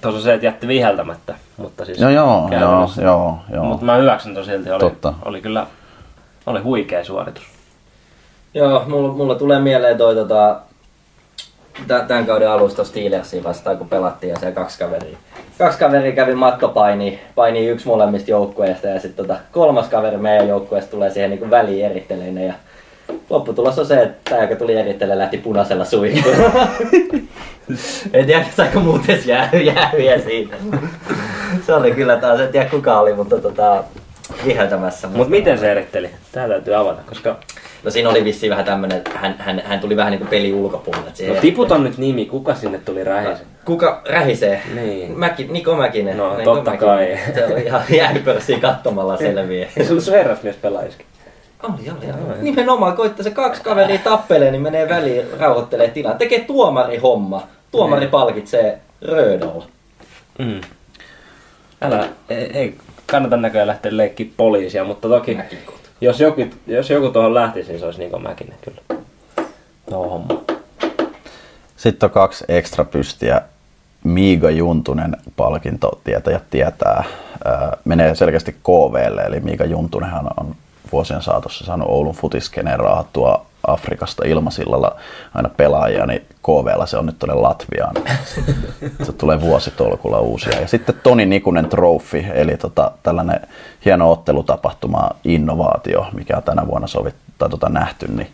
tuossa 0.00 0.20
se, 0.22 0.34
että 0.34 0.46
jätti 0.46 0.68
viheltämättä, 0.68 1.34
mutta 1.56 1.84
siis 1.84 2.00
No 2.00 2.10
joo, 2.10 2.48
joo, 2.60 2.90
joo, 3.02 3.38
joo. 3.52 3.64
Mutta 3.64 3.84
mä 3.84 3.96
hyväksyn 3.96 4.34
ton 4.34 4.44
silti, 4.44 4.70
oli, 4.70 4.80
Totta. 4.80 5.14
oli 5.24 5.40
kyllä 5.40 5.66
oli 6.46 6.60
huikea 6.60 7.04
suoritus. 7.04 7.42
Joo, 8.54 8.84
mulla, 8.88 9.12
mulla 9.12 9.34
tulee 9.34 9.60
mieleen 9.60 9.98
toi 9.98 10.14
tota, 10.14 10.60
tämän 12.08 12.26
kauden 12.26 12.50
alusta 12.50 12.84
Steelersia 12.84 13.44
vastaan, 13.44 13.78
kun 13.78 13.88
pelattiin 13.88 14.30
ja 14.30 14.38
siellä 14.38 14.54
kaksi 14.54 14.78
kaveria. 14.78 15.18
Kaksi 15.58 15.78
kaveria 15.78 16.12
kävi 16.12 16.34
mattopaini, 16.34 17.20
paini 17.34 17.68
yksi 17.68 17.86
molemmista 17.86 18.30
joukkueista 18.30 18.86
ja 18.86 19.00
sitten 19.00 19.26
tota, 19.26 19.40
kolmas 19.52 19.88
kaveri 19.88 20.16
meidän 20.16 20.48
joukkueesta 20.48 20.90
tulee 20.90 21.10
siihen 21.10 21.30
niin 21.30 21.50
väliin 21.50 21.86
erittelemään 21.86 22.46
ja 22.46 22.54
lopputulos 23.30 23.78
on 23.78 23.86
se, 23.86 24.02
että 24.02 24.30
tämä, 24.30 24.42
joka 24.42 24.56
tuli 24.56 24.74
erittelemään, 24.74 25.18
lähti 25.18 25.38
punaisella 25.38 25.84
suihkulla. 25.84 26.36
en 28.12 28.26
tiedä, 28.26 28.44
saiko 28.56 28.80
muuten 28.80 29.20
jäähy, 29.26 29.58
jäähyjä 29.58 30.18
siitä. 30.18 30.56
se 31.66 31.74
oli 31.74 31.90
kyllä 31.90 32.16
taas, 32.16 32.40
en 32.40 32.48
tiedä 32.48 32.70
kuka 32.70 33.00
oli, 33.00 33.14
mutta 33.14 33.38
tota, 33.38 33.84
viheltämässä. 34.46 35.08
Mutta 35.08 35.30
miten 35.30 35.58
se 35.58 35.70
eritteli? 35.70 36.10
Tää 36.32 36.48
täytyy 36.48 36.74
avata, 36.74 37.02
koska 37.08 37.36
No 37.84 37.90
siinä 37.90 38.08
oli 38.10 38.24
vissiin 38.24 38.50
vähän 38.50 38.64
tämmönen, 38.64 38.98
että 38.98 39.10
hän, 39.14 39.34
hän, 39.38 39.62
hän 39.64 39.80
tuli 39.80 39.96
vähän 39.96 40.10
niin 40.10 40.18
kuin 40.18 40.28
peli 40.28 40.52
ulkopuolelle. 40.52 41.10
no, 41.28 41.40
tiputon 41.40 41.84
nyt 41.84 41.98
nimi, 41.98 42.26
kuka 42.26 42.54
sinne 42.54 42.78
tuli 42.78 43.04
rähisen? 43.04 43.46
Kuka 43.64 44.02
rähisee? 44.08 44.62
Niin. 44.74 45.18
Mäki, 45.18 45.44
Niko 45.44 45.76
Mäkinen. 45.76 46.16
No, 46.16 46.36
Niko 46.36 46.54
totta 46.54 46.70
Mäkinen. 46.70 46.96
kai. 46.96 47.18
Se 47.34 47.46
oli 47.46 47.62
ihan 47.62 47.82
jäähypörssiä 47.96 48.58
katsomalla 48.60 49.16
selviä. 49.16 49.68
Ei 49.76 49.84
se 49.84 49.90
ollut 49.90 50.04
sun 50.04 50.14
herrasmies 50.14 50.56
pelaajiskin. 50.56 51.06
Oli, 51.62 51.90
oli, 51.90 52.12
oli. 52.12 52.42
Nimenomaan 52.42 52.96
koittaa 52.96 53.24
se 53.24 53.30
kaksi 53.30 53.62
kaveria 53.62 53.98
tappelee, 53.98 54.50
niin 54.50 54.62
menee 54.62 54.88
väliin, 54.88 55.26
rauhoittelee 55.38 55.88
tilaa. 55.88 56.14
Tekee 56.14 56.40
tuomari 56.40 56.96
homma. 56.96 57.46
Tuomari 57.70 58.06
palkitsee 58.06 58.78
röödolla. 59.02 59.66
Mm. 60.38 60.60
Älä, 61.82 62.08
ei, 62.30 62.50
ei 62.58 62.74
kannata 63.06 63.36
näköjään 63.36 63.68
lähteä 63.68 63.96
leikkiä 63.96 64.26
poliisia, 64.36 64.84
mutta 64.84 65.08
toki 65.08 65.38
jos 66.02 66.20
joku, 66.20 66.46
jos 66.66 66.90
joku 66.90 67.08
tuohon 67.08 67.34
lähtisi, 67.34 67.68
niin 67.68 67.80
se 67.80 67.86
olisi 67.86 67.98
Niko 67.98 68.18
Mäkinen 68.18 68.58
kyllä. 68.60 69.02
No 69.90 70.08
homma. 70.08 70.42
Sitten 71.76 72.06
on 72.06 72.10
kaksi 72.10 72.44
ekstra 72.48 72.84
pystiä. 72.84 73.42
Miiga 74.04 74.50
Juntunen 74.50 75.16
palkinto 75.36 76.00
tietäjät 76.04 76.42
tietää. 76.50 77.04
Ää, 77.44 77.76
menee 77.84 78.14
selkeästi 78.14 78.52
KVlle, 78.52 79.22
eli 79.22 79.40
Miiga 79.40 79.64
Juntunenhan 79.64 80.30
on 80.36 80.54
vuosien 80.92 81.22
saatossa 81.22 81.64
saanut 81.64 81.88
Oulun 81.88 82.14
futiskeneen 82.14 82.80
raahattua 82.80 83.46
Afrikasta 83.66 84.24
ilmasillalla 84.26 84.96
aina 85.34 85.48
pelaajia, 85.48 86.06
niin 86.06 86.26
KVlla 86.42 86.86
se 86.86 86.96
on 86.96 87.06
nyt 87.06 87.18
tuonne 87.18 87.34
Latviaan. 87.34 87.94
Se 89.02 89.12
tulee 89.12 89.40
vuositolkulla 89.40 90.20
uusia. 90.20 90.60
Ja 90.60 90.68
sitten 90.68 90.94
Toni 91.02 91.26
Nikunen 91.26 91.68
Trophy, 91.68 92.24
eli 92.34 92.56
tota, 92.56 92.90
tällainen 93.02 93.40
hieno 93.84 94.10
ottelutapahtuma, 94.10 95.10
innovaatio, 95.24 96.06
mikä 96.12 96.36
on 96.36 96.42
tänä 96.42 96.66
vuonna 96.66 96.86
sovittu 96.86 97.20
tai 97.38 97.48
tota 97.48 97.68
nähty, 97.68 98.08
niin 98.08 98.28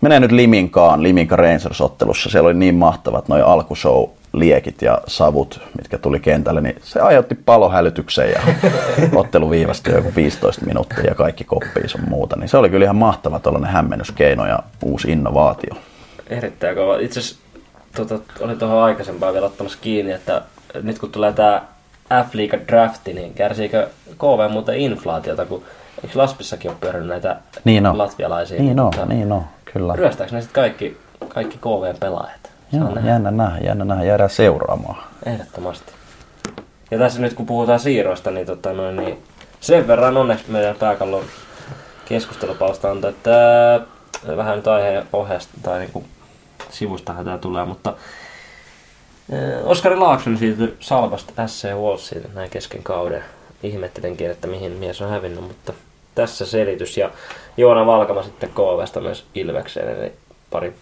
menee 0.00 0.20
nyt 0.20 0.32
Liminkaan, 0.32 1.02
Liminka 1.02 1.36
Rangers-ottelussa. 1.36 2.30
Siellä 2.30 2.46
oli 2.46 2.54
niin 2.54 2.74
mahtavat 2.74 3.28
noi 3.28 3.42
alkushow 3.42 4.04
liekit 4.38 4.82
ja 4.82 4.98
savut, 5.06 5.60
mitkä 5.76 5.98
tuli 5.98 6.20
kentälle, 6.20 6.60
niin 6.60 6.76
se 6.82 7.00
aiheutti 7.00 7.34
palohälytyksen 7.34 8.30
ja 8.30 8.40
ottelu 9.20 9.50
viivästyi 9.50 9.94
joku 9.94 10.12
15 10.16 10.66
minuuttia 10.66 11.04
ja 11.06 11.14
kaikki 11.14 11.44
koppiin 11.44 11.88
sun 11.88 12.00
muuta. 12.08 12.36
Niin 12.36 12.48
se 12.48 12.56
oli 12.56 12.70
kyllä 12.70 12.84
ihan 12.84 12.96
mahtava 12.96 13.38
tuollainen 13.38 13.70
hämmennyskeino 13.70 14.46
ja 14.46 14.58
uusi 14.82 15.12
innovaatio. 15.12 15.74
Erittäin 16.30 16.76
kova. 16.76 16.98
Itse 16.98 17.20
asiassa 17.20 17.42
tota, 17.96 18.18
oli 18.40 18.56
tuohon 18.56 18.82
aikaisempaan 18.82 19.32
vielä 19.32 19.46
ottamassa 19.46 19.78
kiinni, 19.80 20.12
että 20.12 20.42
nyt 20.82 20.98
kun 20.98 21.12
tulee 21.12 21.32
tämä 21.32 21.62
F-liiga 22.24 22.58
drafti, 22.68 23.12
niin 23.12 23.34
kärsiikö 23.34 23.88
KV 24.18 24.50
muuten 24.52 24.76
inflaatiota, 24.76 25.46
kun 25.46 25.62
eikö 26.04 26.18
Laspissakin 26.18 26.70
ole 26.70 26.78
pyörinyt 26.80 27.08
näitä 27.08 27.36
Niin 27.64 27.86
on. 27.86 27.98
latvialaisia? 27.98 28.62
Niin 28.62 28.80
on, 28.80 28.92
niin 29.08 29.32
on, 29.32 29.42
kyllä. 29.72 29.96
Ryöstääkö 29.96 30.34
ne 30.34 30.40
sitten 30.40 30.62
kaikki, 30.62 30.96
kaikki 31.28 31.58
KVn 31.58 31.96
pelaajat? 32.00 32.45
Joo, 32.72 32.98
jännä 33.04 33.30
nähdä, 33.30 33.58
jännä 33.58 33.84
nähdä, 33.84 34.04
jäädään 34.04 34.30
seuraamaan. 34.30 35.04
Ehdottomasti. 35.26 35.92
Ja 36.90 36.98
tässä 36.98 37.20
nyt 37.20 37.34
kun 37.34 37.46
puhutaan 37.46 37.80
siirroista, 37.80 38.30
niin, 38.30 38.46
tota, 38.46 38.72
noin, 38.72 38.96
niin 38.96 39.22
sen 39.60 39.86
verran 39.88 40.16
onneksi 40.16 40.50
meidän 40.50 40.76
pääkallon 40.76 41.24
keskustelupalsta 42.04 42.90
on, 42.90 43.04
että 43.08 43.74
äh, 43.74 44.36
vähän 44.36 44.56
nyt 44.56 44.66
aiheen 44.66 45.06
ohjeesta 45.12 45.52
tai 45.62 45.78
niin 45.78 45.92
kuin 45.92 46.04
sivustahan 46.70 47.24
tämä 47.24 47.38
tulee, 47.38 47.64
mutta 47.64 47.94
äh, 49.32 49.66
Oskari 49.66 49.96
Laakson 49.96 50.38
siirtyi 50.38 50.76
Salvasta 50.80 51.46
SC 51.46 51.68
Wolfsiin 51.74 52.30
näin 52.34 52.50
kesken 52.50 52.82
kauden. 52.82 53.24
Ihmettelenkin, 53.62 54.30
että 54.30 54.48
mihin 54.48 54.72
mies 54.72 55.02
on 55.02 55.10
hävinnyt, 55.10 55.44
mutta 55.44 55.72
tässä 56.14 56.46
selitys. 56.46 56.96
Ja 56.96 57.10
Joona 57.56 57.86
Valkama 57.86 58.22
sitten 58.22 58.50
KVsta 58.50 59.00
myös 59.00 59.26
Ilvekseen, 59.34 59.88
eli 59.88 60.12
pari 60.50 60.74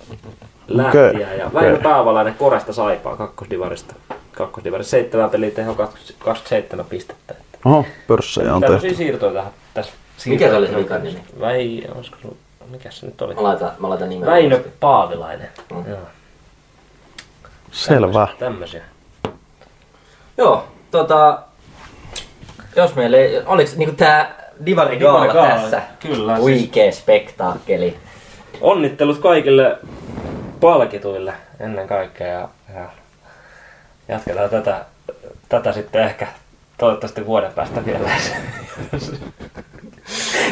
lähtiä. 0.68 1.34
Ja 1.34 1.50
Väinö 1.54 1.70
okei. 1.72 1.82
Paavalainen 1.82 2.34
Koresta 2.34 2.72
Saipaa 2.72 3.16
kakkosdivarista. 3.16 3.94
Kakkosdivarista 4.32 4.90
seitsemän 4.90 5.30
peliä 5.30 5.50
teho 5.50 5.74
20 5.74 6.24
27 6.24 6.86
pistettä. 6.86 7.34
Oho, 7.64 7.84
pörssejä 8.08 8.54
on 8.54 8.60
tehty. 8.60 8.74
Tällaisia 8.74 8.96
siirtoja 8.96 9.32
tähän. 9.32 9.52
Tässä 9.74 9.92
Mikä 10.26 10.48
se 10.48 10.54
oli 10.54 10.66
se 10.66 10.76
vikan 10.76 11.02
nimi? 11.02 11.20
Väi, 11.40 11.82
olisiko 11.94 12.16
se, 12.22 12.28
mikä 12.70 12.90
se 12.90 13.06
nyt 13.06 13.22
oli? 13.22 13.34
Mä 13.34 13.42
laitan, 13.42 13.72
mä 13.78 13.88
laitan 13.88 14.08
nimen. 14.08 14.26
Väinö 14.28 14.60
Paavilainen. 14.80 15.48
Mm. 15.72 15.90
Joo. 15.90 15.98
Selvä. 17.72 18.28
Tämmöisiä. 18.38 18.82
Joo, 20.38 20.64
tota... 20.90 21.42
Jos 22.76 22.94
meillä 22.94 23.16
ei... 23.16 23.42
Oliks 23.46 23.76
niinku 23.76 23.94
tää 23.96 24.44
Divari 24.66 24.96
Gaala 24.98 25.34
tässä? 25.34 25.82
kyllä, 26.00 26.34
siis- 26.34 26.42
Huikee 26.42 26.92
spektaakkeli. 26.92 27.96
Onnittelut 28.60 29.18
kaikille 29.18 29.78
palkituille 30.60 31.32
ennen 31.60 31.88
kaikkea 31.88 32.28
ja, 32.28 32.48
ja 32.74 32.88
jatketaan 34.08 34.50
tätä, 34.50 34.84
tätä 35.48 35.72
sitten 35.72 36.02
ehkä 36.02 36.26
toivottavasti 36.78 37.26
vuoden 37.26 37.52
päästä 37.52 37.86
vielä. 37.86 38.10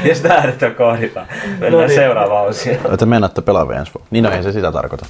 Jos 0.05 0.20
tää 0.20 0.46
nyt 0.46 0.62
on 0.62 0.74
kohdillaan. 0.74 1.26
Mennään 1.46 1.72
No 1.72 1.78
niin. 1.78 1.94
seuraavaan 1.94 2.46
osioon. 2.46 2.94
Että 2.94 3.07
mennätte 3.07 3.42
pelaavia 3.42 3.78
ensi 3.78 3.94
vuonna. 3.94 4.09
Niin 4.11 4.24
no, 4.24 4.30
ei 4.30 4.42
se 4.42 4.53
sitä 4.53 4.72
tarkoita. 4.72 5.07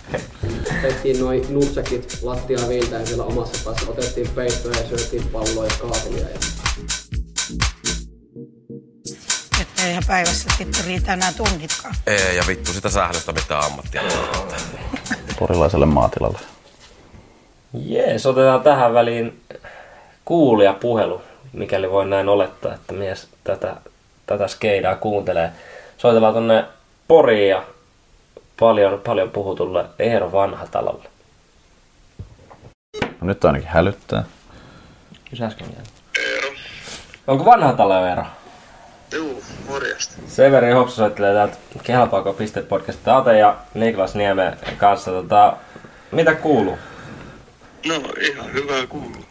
Otettiin 0.78 1.20
noin 1.20 1.46
nutsekit 1.48 2.18
lattiaa 2.22 2.68
viiltäen 2.68 3.06
siellä 3.06 3.24
omassa 3.24 3.64
päässä. 3.64 3.90
Otettiin 3.90 4.28
peittoja 4.34 4.80
ja 4.80 4.88
syötiin 4.88 5.28
palloja 5.32 5.70
ja 5.70 5.88
kaatelia. 5.88 6.28
Ja 6.28 6.38
Eihän 9.82 10.02
päivässä 10.06 10.48
vittu 10.58 10.78
riitä 10.86 11.12
enää 11.12 11.32
tunnitkaan. 11.32 11.94
Ei, 12.06 12.36
ja 12.36 12.42
vittu 12.46 12.72
sitä 12.72 12.90
sählöstä 12.90 13.32
mitään 13.32 13.64
ammattia. 13.64 14.02
Porilaiselle 15.38 15.86
maatilalle. 15.86 16.38
Jees, 17.72 18.26
otetaan 18.26 18.60
tähän 18.62 18.94
väliin 18.94 19.40
kuulija 20.24 20.72
puhelu, 20.72 21.22
mikäli 21.52 21.90
voi 21.90 22.06
näin 22.06 22.28
olettaa, 22.28 22.74
että 22.74 22.92
mies 22.92 23.28
tätä, 23.44 23.76
tätä 24.26 24.48
skeidaa 24.48 24.96
kuuntelee. 24.96 25.50
Soitellaan 25.98 26.34
tonne 26.34 26.64
Poriin 27.08 27.48
ja 27.48 27.64
paljon, 28.60 29.00
paljon 29.06 29.30
puhutulle 29.30 29.84
Eero 29.98 30.32
Vanhatalolle. 30.32 31.08
No 33.20 33.26
nyt 33.26 33.44
ainakin 33.44 33.68
hälyttää. 33.68 34.24
Kysy 35.30 35.44
äsken 35.44 35.66
vielä. 35.68 35.82
Onko 37.26 37.44
Vanhatalo 37.44 38.06
Eero? 38.06 38.24
Juu, 39.12 39.42
morjesta. 39.68 40.14
Severi 40.26 40.72
Hopsu 40.72 40.96
soittelee 40.96 41.34
täältä 41.34 41.56
Kelpaako 41.82 42.36
Ate 43.06 43.38
ja 43.38 43.56
Niklas 43.74 44.14
Nieme 44.14 44.56
kanssa. 44.76 45.10
Tota, 45.10 45.56
mitä 46.10 46.34
kuuluu? 46.34 46.78
No, 47.86 47.94
ihan 48.20 48.52
hyvää 48.52 48.86
kuuluu. 48.86 49.24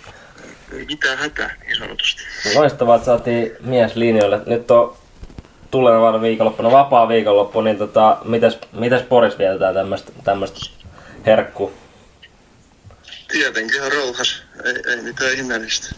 Ei 0.73 0.85
mitään 0.85 1.17
hätää, 1.17 1.55
niin 1.65 1.77
sanotusti. 1.77 2.21
Loistavaa, 2.55 2.95
että 2.95 3.05
saatiin 3.05 3.51
mies 3.59 3.95
linjoille. 3.95 4.39
Nyt 4.45 4.71
on 4.71 4.97
tulevana 5.71 6.21
viikonloppuna 6.21 6.71
vapaa 6.71 7.07
viikonloppu, 7.07 7.61
niin 7.61 7.77
tota, 7.77 8.17
mitäs, 8.25 8.59
mitäs 8.71 9.01
Poris 9.01 9.37
vietetään 9.37 9.75
tämmöistä 10.23 10.59
herkku? 11.25 11.73
Tietenkin 13.31 13.75
ihan 13.75 13.91
rauhas. 13.91 14.43
Ei, 14.65 14.73
ei 14.87 15.01
mitään 15.01 15.33
ihmeellistä. 15.33 15.95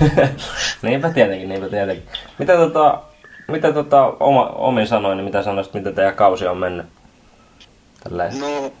niinpä 0.82 1.10
tietenkin, 1.10 1.48
niinpä 1.48 1.68
tietenkin. 1.68 2.08
Mitä 2.38 2.56
tota, 2.56 3.02
mitä 3.50 3.72
tota 3.72 4.04
oma, 4.04 4.46
omin 4.46 4.86
sanoin, 4.86 5.16
niin 5.16 5.24
mitä 5.24 5.42
sanoisit, 5.42 5.74
mitä 5.74 5.92
teidän 5.92 6.14
kausi 6.14 6.46
on 6.46 6.56
mennyt? 6.56 6.86
Tälleen. 8.04 8.40
No, 8.40 8.72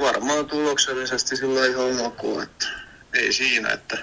varmaan 0.00 0.46
tuloksellisesti 0.46 1.36
sillä 1.36 1.66
ihan 1.66 2.06
ok, 2.06 2.42
että 2.42 2.66
ei 3.14 3.32
siinä, 3.32 3.68
että 3.68 3.98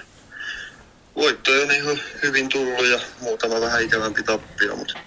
voittoja 1.16 1.62
on 1.62 1.70
ihan 1.70 1.98
hyvin 2.22 2.48
tullut 2.48 2.86
ja 2.86 2.98
muutama 3.20 3.60
vähän 3.60 3.82
ikävämpi 3.82 4.22
tappio, 4.22 4.76
mutta 4.76 4.98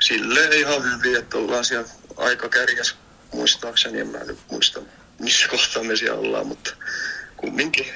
silleen 0.00 0.52
ihan 0.52 0.82
hyvin, 0.84 1.16
että 1.18 1.36
ollaan 1.36 1.64
siellä 1.64 1.88
aika 2.16 2.48
kärjäs 2.48 2.96
muistaakseni, 3.32 4.00
en 4.00 4.08
mä 4.08 4.18
nyt 4.18 4.38
muista 4.50 4.80
missä 5.18 5.48
kohtaa 5.48 5.82
me 5.82 5.96
siellä 5.96 6.20
ollaan, 6.20 6.46
mutta 6.46 6.70
kumminkin. 7.36 7.86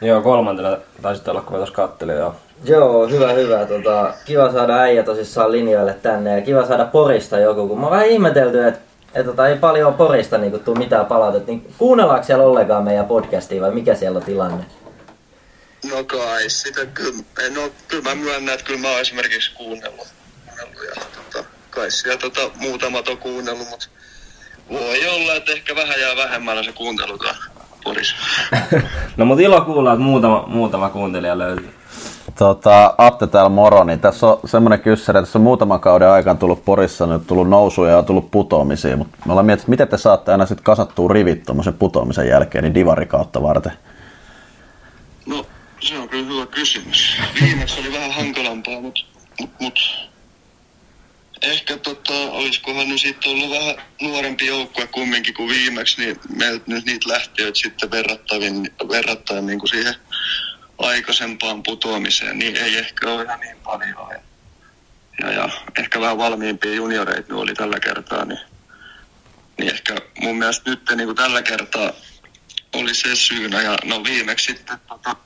Joo, 0.00 0.22
kolmantena 0.22 0.78
taisit 1.02 1.28
olla, 1.28 1.40
kun 1.40 1.52
mä 1.52 1.58
tuossa 1.58 1.74
kattelin, 1.74 2.16
joo. 2.16 2.36
Joo, 2.64 3.06
hyvä, 3.06 3.32
hyvä. 3.32 3.66
Tota, 3.66 4.14
kiva 4.24 4.52
saada 4.52 4.76
äijä 4.76 5.02
tosissaan 5.02 5.52
linjoille 5.52 5.94
tänne 5.94 6.34
ja 6.34 6.42
kiva 6.42 6.66
saada 6.66 6.84
Porista 6.84 7.38
joku, 7.38 7.68
kun 7.68 7.78
mä 7.78 7.86
oon 7.86 7.90
vähän 7.90 8.08
ihmetelty, 8.08 8.66
että 8.66 8.80
et 9.14 9.26
tota, 9.26 9.48
ei 9.48 9.56
paljon 9.56 9.94
Porista 9.94 10.38
niinku 10.38 10.58
tuu 10.58 10.74
mitään 10.74 11.06
palautetta, 11.06 11.50
niin 11.50 11.74
kuunnellaanko 11.78 12.26
siellä 12.26 12.44
ollenkaan 12.44 12.84
meidän 12.84 13.06
podcastia 13.06 13.62
vai 13.62 13.70
mikä 13.70 13.94
siellä 13.94 14.18
on 14.18 14.24
tilanne? 14.24 14.64
No 15.90 16.04
kai 16.04 16.50
sitä 16.50 16.86
kyllä, 16.86 17.22
no 17.54 17.70
kyllä 17.88 18.02
mä 18.02 18.14
myönnän, 18.14 18.54
että 18.54 18.66
kyllä 18.66 18.80
mä 18.80 18.90
oon 18.90 19.00
esimerkiksi 19.00 19.54
kuunnellut, 19.54 20.06
kuunnellut 20.46 20.84
ja 20.96 21.02
tota, 21.16 21.48
kai 21.70 21.90
siellä 21.90 22.18
tota, 22.20 22.40
muutamat 22.54 23.08
on 23.08 23.18
kuunnellut, 23.18 23.68
mutta 23.70 23.86
voi 24.70 25.08
olla, 25.08 25.34
että 25.34 25.52
ehkä 25.52 25.76
vähän 25.76 26.00
jää 26.00 26.16
vähemmällä 26.16 26.62
se 26.62 26.72
kuuntelu 26.72 27.18
täällä 27.18 27.44
Porissa. 27.84 28.16
no 29.16 29.24
mut 29.24 29.40
ilo 29.40 29.60
kuulla, 29.60 29.92
että 29.92 30.04
muutama, 30.04 30.44
muutama 30.46 30.90
kuuntelija 30.90 31.38
löytyy. 31.38 31.81
Tota, 32.38 32.94
Atte 32.98 33.26
täällä 33.26 33.48
moro, 33.48 33.84
niin 33.84 34.00
tässä 34.00 34.26
on 34.26 34.40
semmoinen 34.44 34.80
kyssäri, 34.80 35.18
että 35.18 35.26
tässä 35.26 35.38
on 35.38 35.42
muutaman 35.42 35.80
kauden 35.80 36.08
aikana 36.08 36.38
tullut 36.38 36.64
Porissa 36.64 37.06
nyt 37.06 37.26
tullut 37.26 37.48
nousuja 37.48 37.92
ja 37.92 38.02
tullut 38.02 38.30
putoamisia, 38.30 38.96
mutta 38.96 39.16
me 39.26 39.32
ollaan 39.32 39.46
miettinyt, 39.46 39.68
miten 39.68 39.88
te 39.88 39.98
saatte 39.98 40.32
aina 40.32 40.46
sitten 40.46 40.64
kasattua 40.64 41.08
rivit 41.12 41.42
tuommoisen 41.42 41.74
putoamisen 41.74 42.28
jälkeen, 42.28 42.64
niin 42.64 42.74
divari 42.74 43.06
kautta 43.06 43.42
varten. 43.42 43.72
No, 45.26 45.46
se 45.80 45.98
on 45.98 46.08
kyllä 46.08 46.34
hyvä 46.34 46.46
kysymys. 46.46 47.16
Viimeksi 47.42 47.80
oli 47.80 47.92
vähän 47.92 48.10
hankalampaa, 48.10 48.80
mutta 48.80 49.00
mut, 49.40 49.50
mut, 49.60 49.78
ehkä 51.42 51.76
tota, 51.76 52.14
olisikohan 52.14 52.88
nyt 52.88 53.00
sitten 53.00 53.32
ollut 53.32 53.50
vähän 53.50 53.74
nuorempi 54.02 54.46
joukkue 54.46 54.86
kumminkin 54.86 55.34
kuin 55.34 55.48
viimeksi, 55.48 56.00
niin 56.00 56.20
meiltä 56.36 56.64
nyt 56.66 56.84
niitä 56.84 57.08
lähtiöitä 57.08 57.58
sitten 57.58 57.90
verrattavin, 57.90 58.70
verrattain 58.88 59.46
niin 59.46 59.58
kuin 59.58 59.68
siihen 59.68 59.94
aikaisempaan 60.82 61.62
putoamiseen, 61.62 62.38
niin 62.38 62.56
ei 62.56 62.78
ehkä 62.78 63.10
ole 63.10 63.22
ihan 63.22 63.40
niin 63.40 63.56
paljon. 63.56 63.96
Ja, 64.10 64.20
ja, 65.20 65.32
ja 65.32 65.48
ehkä 65.78 66.00
vähän 66.00 66.18
valmiimpia 66.18 66.74
junioreita 66.74 67.34
oli 67.34 67.54
tällä 67.54 67.80
kertaa, 67.80 68.24
niin, 68.24 68.40
niin 69.58 69.74
ehkä 69.74 69.94
mun 70.20 70.38
mielestä 70.38 70.70
nyt 70.70 70.82
niin 70.96 71.06
kuin 71.06 71.16
tällä 71.16 71.42
kertaa 71.42 71.92
oli 72.72 72.94
se 72.94 73.16
syynä. 73.16 73.62
Ja 73.62 73.76
no 73.84 74.04
viimeksi 74.04 74.52
sitten 74.52 74.78
tota, 74.88 75.16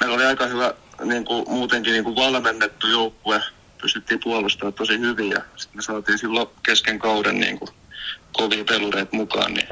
meillä 0.00 0.14
oli 0.14 0.24
aika 0.24 0.46
hyvä 0.46 0.74
niin 1.04 1.24
kuin, 1.24 1.44
muutenkin 1.48 1.92
niin 1.92 2.04
kuin 2.04 2.16
valmennettu 2.16 2.86
joukkue. 2.86 3.42
Pystyttiin 3.82 4.20
puolustamaan 4.24 4.74
tosi 4.74 4.98
hyvin 4.98 5.30
ja 5.30 5.40
sitten 5.56 5.78
me 5.78 5.82
saatiin 5.82 6.18
silloin 6.18 6.48
kesken 6.62 6.98
kauden 6.98 7.40
niin 7.40 7.58
kuin, 7.58 7.70
kovia 8.32 8.64
pelureita 8.64 9.16
mukaan, 9.16 9.54
niin, 9.54 9.68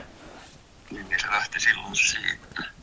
niin, 0.90 1.08
niin 1.08 1.20
se 1.20 1.26
lähti 1.30 1.60
silloin 1.60 1.96
siitä. 1.96 2.75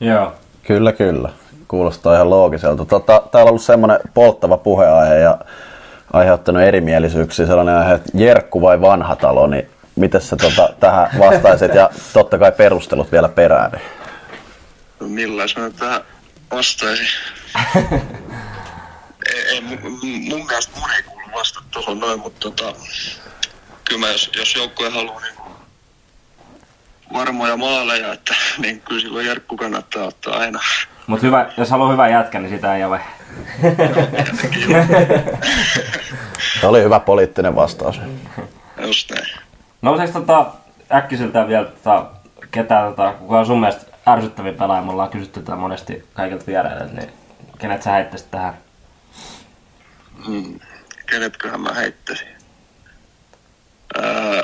Joo. 0.00 0.32
Kyllä, 0.62 0.92
kyllä. 0.92 1.28
Kuulostaa 1.68 2.14
ihan 2.14 2.30
loogiselta. 2.30 2.84
Tota, 2.84 3.22
täällä 3.32 3.48
on 3.48 3.50
ollut 3.50 3.62
semmoinen 3.62 4.00
polttava 4.14 4.56
puheaihe 4.56 5.18
ja 5.18 5.38
aiheuttanut 6.12 6.62
erimielisyyksiä. 6.62 7.46
Sellainen 7.46 7.74
aihe, 7.76 7.94
että 7.94 8.10
Jerkku 8.14 8.62
vai 8.62 8.80
vanha 8.80 9.16
talo, 9.16 9.46
niin 9.46 9.70
miten 9.96 10.20
sä 10.20 10.36
tota, 10.36 10.68
tähän 10.80 11.10
vastaisit 11.18 11.74
ja 11.74 11.90
totta 12.12 12.38
kai 12.38 12.52
perustelut 12.52 13.12
vielä 13.12 13.28
perään. 13.28 13.70
Niin. 13.70 13.82
No, 15.00 15.08
millä 15.08 15.42
mä 15.58 15.70
tähän 15.70 16.00
vastaisin? 16.50 17.06
ei, 19.34 19.42
ei, 19.50 19.60
mun, 19.60 19.78
mun 20.28 20.46
mielestä 20.46 20.80
mun 20.80 20.90
ei 20.96 21.02
kuulu 21.02 21.26
vastata 21.34 21.66
tuohon 21.70 22.00
noin, 22.00 22.20
mutta 22.20 22.40
tota, 22.40 22.74
kyllä 23.84 24.00
mä, 24.00 24.08
jos, 24.08 24.30
jos 24.36 24.54
joukkue 24.54 24.90
haluaa 24.90 25.20
niin 25.20 25.37
varmoja 27.12 27.56
maaleja, 27.56 28.12
että 28.12 28.34
niin 28.62 28.80
kyllä 28.80 29.00
silloin 29.00 29.26
Jerkku 29.26 29.56
kannattaa 29.56 30.04
ottaa 30.04 30.38
aina. 30.38 30.60
Mut 31.06 31.22
hyvä, 31.22 31.50
jos 31.56 31.70
haluaa 31.70 31.90
hyvän 31.90 32.10
jätkän, 32.10 32.42
niin 32.42 32.54
sitä 32.54 32.76
ei 32.76 32.84
ole. 32.84 33.00
Tämä 36.60 36.68
oli 36.68 36.82
hyvä 36.82 37.00
poliittinen 37.00 37.56
vastaus. 37.56 38.00
Just 38.80 39.10
näin. 39.10 39.26
No 39.82 39.96
tota, 40.12 40.46
äkkiseltään 40.92 41.48
vielä 41.48 41.64
tota, 41.64 42.06
ketään, 42.50 42.88
tota, 42.88 43.12
kuka 43.12 43.38
on 43.38 43.46
sun 43.46 43.60
mielestä 43.60 43.86
ärsyttävin 44.08 44.54
pelaaja, 44.54 44.82
me 44.82 44.90
ollaan 44.92 45.10
kysytty 45.10 45.40
tätä 45.40 45.56
monesti 45.56 46.08
kaikilta 46.14 46.46
vieraille, 46.46 46.86
niin 46.92 47.12
kenet 47.58 47.82
sä 47.82 47.92
heittäisit 47.92 48.30
tähän? 48.30 48.54
Hmm. 50.26 50.60
Kenetköhän 51.06 51.60
mä 51.60 51.74
heittäisin? 51.74 52.28
Öö, 53.96 54.42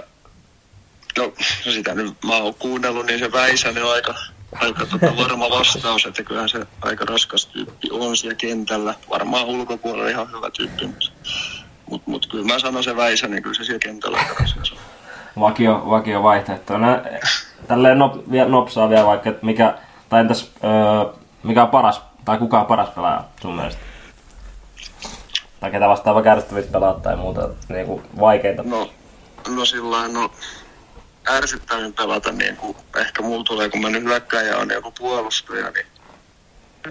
no 1.18 1.32
sitä 1.72 1.94
nyt 1.94 2.14
mä 2.26 2.36
oon 2.36 2.54
kuunnellut, 2.54 3.06
niin 3.06 3.18
se 3.18 3.32
Väisänen 3.32 3.84
on 3.84 3.92
aika, 3.92 4.14
aika 4.52 4.86
tota 4.86 5.16
varma 5.16 5.50
vastaus, 5.50 6.06
että 6.06 6.22
kyllähän 6.22 6.48
se 6.48 6.66
aika 6.82 7.04
raskas 7.04 7.46
tyyppi 7.46 7.88
on 7.90 8.16
siellä 8.16 8.34
kentällä. 8.34 8.94
Varmaan 9.10 9.44
ulkopuolella 9.44 10.10
ihan 10.10 10.32
hyvä 10.32 10.50
tyyppi, 10.50 10.86
mutta 10.86 11.10
mut, 11.90 12.06
mut 12.06 12.26
kyllä 12.26 12.44
mä 12.44 12.58
sanon 12.58 12.84
se 12.84 12.96
Väisänen, 12.96 13.42
kyllä 13.42 13.54
se 13.54 13.64
siellä 13.64 13.78
kentällä 13.78 14.18
aika 14.18 14.34
raskas 14.40 14.72
on. 14.72 14.78
Vakio, 15.40 15.82
vakio 15.86 16.22
vaihtoehto. 16.22 16.78
No, 16.78 17.02
tälleen 17.68 17.98
nop, 17.98 18.30
vielä 18.30 18.48
nopsaa 18.48 18.90
vielä 18.90 19.06
vaikka, 19.06 19.30
että 19.30 19.46
mikä, 19.46 19.78
tai 20.08 20.20
entäs, 20.20 20.50
öö, 20.64 21.12
mikä 21.42 21.62
on 21.62 21.68
paras, 21.68 22.00
tai 22.24 22.38
kuka 22.38 22.60
on 22.60 22.66
paras 22.66 22.88
pelaaja 22.88 23.24
sun 23.42 23.56
mielestä? 23.56 23.80
Tai 25.60 25.70
ketä 25.70 25.88
vastaava 25.88 26.22
kärsittävistä 26.22 26.72
pelaat 26.72 27.02
tai 27.02 27.16
muuta 27.16 27.48
niin 27.68 27.86
kuin 27.86 28.02
vaikeita? 28.20 28.62
No, 28.62 28.90
no 29.48 29.64
sillä 29.64 30.08
no, 30.08 30.30
ärsyttävin 31.28 31.92
pelata, 31.92 32.32
niin 32.32 32.56
kuin 32.56 32.76
ehkä 32.96 33.22
mulla 33.22 33.44
tulee, 33.44 33.68
kun 33.68 33.80
mä 33.80 33.90
nyt 33.90 34.04
hyökkäjä 34.04 34.58
on 34.58 34.70
joku 34.70 34.90
puolustaja, 34.90 35.70
niin 35.70 35.86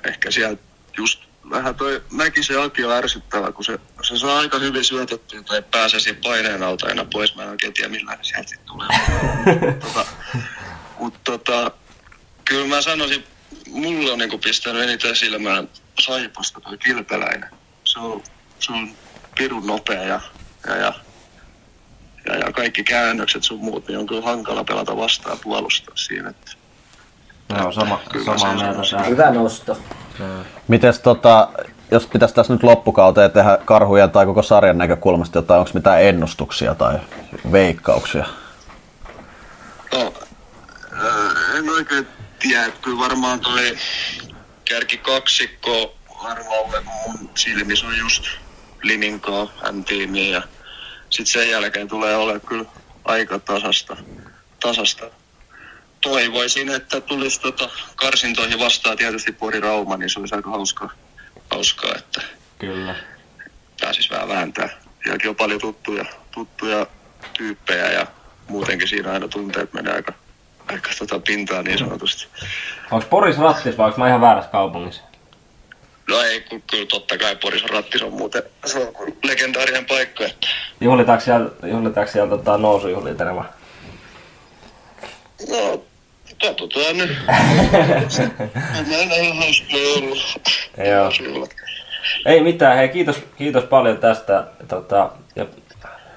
ehkä 0.04 0.32
siellä 0.32 0.58
just 0.98 1.24
vähän 1.50 1.76
toi 1.76 2.04
Mäkisen 2.12 2.62
Aki 2.62 2.86
on 2.86 2.92
ärsyttävä, 2.92 3.52
kun 3.52 3.66
se, 3.66 3.80
se 4.02 4.18
saa 4.18 4.40
aika 4.40 4.60
hyvin 4.60 4.84
syötettyä 4.84 5.42
tai 5.42 5.64
pääsee 5.72 6.00
siinä 6.00 6.20
paineen 6.24 6.64
alta 6.64 6.88
aina 6.88 7.06
pois. 7.06 7.36
Mä 7.36 7.44
en 7.44 7.50
oikein 7.50 7.74
tiedä, 7.74 7.90
millä 7.90 8.18
se 8.22 8.24
sieltä 8.24 8.50
sitten 8.50 8.68
tulee. 8.68 8.88
tota, 9.86 10.06
Mutta 11.00 11.20
tota, 11.24 11.72
kyllä 12.46 12.68
mä 12.68 12.82
sanoisin, 12.82 13.24
mulle 13.68 14.12
on 14.12 14.20
niinku 14.20 14.38
pistänyt 14.38 14.84
eniten 14.84 15.16
silmään 15.16 15.70
Saipasta 16.00 16.62
toi 16.62 16.78
Kilpeläinen. 16.78 17.50
Se 17.84 18.00
on, 18.00 18.24
se 18.60 18.74
on 18.74 18.96
pirun 19.38 19.68
nopea 19.68 20.04
ja, 20.04 20.22
ja, 20.68 20.76
ja 20.76 20.94
ja, 22.26 22.36
ja 22.36 22.52
kaikki 22.52 22.84
käännökset 22.84 23.44
sun 23.44 23.60
muut, 23.60 23.88
niin 23.88 24.00
on 24.00 24.08
kyllä 24.08 24.22
hankala 24.22 24.64
pelata 24.64 24.98
vastaan 24.98 25.38
puolustaa 25.44 25.96
siinä. 25.96 26.30
Että, 26.30 26.52
Joo, 27.58 27.72
sama, 27.72 28.02
sama 28.26 28.54
mieltä. 28.54 29.04
Hyvä 29.04 29.32
nosto. 29.32 29.78
Mites 30.68 31.00
tota, 31.00 31.50
jos 31.92 32.08
pitäisi 32.08 32.36
tässä 32.36 32.54
nyt 32.54 32.64
loppukauteen 32.64 33.32
tehdä 33.32 33.58
karhujen 33.66 34.12
tai 34.12 34.26
koko 34.26 34.42
sarjan 34.42 34.78
näkökulmasta 34.78 35.38
jotain, 35.38 35.60
onko 35.60 35.72
mitään 35.74 36.04
ennustuksia 36.04 36.76
tai 36.76 37.00
veikkauksia? 37.52 38.26
No, 39.94 40.14
äh, 40.94 41.58
en 41.58 41.70
oikein 41.70 42.08
tiedä. 42.40 42.72
Kyllä 42.82 43.00
varmaan 43.00 43.40
toi 43.40 43.78
kärki 44.70 44.98
kaksikko 44.98 45.96
arvoalue 46.24 46.82
mun 46.82 47.30
silmissä 47.36 47.88
on 47.88 47.98
just 47.98 48.24
Liminkaa, 48.84 49.48
M-tiimiä 49.72 50.32
ja 50.32 50.42
sitten 51.14 51.42
sen 51.42 51.50
jälkeen 51.50 51.88
tulee 51.88 52.16
olemaan 52.16 52.42
kyllä 52.42 52.66
aika 53.06 53.40
tasasta. 53.40 53.98
tasasta. 54.60 55.06
Toivoisin, 56.02 56.70
että 56.70 57.02
tulisi 57.02 57.42
tota 57.42 57.70
karsintoihin 57.96 58.60
vastaan 58.60 58.98
tietysti 58.98 59.32
Pori 59.32 59.60
Rauma, 59.60 59.98
niin 59.98 60.10
se 60.10 60.20
olisi 60.20 60.36
aika 60.36 60.50
hauskaa, 60.50 60.90
hauskaa 61.52 61.94
että 61.96 62.22
Kyllä. 62.60 62.96
pääsis 63.82 64.10
vähän 64.10 64.28
vääntää. 64.28 64.70
Sielläkin 65.04 65.30
on 65.30 65.36
paljon 65.36 65.60
tuttuja, 65.62 66.06
tuttuja 66.32 66.88
tyyppejä 67.38 67.92
ja 67.92 68.08
muutenkin 68.48 68.88
siinä 68.88 69.12
aina 69.12 69.28
tunteet 69.28 69.74
menee 69.74 69.94
aika, 69.94 70.14
aika 70.68 70.90
tota 71.00 71.20
pintaan 71.20 71.66
niin 71.66 71.80
sanotusti. 71.80 72.28
Onko 72.92 73.06
Poris 73.10 73.38
rattis 73.38 73.78
vai 73.78 73.88
onko 73.88 74.00
mä 74.00 74.08
ihan 74.08 74.22
väärässä 74.22 74.52
kaupungissa? 74.52 75.02
No 76.10 76.22
ei, 76.22 76.42
kyllä 76.42 76.86
totta 76.86 77.18
kai 77.18 77.36
Poris 77.36 77.64
rattis 77.64 78.02
on 78.02 78.14
muuten 78.14 78.44
se 78.66 78.80
on 78.80 78.94
legendaarinen 79.24 79.86
paikka. 79.86 80.26
Että 80.26 80.48
Juhlitaanko 80.84 81.24
siellä, 81.24 81.50
juhlitaanko 81.64 82.12
siellä 82.12 82.30
tota, 82.30 82.58
nousujuhlia 82.58 83.16
tänä 83.16 83.34
vuonna? 83.34 83.52
no, 85.50 85.84
katsotaan 86.42 86.98
nyt. 86.98 87.18
Meillä 88.90 89.30
on 89.30 89.38
hauskaa 89.38 89.80
ollut. 89.98 90.40
Joo. 90.90 91.12
Ei 92.26 92.44
mitään, 92.44 92.78
hei 92.78 92.90
kiitos, 92.90 93.24
kiitos 93.38 93.64
paljon 93.64 93.98
tästä. 93.98 94.44
Tota, 94.68 95.12
ja 95.36 95.46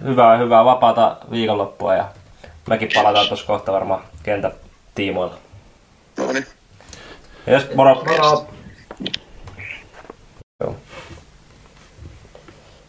hyvää, 0.04 0.36
hyvää 0.36 0.64
vapaata 0.64 1.16
viikonloppua 1.30 1.94
ja 1.94 2.08
mekin 2.68 2.88
palataan 2.94 3.28
tuossa 3.28 3.46
kohta 3.46 3.72
varmaan 3.72 4.04
kentän 4.22 4.52
tiimoilla. 4.94 5.34
No 6.16 6.32
niin. 6.32 6.46
Jes, 7.46 7.74
moro. 7.74 7.94
Moro. 7.94 8.46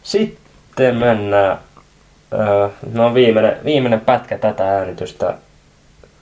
Sitten 0.02 0.96
mennään. 0.96 1.67
Öö, 2.32 2.68
no 2.92 3.14
viimeinen, 3.14 3.56
viimeinen 3.64 4.00
pätkä 4.00 4.38
tätä 4.38 4.78
äänitystä. 4.78 5.34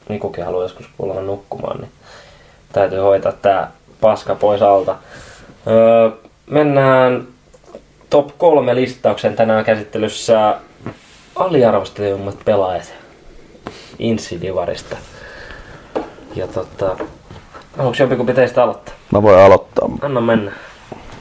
Nikukin 0.08 0.44
haluaa 0.44 0.64
joskus 0.64 0.86
kuulla 0.96 1.20
nukkumaan, 1.20 1.80
niin 1.80 1.90
täytyy 2.72 2.98
hoitaa 2.98 3.32
tää 3.32 3.70
paska 4.00 4.34
pois 4.34 4.62
alta. 4.62 4.96
Öö, 5.66 6.10
mennään 6.50 7.26
top 8.10 8.28
kolme 8.38 8.74
listauksen 8.74 9.36
tänään 9.36 9.64
käsittelyssä 9.64 10.54
aliarvostetut 11.36 12.44
pelaajat 12.44 12.94
Insidivarista. 13.98 14.96
Ja 16.34 16.46
tota, 16.46 16.96
haluatko 17.76 18.02
jompikumpi 18.02 18.34
teistä 18.34 18.62
aloittaa? 18.62 18.94
Mä 19.12 19.22
voin 19.22 19.38
aloittaa. 19.38 19.88
Anna 20.02 20.20
mennä. 20.20 20.52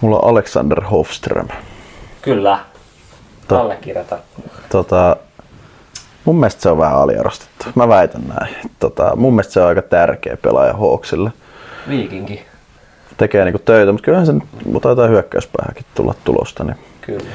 Mulla 0.02 0.20
on 0.20 0.30
Alexander 0.30 0.84
Hofström. 0.84 1.48
Kyllä. 2.22 2.60
To- 3.48 3.60
Allekirjoitan. 3.62 4.20
Tota, 4.70 5.16
mun 6.26 6.36
mielestä 6.36 6.62
se 6.62 6.70
on 6.70 6.78
vähän 6.78 6.96
aliarvostettu. 6.98 7.66
Mä 7.76 7.88
väitän 7.88 8.22
näin. 8.40 8.56
Tota, 8.80 9.16
mun 9.16 9.34
mielestä 9.34 9.54
se 9.54 9.62
on 9.62 9.68
aika 9.68 9.82
tärkeä 9.82 10.38
pelaaja 10.38 10.74
Hawksille. 10.74 11.32
Viikinki. 11.90 12.46
Tekee 13.18 13.46
niinku 13.46 13.60
töitä, 13.60 13.92
mutta 13.92 14.06
kyllähän 14.06 14.26
sen 14.26 14.44
taitaa 14.82 15.08
hyökkäyspäähänkin 15.08 15.86
tulla 15.96 16.16
tulosta. 16.24 16.64
Niin 16.64 16.76
Kyllä. 17.02 17.26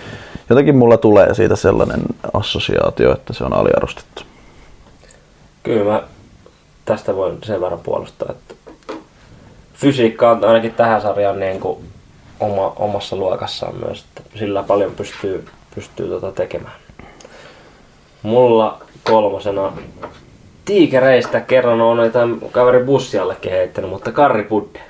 jotenkin 0.51 0.77
mulla 0.77 0.97
tulee 0.97 1.35
siitä 1.35 1.57
sellainen 1.57 2.01
assosiaatio, 2.33 3.13
että 3.13 3.33
se 3.33 3.45
on 3.45 3.53
aliarvostettu. 3.53 4.23
Kyllä 5.63 5.93
mä 5.93 6.03
tästä 6.85 7.17
voin 7.17 7.39
sen 7.45 7.61
verran 7.61 7.81
puolustaa, 7.81 8.29
että 8.31 8.55
fysiikka 9.75 10.31
on 10.31 10.45
ainakin 10.45 10.75
tähän 10.75 11.01
sarjaan 11.03 11.41
niin 11.41 11.61
kuin 11.61 11.85
oma, 12.41 12.73
omassa 12.77 13.17
luokassaan 13.17 13.75
myös, 13.87 14.05
että 14.05 14.39
sillä 14.39 14.63
paljon 14.63 14.93
pystyy, 14.93 15.45
pystyy 15.75 16.09
tota 16.09 16.33
tekemään. 16.33 16.75
Mulla 18.23 18.83
kolmosena 19.05 19.73
tiikereistä 20.65 21.41
kerran 21.41 21.81
on 21.81 22.05
jotain 22.05 22.41
kaveri 22.51 22.85
bussiallekin 22.85 23.53
heittänyt, 23.53 23.91
mutta 23.91 24.13
Karri 24.13 24.43
Budde. 24.43 24.81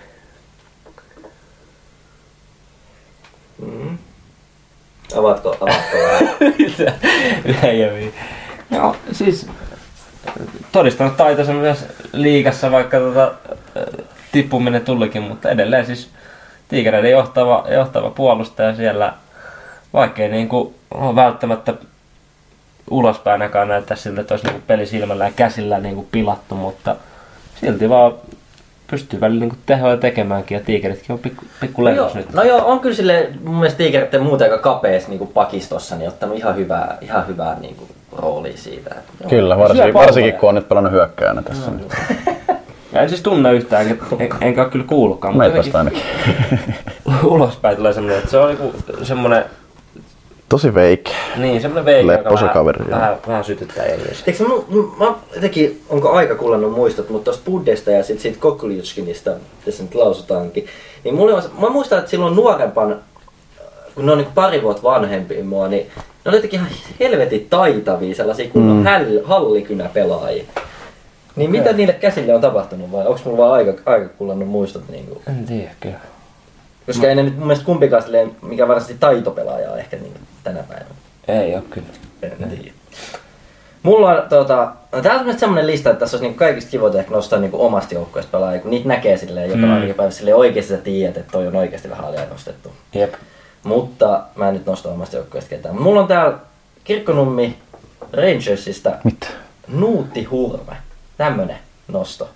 Mm. 3.59 3.99
Avatko, 5.17 5.57
avatko 5.61 5.97
vähän? 6.03 6.29
No 8.71 8.97
siis 9.13 9.47
todistanut 10.73 11.17
taitonsa 11.17 11.53
myös 11.53 11.87
liigassa, 12.13 12.71
vaikka 12.71 12.99
tota, 12.99 13.33
tippuminen 14.33 14.85
tulikin, 14.85 15.23
mutta 15.23 15.51
edelleen 15.51 15.87
siis 15.87 16.11
tiikereiden 16.69 17.11
johtava, 17.11 17.67
johtava 17.71 18.11
puolustaja 18.11 18.77
siellä, 18.77 19.15
vaikkei 19.93 20.29
niinku 20.29 20.75
ole 20.95 21.17
välttämättä 21.17 21.75
ulospäinäkään 22.91 23.69
näyttää 23.69 23.97
siltä, 23.97 24.21
että 24.21 24.35
olisi 24.35 24.47
niinku 24.47 24.63
peli 24.67 24.87
silmällä 24.87 25.25
ja 25.25 25.33
käsillä 25.37 25.79
niinku 25.79 26.09
pilattu, 26.13 26.55
mutta 26.55 26.97
silti 27.61 27.89
vaan 27.89 28.13
pystyy 28.91 29.21
välillä 29.21 29.41
niinku 29.41 29.57
tehoja 29.67 29.97
tekemäänkin 29.97 30.59
ja 30.59 30.65
tiikeritkin 30.65 31.13
on 31.13 31.19
pikku, 31.19 31.45
pikku 31.61 31.85
lennos 31.85 32.15
joo, 32.15 32.25
nyt. 32.25 32.33
No 32.33 32.43
joo, 32.43 32.67
on 32.67 32.81
kyllä 32.81 32.97
sille 32.97 33.29
mun 33.45 33.55
mielestä 33.55 33.79
tiikerit 33.79 34.23
muuten 34.23 34.53
aika 34.53 34.63
kapees 34.63 35.09
niin 35.09 35.29
pakistossa, 35.29 35.97
niin 35.97 36.09
ottanut 36.09 36.37
ihan 36.37 36.57
hyvää, 36.57 36.99
ihan 37.01 37.27
hyvää 37.27 37.57
niin 37.61 37.77
kuin, 37.77 37.91
roolia 38.13 38.57
siitä. 38.57 38.95
että 38.99 39.13
joo. 39.21 39.31
Kyllä, 39.31 39.59
varsinkin, 39.59 39.95
varsinkin 39.95 40.35
kun 40.35 40.49
on 40.49 40.55
nyt 40.55 40.69
pelannut 40.69 40.93
hyökkäjänä 40.93 41.43
tässä. 41.43 41.71
No, 41.71 41.79
Ja 42.93 43.03
en 43.03 43.09
siis 43.09 43.23
tunne 43.23 43.53
yhtään, 43.53 43.89
enkä, 43.89 44.05
en, 44.19 44.29
enkä 44.41 44.63
ole 44.63 44.71
kyllä 44.71 44.85
kuullutkaan. 44.85 45.35
mutta 45.35 45.49
Meitä 45.49 45.79
ainakin. 45.79 46.03
ulospäin 47.25 47.77
tulee 47.77 47.93
semmoinen, 47.93 48.19
että 48.19 48.31
se 48.31 48.39
on 48.39 48.49
niinku 48.49 48.75
semmoinen, 49.03 49.45
Tosi 50.51 50.75
veikki. 50.75 51.13
niin 51.37 51.61
semmoinen 51.61 51.85
veikka, 51.85 52.13
joka 52.13 52.23
Lepposa 52.23 52.43
vähän, 52.43 52.55
kaveri, 52.55 52.85
vähän, 52.91 53.17
vähän 53.29 53.45
sytyttää 53.45 53.87
jengiä. 53.87 54.13
Eikö 54.27 54.45
mä, 54.45 54.55
mä, 55.07 55.15
jotenkin, 55.35 55.83
onko 55.89 56.11
aika 56.11 56.35
kullannut 56.35 56.73
muistot, 56.73 57.11
mutta 57.11 57.25
tuosta 57.25 57.51
Buddesta 57.51 57.91
ja 57.91 58.05
sit 58.05 58.21
siitä 58.21 58.39
Kokuliutskinista, 58.41 59.31
tässä 59.65 59.83
nyt 59.83 59.95
lausutaankin, 59.95 60.67
niin 61.05 61.15
mulle 61.15 61.35
on, 61.35 61.43
mä 61.61 61.69
muistan, 61.69 61.99
että 61.99 62.11
silloin 62.11 62.37
nuorempan, 62.37 62.97
kun 63.95 64.07
ne 64.07 64.13
on 64.13 64.19
niin 64.19 64.29
pari 64.35 64.63
vuotta 64.63 64.83
vanhempi 64.83 65.43
mua, 65.43 65.69
niin 65.69 65.87
ne 65.97 66.29
oli 66.29 66.37
jotenkin 66.37 66.61
ihan 66.61 66.73
helvetin 67.01 67.47
taitavia 67.51 68.15
sellaisia 68.15 68.49
kunnon 68.51 68.77
Mm. 68.77 68.85
hallikynäpelaajia. 69.25 70.45
Niin 71.37 71.51
mitä 71.51 71.73
niille 71.73 71.93
käsille 71.93 72.35
on 72.35 72.41
tapahtunut 72.41 72.93
vai 72.93 73.07
onko 73.07 73.21
mulla 73.25 73.39
vaan 73.39 73.53
aika, 73.53 73.73
aika 73.87 74.09
kullannut 74.09 74.49
muistot? 74.49 74.83
Niin 74.89 75.07
kuin? 75.07 75.19
En 75.29 75.47
tiedä 75.47 75.71
kyllä. 75.81 75.99
Koska 76.87 77.07
ei 77.09 77.15
ne 77.15 77.23
nyt 77.23 77.37
mun 77.37 77.47
mielestä 77.47 77.67
kumpikaan 77.67 78.03
silleen, 78.03 78.37
mikä 78.43 78.67
taitopelaaja 79.01 79.71
on 79.73 79.79
ehkä 79.79 79.97
niin 79.97 80.15
tänä 80.45 80.63
päivänä. 80.63 80.95
Ei 81.29 81.55
oo 81.55 81.63
kyllä. 81.71 81.89
En 82.23 82.51
tiedä. 82.51 82.73
Mulla 83.83 84.11
on 84.11 84.29
tota, 84.29 84.73
no 84.93 85.03
tää 85.03 85.15
on 85.21 85.39
semmonen 85.39 85.67
lista, 85.67 85.91
että 85.91 86.01
tässä 86.01 86.17
olisi 86.17 86.25
niinku 86.25 86.39
kaikista 86.39 86.71
kivoita 86.71 86.99
ehkä 86.99 87.11
nostaa 87.11 87.39
niinku 87.39 87.65
omasta 87.65 87.95
joukkueesta 87.95 88.31
pelaajia, 88.33 88.61
kun 88.61 88.71
niitä 88.71 88.89
näkee 88.89 89.17
silleen 89.17 89.51
joka 89.51 89.67
Mm. 89.87 89.95
päivä 89.95 90.11
silleen 90.11 90.37
oikeesti 90.37 90.73
sä 90.73 90.79
tiedät, 90.79 91.17
että 91.17 91.33
toi 91.33 91.47
on 91.47 91.57
oikeasti 91.57 91.91
vähän 91.91 92.05
aliarvostettu. 92.05 92.73
Jep. 92.95 93.15
Mutta 93.63 94.23
mä 94.35 94.49
en 94.49 94.55
nyt 94.55 94.67
nosta 94.67 94.89
omasta 94.89 95.17
joukkueesta 95.17 95.51
ketään. 95.51 95.83
Mulla 95.83 96.01
on 96.01 96.09
täällä 96.09 96.39
Kirkkonummi 96.85 97.59
Rangersista 98.13 98.93
Mitä? 99.05 99.27
Nuutti 99.69 100.25
Hurme. 100.25 100.77
Tämmönen 101.19 101.59
nosto. 101.89 102.29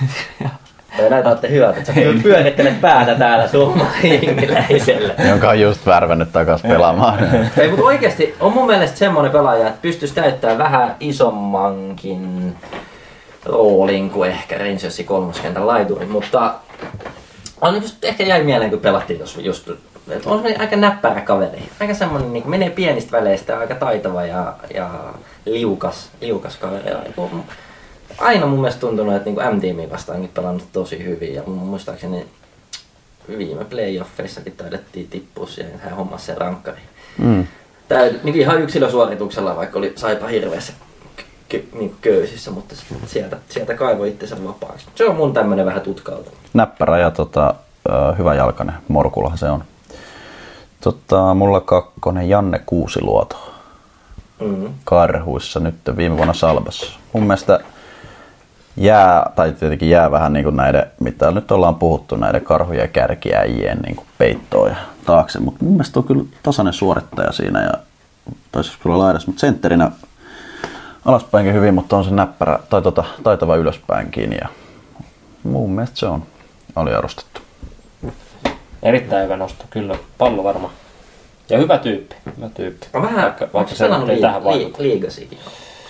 Tai 0.96 1.10
näytätte 1.10 1.50
hyvältä, 1.50 1.78
että 1.78 1.92
sä 1.92 2.00
pyörittelet 2.22 2.80
päätä 2.80 3.14
täällä 3.14 3.48
suomalaisille. 3.48 5.14
Jonka 5.28 5.48
on 5.48 5.60
just 5.60 5.86
värvännyt 5.86 6.32
takas 6.32 6.62
pelaamaan. 6.62 7.18
Ei, 7.56 7.68
mutta 7.68 7.84
oikeasti 7.84 8.34
on 8.40 8.52
mun 8.52 8.66
mielestä 8.66 8.98
semmonen 8.98 9.30
pelaaja, 9.30 9.68
että 9.68 9.82
pystyisi 9.82 10.14
täyttämään 10.14 10.58
vähän 10.58 10.96
isommankin 11.00 12.56
roolin 13.44 14.10
kuin 14.10 14.30
ehkä 14.30 14.58
Rangersin 14.58 15.06
kolmoskentän 15.06 15.66
laituri, 15.66 16.06
mutta 16.06 16.54
on 17.60 17.74
just, 17.74 18.04
ehkä 18.04 18.24
jäi 18.24 18.44
mieleen, 18.44 18.70
kun 18.70 18.80
pelattiin 18.80 19.18
tuossa 19.18 19.40
just, 19.40 19.70
että 20.10 20.30
on 20.30 20.44
aika 20.58 20.76
näppärä 20.76 21.20
kaveri. 21.20 21.62
Aika 21.80 21.94
semmonen, 21.94 22.32
niin 22.32 22.50
menee 22.50 22.70
pienistä 22.70 23.12
väleistä, 23.12 23.58
aika 23.58 23.74
taitava 23.74 24.24
ja, 24.24 24.52
ja 24.74 24.90
liukas, 25.44 26.08
liukas 26.20 26.56
kaveri. 26.56 26.90
Ja, 26.90 26.98
niinku, 26.98 27.30
aina 28.18 28.46
mun 28.46 28.58
mielestä 28.60 28.80
tuntunut, 28.80 29.14
että 29.14 29.30
niin 29.30 29.56
M-tiimiä 29.56 29.90
vastaankin 29.90 30.30
pelannut 30.34 30.64
tosi 30.72 31.04
hyvin 31.04 31.34
ja 31.34 31.42
mun 31.46 31.56
muistaakseni 31.58 32.26
viime 33.38 33.64
playoffeissakin 33.64 34.52
taidettiin 34.56 35.08
tippua 35.08 35.46
siihen, 35.46 35.78
hän 35.78 35.96
hommasi 35.96 36.26
sen 36.26 36.38
rankkari. 36.38 36.80
Mm. 37.18 37.46
Tää 37.88 38.10
niin 38.22 38.36
ihan 38.36 38.62
yksilösuorituksella, 38.62 39.56
vaikka 39.56 39.78
oli 39.78 39.92
saipa 39.96 40.26
hirveässä 40.26 40.72
k- 41.16 41.22
k- 41.48 41.74
niin 41.74 41.96
köysissä, 42.00 42.50
mutta 42.50 42.74
sieltä, 43.06 43.36
sieltä 43.48 43.74
kaivoi 43.74 44.08
itsensä 44.08 44.44
vapaaksi. 44.44 44.86
Se 44.94 45.04
on 45.08 45.16
mun 45.16 45.32
tämmönen 45.32 45.66
vähän 45.66 45.80
tutkalta. 45.80 46.30
Näppärä 46.54 46.98
ja 46.98 47.10
tota, 47.10 47.54
hyvä 48.18 48.34
jalkainen. 48.34 48.74
Morkulahan 48.88 49.38
se 49.38 49.50
on. 49.50 49.64
Tota, 50.80 51.34
mulla 51.34 51.60
kakkonen 51.60 52.28
Janne 52.28 52.60
Kuusiluoto. 52.66 53.52
Mm. 54.40 54.68
Karhuissa 54.84 55.60
nyt 55.60 55.74
viime 55.96 56.16
vuonna 56.16 56.34
Salbassa. 56.34 56.98
Mun 57.12 57.22
mielestä 57.22 57.60
jää, 58.78 59.30
tai 59.36 59.52
tietenkin 59.52 59.90
jää 59.90 60.10
vähän 60.10 60.32
niin 60.32 60.44
kuin 60.44 60.56
näiden, 60.56 60.86
mitä 61.00 61.30
nyt 61.30 61.50
ollaan 61.50 61.74
puhuttu, 61.74 62.16
näiden 62.16 62.42
karhujen 62.42 62.82
ja 62.82 62.88
kärkiäjien 62.88 63.78
niin 63.78 63.96
kuin 63.96 64.06
peittoon 64.18 64.68
ja 64.68 64.76
taakse. 65.06 65.40
Mutta 65.40 65.64
mun 65.64 65.72
mielestä 65.72 65.98
on 66.00 66.04
kyllä 66.04 66.24
tasainen 66.42 66.72
suorittaja 66.72 67.32
siinä 67.32 67.62
ja 67.62 67.72
taisi 68.52 68.78
kyllä 68.82 68.98
laidas, 68.98 69.26
mutta 69.26 69.40
sentterinä 69.40 69.90
alaspäinkin 71.04 71.54
hyvin, 71.54 71.74
mutta 71.74 71.96
on 71.96 72.04
se 72.04 72.10
näppärä 72.10 72.58
tai 72.70 72.82
tota, 72.82 73.04
taitava 73.22 73.56
ylöspäinkin 73.56 74.32
ja 74.32 74.48
mun 75.42 75.70
mielestä 75.70 75.96
se 75.96 76.06
on 76.06 76.22
aliarvostettu. 76.76 77.40
Erittäin 78.82 79.24
hyvä 79.24 79.36
nosto, 79.36 79.64
kyllä. 79.70 79.94
Pallo 80.18 80.44
varma. 80.44 80.70
Ja 81.50 81.58
hyvä 81.58 81.78
tyyppi. 81.78 82.16
Hyvä 82.36 82.48
tyyppi. 82.48 82.86
On 82.92 83.02
vähän, 83.02 83.22
vaikka, 83.22 83.48
vaikka 83.54 83.74
se 83.74 83.84
ei 83.84 84.20
tähän 84.20 84.40
liig- 84.40 84.44
vaikuta. 84.44 84.82
liigasikin. 84.82 85.38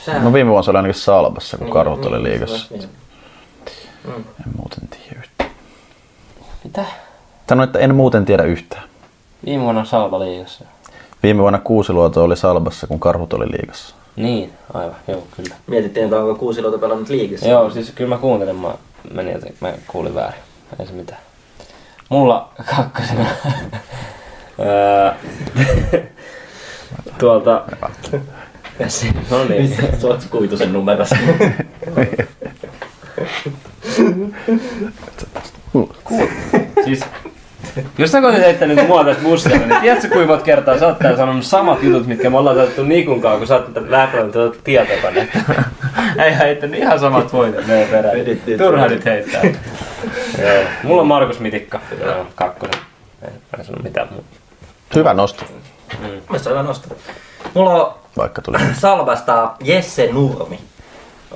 Sehän- 0.09 0.25
No 0.25 0.33
viime 0.33 0.51
vuonna 0.51 0.63
se 0.63 0.71
oli 0.71 0.77
ainakin 0.79 1.01
Salbassa, 1.01 1.57
kun 1.57 1.65
Niin, 1.67 1.73
karhut 1.75 2.01
niin, 2.01 2.09
oli 2.15 2.23
liigassa. 2.23 2.67
niin. 2.75 2.89
Mm. 4.05 4.13
En 4.15 4.53
muuten 4.57 4.89
tiedä 4.89 5.19
yhtään. 5.21 5.51
Mitä? 6.65 6.85
Sanoin, 7.49 7.67
että 7.67 7.79
en 7.79 7.95
muuten 7.95 8.25
tiedä 8.25 8.43
yhtään. 8.43 8.83
Viime 9.47 9.65
vuonna 9.65 9.85
Salva 9.85 10.21
liigassa. 10.21 10.65
Viime 11.23 11.41
vuonna 11.43 11.59
Kuusiluoto 11.59 12.25
oli 12.25 12.37
Salbassa, 12.37 12.87
kun 12.87 13.01
karhut 13.01 13.33
oli 13.33 13.51
liigassa. 13.51 13.95
Niin, 14.17 14.53
aivan, 14.75 14.97
joo, 15.09 15.23
kyllä. 15.37 15.55
Mietittiin, 15.67 16.05
että 16.05 16.19
onko 16.21 16.35
Kuusiluoto 16.35 16.79
pelannut 16.79 17.09
liigassa. 17.09 17.49
Joo, 17.49 17.71
siis 17.71 17.91
kyllä 17.95 18.15
mä 18.15 18.21
kuuntelin, 18.21 18.57
mä 18.57 18.69
menin, 19.15 19.35
että 19.37 19.47
mä 19.61 19.73
kuulin 19.87 20.15
väärin. 20.15 20.41
Ei 20.81 20.87
se 20.87 20.93
mitään. 20.93 21.21
Mulla 22.09 22.49
kakkosena. 22.77 23.27
Öö, 24.61 25.13
No 29.31 29.45
niin. 29.45 29.77
Se 29.99 30.07
on 30.07 30.19
kuitusen 30.31 30.73
numerossa. 30.73 31.17
Siis, 36.85 37.05
jos 37.99 38.13
sä 38.13 38.19
olisit 38.19 38.45
heittänyt 38.45 38.87
mua 38.87 39.05
tässä 39.05 39.23
bussilla, 39.23 39.57
niin 39.57 39.81
tiedätkö 39.81 40.09
kuinka 40.09 40.33
monta 40.33 40.45
kertaa 40.45 40.79
sä 40.79 40.87
oot 40.87 40.99
täällä 40.99 41.17
sanonut 41.17 41.45
samat 41.45 41.83
jutut, 41.83 42.07
mitkä 42.07 42.31
me 42.31 42.39
ollaan 42.39 42.57
saatu 42.57 42.83
Nikun 42.85 43.21
kanssa, 43.21 43.39
kun 43.39 43.47
sä 43.47 43.55
oot 43.55 43.91
lähdöllä 43.91 44.33
tuota 44.33 44.59
tietokonetta. 44.65 45.39
Ei 46.25 46.39
heittänyt 46.39 46.81
ihan 46.81 46.99
samat 47.01 47.33
voitot 47.33 47.67
meidän 47.67 47.89
perään. 47.89 48.17
Turha 48.59 48.89
nyt 48.89 49.05
heittää. 49.05 49.43
Joo. 50.43 50.65
Mulla 50.83 51.01
on 51.01 51.09
Markus 51.09 51.41
Mitikka, 51.41 51.81
Joo, 52.01 52.27
kakkonen. 52.35 52.81
En 53.59 53.65
sano 53.65 53.79
mitään 53.83 54.09
muuta. 54.11 54.27
Hyvä 54.95 55.15
nosto, 55.15 55.45
Mielestäni 56.01 56.57
on 56.57 56.59
hyvä 56.59 56.63
nosto. 56.63 56.97
Mulla 57.55 57.87
on 57.87 57.95
vaikka 58.19 58.43
tuli. 58.43 58.59
Salvasta 58.81 59.51
Jesse 59.65 60.13
Nurmi. 60.13 60.61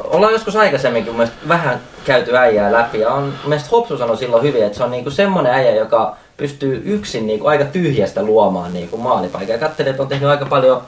Ollaan 0.05 0.33
joskus 0.33 0.57
aikaisemminkin 0.57 1.15
mun 1.15 1.29
vähän 1.49 1.81
käyty 2.05 2.37
äijää 2.37 2.73
läpi 2.73 3.01
ja 3.01 3.11
on, 3.11 3.35
mielestä 3.47 3.69
Hopsu 3.73 3.99
sanoi 3.99 4.17
silloin 4.17 4.43
hyvin, 4.43 4.65
että 4.65 4.79
se 4.79 4.85
on 4.85 4.91
niinku 4.91 5.11
semmonen 5.11 5.53
äijä, 5.53 5.75
joka 5.75 6.17
pystyy 6.37 6.83
yksin 6.85 7.27
niinku 7.27 7.47
aika 7.47 7.65
tyhjästä 7.65 8.23
luomaan 8.23 8.73
niinku 8.73 8.97
maalipaikan. 8.97 9.59
Katselin, 9.59 9.91
että 9.91 10.03
on 10.03 10.09
tehnyt 10.09 10.29
aika 10.29 10.47
paljon 10.47 10.83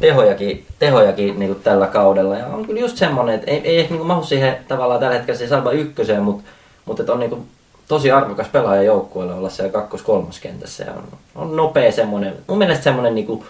tehojakin, 0.00 0.66
tehojakin 0.78 1.38
niinku 1.38 1.60
tällä 1.64 1.86
kaudella. 1.86 2.36
Ja 2.36 2.46
on 2.46 2.66
kyllä 2.66 2.80
just 2.80 2.96
semmonen, 2.96 3.34
että 3.34 3.50
ei, 3.50 3.60
ei 3.64 3.78
ehkä 3.78 3.90
niinku 3.90 4.06
mahu 4.06 4.24
siihen 4.24 4.56
tavallaan 4.68 5.00
tällä 5.00 5.14
hetkellä 5.16 5.38
siihen 5.38 5.48
Salva 5.48 5.72
ykköseen, 5.72 6.22
mutta 6.22 6.44
mut 6.84 7.00
on 7.00 7.20
niinku 7.20 7.46
tosi 7.88 8.10
arvokas 8.10 8.48
pelaaja 8.48 8.82
joukkueelle 8.82 9.34
olla 9.34 9.50
siellä 9.50 9.72
kakkos-kolmoskentässä. 9.72 10.84
Ja 10.84 10.92
on, 10.92 11.04
on 11.34 11.56
nopea 11.56 11.92
semmonen, 11.92 12.34
mun 12.46 12.58
mielestä 12.58 12.84
semmonen 12.84 13.14
niinku 13.14 13.44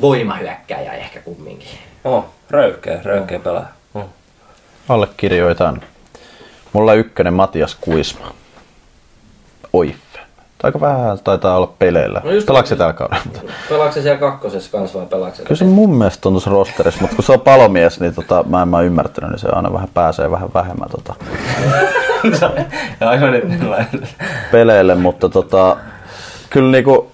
voimahyökkäjä 0.00 0.92
ehkä 0.92 1.20
kumminkin. 1.20 1.68
Oh, 2.04 2.24
röyhkeä, 2.50 3.00
röyhkeä 3.04 3.38
pelaaja. 3.38 3.66
Oh. 3.94 4.04
Allekirjoitan. 4.88 5.80
Mulla 6.72 6.94
ykkönen 6.94 7.34
Matias 7.34 7.76
Kuisma. 7.80 8.34
Oiffe. 9.72 10.02
Aika 10.62 10.80
vähän 10.80 11.18
taitaa 11.24 11.56
olla 11.56 11.72
peleillä. 11.78 12.20
No 12.24 12.30
just- 12.30 12.46
Pelaako 12.46 12.68
se 12.68 12.76
tällä 12.76 12.92
kaudella? 12.92 13.22
Pelaako 13.68 13.92
se 13.94 14.02
siellä 14.02 14.18
kakkosessa 14.20 14.70
kanssa 14.70 14.98
vai 14.98 15.06
pelaako 15.06 15.36
se? 15.36 15.42
Kyllä 15.42 15.56
se 15.58 15.64
mun 15.64 15.94
mielestä 15.94 16.28
on 16.28 16.32
tuossa 16.32 16.50
rosterissa, 16.50 17.00
mutta 17.00 17.16
kun 17.16 17.24
se 17.24 17.32
on 17.32 17.40
palomies, 17.40 18.00
niin 18.00 18.14
tota, 18.14 18.44
mä 18.48 18.62
en 18.62 18.68
mä 18.68 18.80
ymmärtänyt, 18.80 19.30
niin 19.30 19.38
se 19.38 19.48
aina 19.52 19.72
vähän 19.72 19.88
pääsee 19.94 20.30
vähän 20.30 20.48
vähemmän 20.54 20.88
tota, 20.90 21.14
Aivan 23.00 23.32
nyt 23.32 23.44
peleille, 24.52 24.94
mutta 24.94 25.28
tota, 25.28 25.76
kyllä 26.50 26.70
niinku 26.72 27.12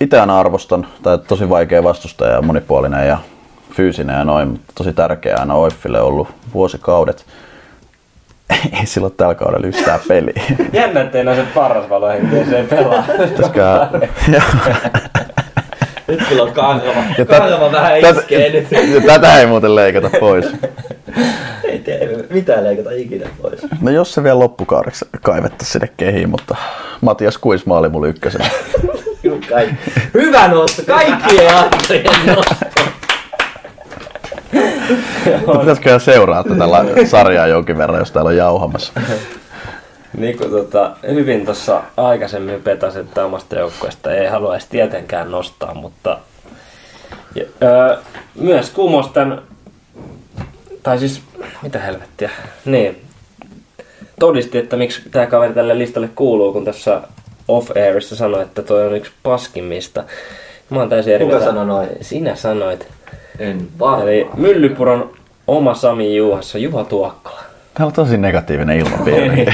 itse 0.00 0.20
aina 0.20 0.38
arvostan, 0.38 0.86
tai 1.02 1.18
tosi 1.18 1.48
vaikea 1.48 1.84
vastustaja 1.84 2.32
ja 2.32 2.42
monipuolinen 2.42 3.08
ja 3.08 3.18
fyysinen 3.72 4.18
ja 4.18 4.24
noin, 4.24 4.48
mutta 4.48 4.72
tosi 4.74 4.92
tärkeä 4.92 5.36
aina 5.38 5.54
Oiffille 5.54 6.00
ollut 6.00 6.28
vuosikaudet. 6.54 7.26
Ei 8.80 8.86
silloin 8.86 9.14
tällä 9.16 9.34
kaudella 9.34 9.66
yhtään 9.66 10.00
peliä. 10.08 10.42
Jännä, 10.72 11.00
ettei 11.00 11.24
näe 11.24 11.36
sen 11.36 11.46
paras 11.54 11.90
valo 11.90 12.06
se 12.50 12.58
ei 12.58 12.64
pelaa. 12.64 13.04
Joo. 14.32 14.42
Nyt 16.08 16.28
kyllä 16.28 16.42
on 16.42 16.52
karva. 16.52 17.02
Ja 17.18 17.26
Karva 17.26 17.72
vähän 17.72 17.98
iskee 17.98 18.52
nyt. 18.52 18.70
ja 18.70 19.00
tätä 19.06 19.38
ei 19.38 19.46
muuten 19.46 19.74
leikata 19.74 20.10
pois. 20.20 20.46
Ei 21.64 21.78
tee 21.78 22.26
mitään 22.30 22.64
leikata 22.64 22.90
ikinä 22.90 23.26
pois. 23.42 23.60
No 23.80 23.90
jos 23.90 24.14
se 24.14 24.22
vielä 24.22 24.38
loppukaudeksi 24.38 25.04
kaivettaisiin 25.22 25.72
sinne 25.72 25.88
kehiin, 25.96 26.30
mutta 26.30 26.56
Matias 27.00 27.38
Kuisma 27.38 27.78
oli 27.78 27.88
mulla 27.88 28.06
ykkösenä. 28.06 28.50
Kyllä 29.22 29.46
kai. 29.48 29.68
Hyvä 30.14 30.48
nosto. 30.48 30.82
Kaikkien 30.86 31.56
antojen 31.56 32.26
nosto. 32.26 32.54
Pitäisiköhän 35.60 36.00
seuraa 36.00 36.44
tätä 36.44 36.70
la- 36.70 36.84
sarjaa 37.06 37.46
jonkin 37.46 37.78
verran, 37.78 37.98
jos 37.98 38.12
täällä 38.12 38.28
on 38.28 38.36
jauhamassa. 38.36 38.92
Niin 40.16 40.38
kuin 40.38 40.50
tota, 40.50 40.96
hyvin 41.10 41.44
tuossa 41.44 41.82
aikaisemmin 41.96 42.62
petasit 42.62 43.06
että 43.06 43.24
omasta 43.24 43.56
joukkueesta, 43.58 44.14
ei 44.14 44.26
halua 44.26 44.54
edes 44.54 44.66
tietenkään 44.66 45.30
nostaa, 45.30 45.74
mutta 45.74 46.18
ja, 47.34 47.44
öö, 47.62 47.96
myös 48.34 48.70
kumos 48.70 49.08
tämän, 49.08 49.42
tai 50.82 50.98
siis, 50.98 51.22
mitä 51.62 51.78
helvettiä, 51.78 52.30
niin, 52.64 53.02
todisti, 54.20 54.58
että 54.58 54.76
miksi 54.76 55.02
tämä 55.10 55.26
kaveri 55.26 55.54
tälle 55.54 55.78
listalle 55.78 56.08
kuuluu, 56.14 56.52
kun 56.52 56.64
tässä 56.64 57.00
off-airissa 57.48 58.16
sanoi, 58.16 58.42
että 58.42 58.62
toi 58.62 58.86
on 58.86 58.96
yksi 58.96 59.12
paskimmista. 59.22 60.04
Mä 60.70 60.78
oon 60.78 60.88
täysin 60.88 61.14
eri 61.14 61.24
Kuka 61.24 61.40
sanoi 61.40 61.66
noin? 61.66 61.88
Sinä 62.00 62.34
sanoit. 62.34 62.88
En 63.38 63.68
vaan. 63.78 64.02
Eli 64.02 64.28
Myllypuron 64.36 65.10
oma 65.46 65.74
Sami 65.74 66.16
Juhassa, 66.16 66.58
Juha 66.58 66.84
Tuokkola. 66.84 67.40
Täällä 67.74 67.88
on 67.88 67.92
tosi 67.92 68.16
negatiivinen 68.16 68.78
ilmapiiri. 68.78 69.46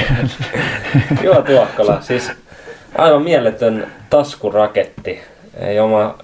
Joo, 1.25 1.43
Tuokkola. 1.43 2.01
Siis 2.01 2.31
aivan 2.99 3.23
mieletön 3.23 3.87
taskuraketti. 4.11 5.21
Ei 5.61 5.81
oma, 5.81 6.15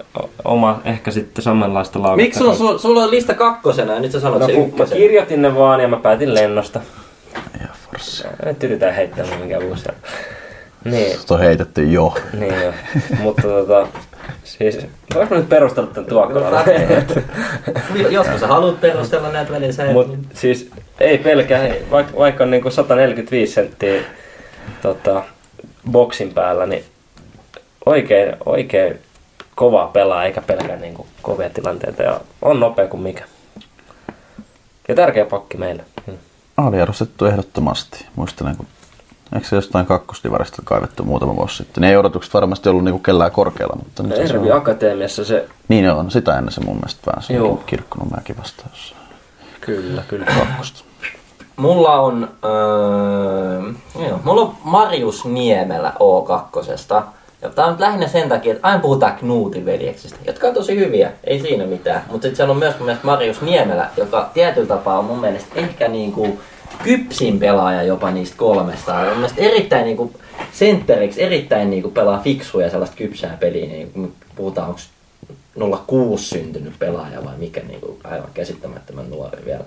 oma 0.45 0.81
ehkä 0.85 1.11
sitten 1.11 1.43
samanlaista 1.43 1.99
laukasta. 1.99 2.23
Miksi 2.23 2.39
sulla, 2.39 2.55
sulla, 2.55 2.77
sulla 2.77 3.03
on 3.03 3.11
lista 3.11 3.33
kakkosena 3.33 3.93
ja 3.93 3.99
nyt 3.99 4.11
sä 4.11 4.19
sanot 4.19 4.39
No 4.39 4.45
se 4.47 4.53
kun 4.53 4.73
mä 4.77 4.85
kirjoitin 4.85 5.41
ne 5.41 5.55
vaan 5.55 5.79
ja 5.79 5.87
mä 5.87 5.97
päätin 5.97 6.33
lennosta. 6.33 6.81
Ja 7.61 7.67
forssi. 7.91 8.23
Nyt 8.45 8.63
yritän 8.63 8.93
heittää 8.93 9.25
mun 9.25 9.37
mikä 9.37 9.59
uusi. 9.59 9.89
Niin, 10.85 11.19
Sut 11.19 11.31
on 11.31 11.39
heitetty 11.39 11.83
jo. 11.83 12.13
niin 12.39 12.61
joo. 12.61 12.73
Mutta 13.19 13.41
tota, 13.41 13.87
siis, 14.43 14.77
voinko 15.15 15.35
mä 15.35 15.41
nyt 15.41 15.49
perustella 15.49 15.89
tämän 15.93 16.09
Tuokkolan? 16.09 16.63
Joskus 18.09 18.39
sä 18.39 18.47
haluat 18.47 18.81
perustella 18.81 19.31
näitä 19.31 19.51
välillä, 19.51 19.71
sä 19.73 19.85
et- 19.85 19.93
Mut 19.93 20.17
siis 20.33 20.69
ei 20.99 21.17
pelkää, 21.17 21.69
vaikka, 21.91 22.17
vaikka 22.17 22.43
on 22.43 22.51
niinku 22.51 22.71
145 22.71 23.53
senttiä 23.53 24.01
tota, 24.81 25.23
boksin 25.91 26.33
päällä, 26.33 26.65
niin 26.65 26.83
oikein, 27.85 28.35
oikein 28.45 28.99
kova 29.55 29.87
pelaa 29.93 30.25
eikä 30.25 30.41
pelkää 30.41 30.75
niinku 30.77 31.05
kovia 31.21 31.49
tilanteita 31.49 32.03
ja 32.03 32.19
on 32.41 32.59
nopea 32.59 32.87
kuin 32.87 33.03
mikä. 33.03 33.23
Ja 34.87 34.95
tärkeä 34.95 35.25
pakki 35.25 35.57
meille. 35.57 35.83
Hmm. 36.07 36.17
Aliarvostettu 36.57 37.25
ehdottomasti. 37.25 38.05
Muistelen, 38.15 38.55
kun 38.55 38.67
eikö 39.35 39.47
se 39.47 39.55
jostain 39.55 39.85
kakkosdivarista 39.85 40.61
kaivettu 40.65 41.03
muutama 41.03 41.35
vuosi 41.35 41.55
sitten. 41.57 41.81
Niin 41.81 41.89
ei 41.91 41.97
odotukset 41.97 42.33
varmasti 42.33 42.69
ollut 42.69 42.83
niinku 42.83 42.99
kellään 42.99 43.31
korkealla, 43.31 43.75
mutta 43.75 44.03
nyt 44.03 44.15
se 44.15 44.21
Ervi 44.21 44.51
on. 44.51 44.57
Akatemiassa 44.57 45.25
se, 45.25 45.47
Niin 45.67 45.91
on, 45.91 46.11
sitä 46.11 46.37
ennen 46.37 46.51
se 46.53 46.61
mun 46.65 46.75
mielestä 46.75 47.01
vähän 47.11 47.23
se 47.23 47.33
Joo. 47.33 47.49
on 47.51 47.63
kirkkonummäkin 47.65 48.37
vastaan 48.37 48.69
jossain 48.73 49.01
kyllä, 49.61 50.03
kyllä. 50.07 50.25
kakkosta. 50.25 50.83
Mulla 51.55 51.99
on, 51.99 52.29
öö, 52.45 53.61
joo, 54.07 54.19
mulla 54.23 54.41
on 54.41 54.55
Marius 54.63 55.25
Niemelä 55.25 55.93
O2. 55.99 57.03
Ja 57.41 57.49
tää 57.49 57.65
on 57.65 57.75
lähinnä 57.79 58.07
sen 58.07 58.29
takia, 58.29 58.53
että 58.53 58.67
aina 58.67 58.79
puhutaan 58.79 59.15
Knuutin 59.15 59.65
veljeksistä, 59.65 60.17
jotka 60.27 60.47
on 60.47 60.53
tosi 60.53 60.75
hyviä, 60.75 61.11
ei 61.23 61.39
siinä 61.39 61.65
mitään. 61.65 62.03
Mutta 62.11 62.21
sitten 62.21 62.35
siellä 62.35 62.51
on 62.51 62.57
myös 62.57 62.77
mun 62.77 62.85
mielestä 62.85 63.07
Marius 63.07 63.41
Niemelä, 63.41 63.89
joka 63.97 64.29
tietyllä 64.33 64.67
tapaa 64.67 64.99
on 64.99 65.05
mun 65.05 65.19
mielestä 65.19 65.49
ehkä 65.55 65.87
niinku 65.87 66.39
kypsin 66.83 67.39
pelaaja 67.39 67.83
jopa 67.83 68.11
niistä 68.11 68.37
kolmesta. 68.37 68.93
Mun 68.93 69.13
mielestä 69.13 69.41
erittäin 69.41 69.85
niinku 69.85 70.11
sentteriksi 70.51 71.23
erittäin 71.23 71.69
niinku 71.69 71.89
pelaa 71.89 72.19
fiksuja 72.19 72.69
sellaista 72.69 72.95
kypsää 72.95 73.37
peliä, 73.39 73.65
niin 73.65 74.13
puhutaan, 74.35 74.75
onko 75.55 75.83
06 75.87 76.25
syntynyt 76.25 76.79
pelaaja 76.79 77.25
vai 77.25 77.37
mikä 77.37 77.61
niinku 77.61 77.99
aivan 78.03 78.29
käsittämättömän 78.33 79.09
nuori 79.09 79.45
vielä. 79.45 79.63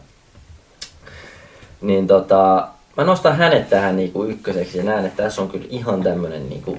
niin 1.81 2.07
tota, 2.07 2.69
mä 2.97 3.05
nostan 3.05 3.37
hänet 3.37 3.71
tähän 3.71 3.97
niinku 3.97 4.25
ykköseksi 4.25 4.79
ja 4.79 4.85
näen, 4.85 5.07
että 5.07 5.23
tässä 5.23 5.43
on 5.43 5.49
kyllä 5.49 5.67
ihan 5.71 6.03
tämmönen 6.03 6.49
niinku, 6.49 6.79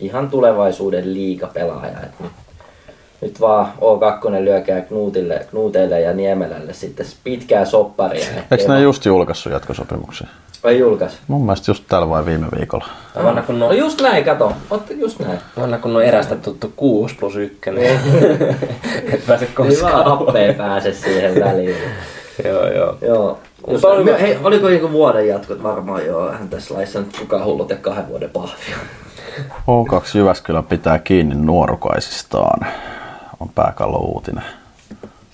ihan 0.00 0.30
tulevaisuuden 0.30 1.14
liikapelaaja. 1.14 2.00
Et 2.02 2.20
nyt, 2.20 2.32
nyt 3.22 3.40
vaan 3.40 3.66
O2 3.80 4.44
lyökää 4.44 4.80
Knutille, 4.80 5.46
Knuteille 5.50 6.00
ja 6.00 6.12
Niemelälle 6.12 6.72
sitten 6.72 7.06
pitkää 7.24 7.64
sopparia. 7.64 8.26
Eikö 8.50 8.68
ne 8.68 8.80
just 8.80 9.04
julkaissut 9.04 9.52
jatkosopimuksen? 9.52 10.28
Vai 10.64 10.78
julkais? 10.78 11.18
Mun 11.28 11.40
mielestä 11.42 11.70
just 11.70 11.84
täällä 11.88 12.08
vai 12.08 12.26
viime 12.26 12.46
viikolla. 12.58 12.86
Vanha 13.24 13.42
kun 13.42 13.58
No 13.58 13.66
no, 13.66 13.72
just 13.72 14.00
näin, 14.00 14.24
kato. 14.24 14.52
Otte 14.70 14.94
just 14.94 15.18
näin. 15.18 15.38
vanha 15.60 15.78
kun 15.78 15.96
on 15.96 16.04
erästä 16.04 16.34
tuttu 16.36 16.72
6 16.76 17.14
plus 17.14 17.36
1. 17.36 17.58
Et 19.12 19.26
pääse 19.26 19.44
Hyvä 19.46 19.54
koskaan. 19.54 20.04
happea 20.04 20.54
pääse 20.54 20.92
siihen 20.92 21.40
väliin. 21.44 21.76
joo, 22.44 22.68
joo. 22.72 22.96
Joo. 23.00 23.38
Just, 23.56 23.66
Mutta 23.72 23.88
oliko- 23.88 24.18
hei, 24.20 24.38
oliko 24.44 24.68
niinku 24.68 24.90
vuoden 24.92 25.28
jatkot? 25.28 25.62
Varmaan 25.62 26.06
joo. 26.06 26.32
Hän 26.32 26.48
tässä 26.48 26.74
laissa 26.74 26.98
nyt 27.00 27.16
kukaan 27.18 27.44
hullut 27.44 27.70
ja 27.70 27.76
kahden 27.76 28.08
vuoden 28.08 28.30
pahvia. 28.30 28.76
O2 29.48 30.18
Jyväskylä 30.18 30.62
pitää 30.62 30.98
kiinni 30.98 31.34
nuorukaisistaan. 31.34 32.66
On 33.42 33.48
pääkallo 33.54 33.98
uutinen. 33.98 34.44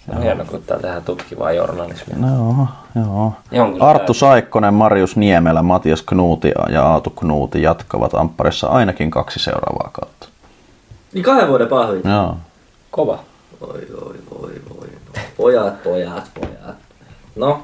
Se 0.07 0.17
on 0.17 0.23
hieno, 0.23 0.45
kun 0.45 0.63
täällä 0.63 0.83
tehdään 0.83 1.05
tutkivaa 1.05 1.53
journalismia. 1.53 2.17
Joo, 2.29 2.67
joo. 2.95 3.33
Jonkun 3.51 3.83
Arttu 3.83 4.13
tää- 4.15 4.21
Saikkonen, 4.21 4.75
Marius 4.75 5.17
Niemelä, 5.17 5.63
Matias 5.63 6.03
Knuuti 6.03 6.53
ja 6.73 6.87
Aatu 6.87 7.11
Knuuti 7.11 7.63
jatkavat 7.63 8.15
Ampparissa 8.15 8.67
ainakin 8.67 9.11
kaksi 9.11 9.39
seuraavaa 9.41 9.91
kautta. 9.93 10.29
Niin 11.13 11.25
kahden 11.25 11.49
vuoden 11.49 11.69
pahvit. 11.69 12.05
Joo. 12.05 12.37
Kova. 12.91 13.19
Oi, 13.61 13.87
oi, 14.03 14.17
oi, 14.43 14.53
oi. 14.81 14.89
Pojat, 15.37 15.83
pojat, 15.83 16.31
pojat. 16.41 16.77
No, 17.37 17.63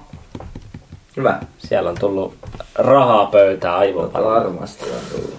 hyvä. 1.16 1.40
Siellä 1.58 1.90
on 1.90 1.96
tullut 2.00 2.34
rahaa 2.74 3.26
pöytään 3.26 3.78
aivan 3.78 4.10
paljon. 4.10 4.32
Varmasti 4.32 4.84
on 4.90 4.96
tullut. 5.12 5.34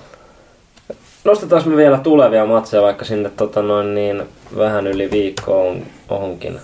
Nostetaan 1.26 1.70
me 1.70 1.76
vielä 1.76 1.98
tulevia 1.98 2.46
matseja, 2.46 2.84
vaikka 2.84 3.06
sinne 3.06 3.32
tota 3.38 3.62
noin 3.62 3.96
niin 3.96 4.24
vähän 4.58 4.88
yli 4.88 5.12
viikko 5.12 5.68
on, 5.68 5.84
onkin. 6.10 6.60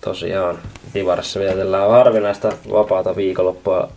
Tosiaan 0.00 0.58
Divarissa 0.94 1.40
vietellään 1.40 1.90
harvinaista 1.90 2.52
vapaata 2.70 3.16
viikonloppua 3.16 3.88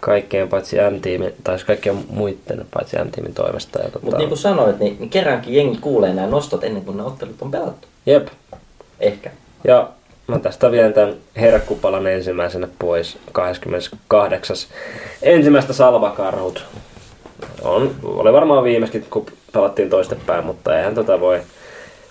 kaikkeen 0.00 0.48
paitsi 0.48 0.76
M-tiimin, 0.90 1.34
tai 1.44 1.58
siis 1.58 1.66
kaikkien 1.66 2.04
muiden 2.10 2.66
paitsi 2.74 2.96
M-tiimin 2.96 3.34
toimesta. 3.34 3.78
Ja 3.78 3.84
tota, 3.84 3.98
Mutta 4.02 4.18
niin 4.18 4.28
kuin 4.28 4.38
sanoit, 4.38 4.78
niin, 4.78 4.96
niin 4.98 5.10
kerrankin 5.10 5.54
jengi 5.54 5.78
kuulee 5.78 6.14
nämä 6.14 6.28
nostot 6.28 6.64
ennen 6.64 6.84
kuin 6.84 6.96
ne 6.96 7.02
ottelut 7.02 7.42
on 7.42 7.50
pelattu. 7.50 7.88
Jep. 8.06 8.28
Ehkä. 9.00 9.30
Ja 9.64 9.88
mä 10.26 10.38
tästä 10.38 10.70
vien 10.70 10.92
tämän 10.92 11.14
herkkupalan 11.36 12.06
ensimmäisenä 12.06 12.68
pois 12.78 13.18
28. 13.32 14.56
Ensimmäistä 15.22 15.72
salvakarhut. 15.72 16.64
On, 17.62 17.90
oli 18.04 18.32
varmaan 18.32 18.64
viimeiskin, 18.64 19.06
kun 19.10 19.26
pelattiin 19.52 19.90
toistepäin, 19.90 20.46
mutta 20.46 20.78
eihän 20.78 20.94
tota 20.94 21.20
voi, 21.20 21.40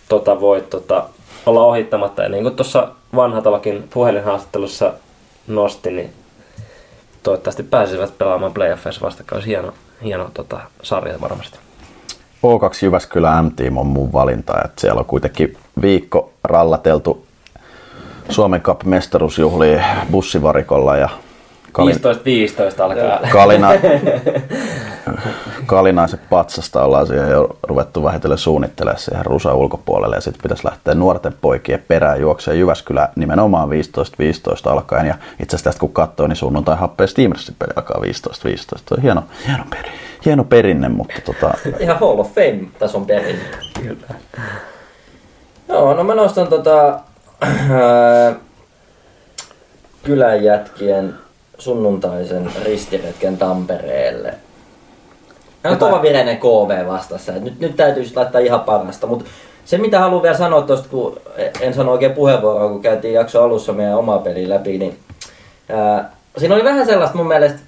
tota 0.10 0.42
voi 0.42 0.62
tota, 0.62 1.04
olla 1.46 1.64
ohittamatta. 1.64 2.24
Ja 2.24 2.30
niin 2.30 2.44
kuin 2.44 2.56
tuossa 2.56 2.88
vanhatalakin 3.16 3.88
puhelinhaastattelussa 3.94 4.94
nosti, 5.48 5.92
niin 5.92 6.14
toivottavasti 7.24 7.64
pääsisivät 7.64 8.18
pelaamaan 8.18 8.54
playoffeissa 8.54 9.06
vastakkain. 9.06 9.46
Hieno, 9.46 9.74
hieno 10.04 10.30
tota, 10.34 10.60
sarja 10.84 11.22
varmasti. 11.22 11.60
O2 12.46 12.86
Jyväskylä 12.86 13.42
M-Team 13.42 13.78
on 13.78 13.88
mun 13.88 14.14
valinta, 14.14 14.54
että 14.66 14.82
siellä 14.82 15.00
on 15.00 15.06
kuitenkin 15.06 15.58
viikko 15.82 16.34
rallateltu 16.44 17.26
Suomen 18.30 18.62
Cup 18.62 18.84
mestaruusjuhliin 18.84 19.84
bussivarikolla 20.12 20.98
ja 20.98 21.10
Kalin, 21.72 21.96
15-15 21.96 22.00
alkaa. 22.82 23.20
Kalina, 23.32 23.70
Kalinaiset 25.66 26.20
patsasta 26.30 26.84
ollaan 26.84 27.08
siihen 27.08 27.30
jo 27.30 27.58
ruvettu 27.64 28.04
vähitellen 28.04 28.38
suunnittelemaan 28.38 29.00
siihen 29.00 29.26
rusa 29.26 29.54
ulkopuolelle 29.54 30.16
ja 30.16 30.22
sitten 30.22 30.44
pitäisi 30.44 30.66
lähteä 30.66 30.94
nuorten 30.96 31.34
poikien 31.42 31.84
perään 31.88 32.22
juokseen 32.22 32.60
Jyväskylä 32.60 33.10
nimenomaan 33.16 33.70
15-15 33.70 33.72
alkaen 34.66 35.08
ja 35.08 35.14
itse 35.14 35.56
asiassa 35.56 35.64
tästä 35.64 35.80
kun 35.80 35.94
katsoo, 35.94 36.28
niin 36.28 36.36
sunnuntai 36.36 36.78
happea 36.78 37.08
Steamersin 37.08 37.56
peli 37.60 37.72
alkaa 37.76 37.98
15-15. 37.98 38.02
Tuo 38.86 38.98
on 38.98 39.02
hieno, 39.02 39.24
hieno, 39.48 39.64
peri, 39.70 39.90
hieno 40.26 40.44
perinne, 40.44 40.90
mutta 40.90 41.22
tota, 41.26 41.54
Ihan 41.80 42.00
Hall 42.00 42.20
of 42.20 42.36
Fame-tason 42.36 43.06
perinne. 43.06 43.42
Joo, 45.70 45.94
no 45.94 46.04
mä 46.04 46.16
nostan 46.16 46.48
tota, 46.48 47.00
ää, 47.42 48.36
kylän 50.04 50.44
jätkien 50.44 51.14
sunnuntaisen 51.62 52.52
ristiretken 52.64 53.38
Tampereelle. 53.38 54.34
Hän 55.64 55.74
on 55.74 55.80
kova 55.80 56.02
vireinen 56.02 56.38
KV 56.38 56.88
vastassa. 56.88 57.32
Nyt, 57.32 57.60
nyt 57.60 57.76
täytyy 57.76 58.06
laittaa 58.16 58.42
ihan 58.42 58.62
parasta. 58.62 59.08
Mutta 59.08 59.26
se 59.66 59.78
mitä 59.78 60.00
haluan 60.00 60.24
vielä 60.24 60.38
sanoa 60.38 60.62
tuosta, 60.62 60.90
kun 60.90 61.18
en 61.62 61.74
sano 61.74 61.92
oikein 61.92 62.14
puheenvuoroa, 62.14 62.70
kun 62.70 62.82
käytiin 62.82 63.14
jakso 63.14 63.44
alussa 63.44 63.74
meidän 63.74 63.98
oma 63.98 64.18
peli 64.18 64.50
läpi, 64.50 64.78
niin 64.78 64.98
ää, 65.70 66.12
siinä 66.38 66.56
oli 66.56 66.64
vähän 66.64 66.86
sellaista 66.86 67.18
mun 67.18 67.28
mielestä 67.28 67.60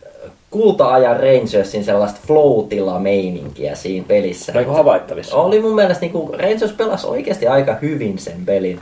kulta-ajan 0.50 1.20
Rangersin 1.20 1.84
sellaista 1.84 2.20
flow 2.28 2.66
meininkiä 3.00 3.76
siinä 3.76 4.06
pelissä. 4.08 4.54
Oliko 4.56 4.74
havaittavissa? 4.74 5.36
Oli 5.36 5.60
mun 5.60 5.76
mielestä 5.76 6.06
niin 6.06 6.40
Rangers 6.40 6.72
pelasi 6.72 7.08
oikeasti 7.08 7.48
aika 7.48 7.76
hyvin 7.82 8.20
sen 8.20 8.46
pelin. 8.46 8.80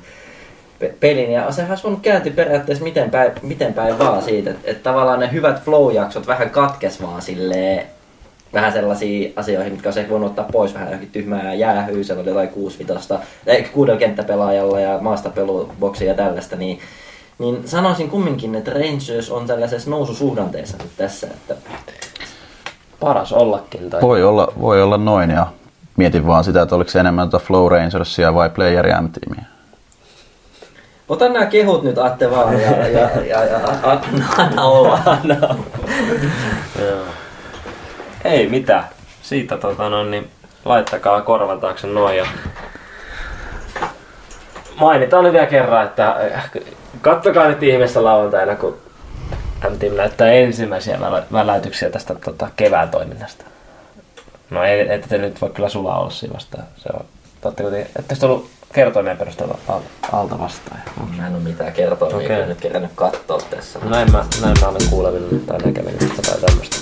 Pe- 0.82 0.96
pelin 1.00 1.32
ja 1.32 1.52
sehän 1.52 1.78
voinut 1.84 2.02
kääntyä 2.02 2.34
periaatteessa 2.36 2.84
miten 2.84 3.12
päin, 3.12 3.32
miten 3.42 3.74
päin 3.74 4.00
vaan 4.00 4.22
siitä, 4.22 4.50
että, 4.50 4.72
että 4.72 4.84
tavallaan 4.84 5.20
ne 5.20 5.32
hyvät 5.32 5.64
flow-jaksot 5.64 6.28
vähän 6.28 6.50
katkes 6.50 7.02
vaan 7.02 7.22
silleen 7.22 7.86
vähän 8.54 8.74
sellaisia 8.74 9.30
asioihin, 9.36 9.74
mitkä 9.74 9.90
olisi 9.90 10.10
voinut 10.10 10.30
ottaa 10.30 10.48
pois 10.52 10.74
vähän 10.74 10.88
johonkin 10.88 11.12
tyhmää 11.12 11.54
jäähyä, 11.54 12.04
siellä 12.04 12.22
oli 12.22 12.30
jotain 12.30 12.50
kuusvitosta, 12.50 13.20
eikä 13.48 13.70
kuudella 13.70 14.00
kenttäpelaajalla 14.00 14.80
ja 14.80 14.98
maastapeluboksia 15.02 16.08
ja 16.08 16.14
tällaista, 16.14 16.56
niin, 16.56 16.80
niin 17.40 17.68
sanoisin 17.68 18.10
kumminkin, 18.10 18.56
että 18.56 18.72
Rangers 18.72 19.32
on 19.32 19.48
tällaisessa 19.48 19.90
noususuhdanteessa 19.90 20.78
nyt 20.78 20.92
tässä, 20.98 21.28
että 21.28 21.56
Paras 23.00 23.34
ollakin. 23.34 23.90
Tai... 23.90 24.02
voi 24.02 24.24
olla, 24.24 24.54
voi 24.62 24.84
olla 24.84 24.98
noin 24.98 25.30
ja 25.30 25.48
mietin 25.98 26.28
vaan 26.28 26.44
sitä, 26.44 26.62
että 26.62 26.76
oliko 26.76 26.90
se 26.90 27.00
enemmän 27.00 27.30
tuota 27.30 27.46
Flow 27.46 27.72
Rangersia 27.72 28.34
vai 28.34 28.50
Player 28.50 29.02
M-tiimiä. 29.02 29.46
Ota 31.12 31.30
nämä 31.30 31.46
kehut 31.46 31.84
nyt 31.84 31.98
Atte 31.98 32.32
vaan 32.32 32.62
ja, 32.62 32.88
ja, 32.88 33.10
ja, 33.28 33.44
ja 33.46 33.58
a- 33.58 33.92
a- 33.92 34.02
anna 34.44 34.64
olla. 34.64 35.00
Joo. 36.80 37.06
Ei 38.24 38.50
mitään. 38.50 38.84
Siitä 39.22 39.58
tota, 39.58 39.90
no, 39.90 40.04
niin 40.04 40.30
laittakaa 40.66 41.22
korvan 41.22 41.60
taakse 41.60 41.88
noin 41.88 42.18
ja 42.18 42.26
mainitaan 44.76 45.24
nyt 45.24 45.34
vielä 45.34 45.46
kerran, 45.46 45.86
että 45.86 46.16
äh, 46.36 46.50
kattokaa 47.02 47.48
nyt 47.48 47.64
ihmeessä 47.64 48.04
lauantaina, 48.04 48.56
kun 48.56 48.78
M-Team 49.70 49.96
näyttää 49.96 50.32
ensimmäisiä 50.32 51.00
välä- 51.02 51.24
väläytyksiä 51.32 51.90
tästä 51.90 52.16
tota, 52.16 52.50
kevään 52.56 52.90
toiminnasta. 52.90 53.46
No 54.50 54.64
ei, 54.64 54.94
ette 54.94 55.08
te 55.08 55.18
nyt 55.18 55.42
voi 55.42 55.50
kyllä 55.50 55.70
sulaa 55.70 56.00
olla 56.00 56.10
siinä 56.10 56.34
vastaan. 56.34 56.64
Se 56.78 56.90
on, 56.94 57.06
te 57.56 57.88
ette 58.00 58.26
ollut 58.26 58.50
kertoimien 58.74 59.18
perusteella 59.18 59.58
alta 60.12 60.40
vastaan. 60.40 60.82
Mä 61.18 61.28
en 61.28 61.36
ole 61.36 61.44
mitään 61.44 61.74
kertoimia 61.74 62.18
okay. 62.18 62.38
Niin, 62.38 62.50
nyt 62.50 62.62
kerännyt 62.62 62.92
katsoa 62.96 63.42
tässä. 63.50 63.80
Näin 63.80 64.12
mä, 64.12 64.26
näin 64.42 64.56
mä 64.62 64.68
olen 64.68 64.90
kuulevilla 64.90 65.28
tai 65.48 65.58
näkevillä 65.58 66.00
tai 66.00 66.40
tämmöistä. 66.42 66.78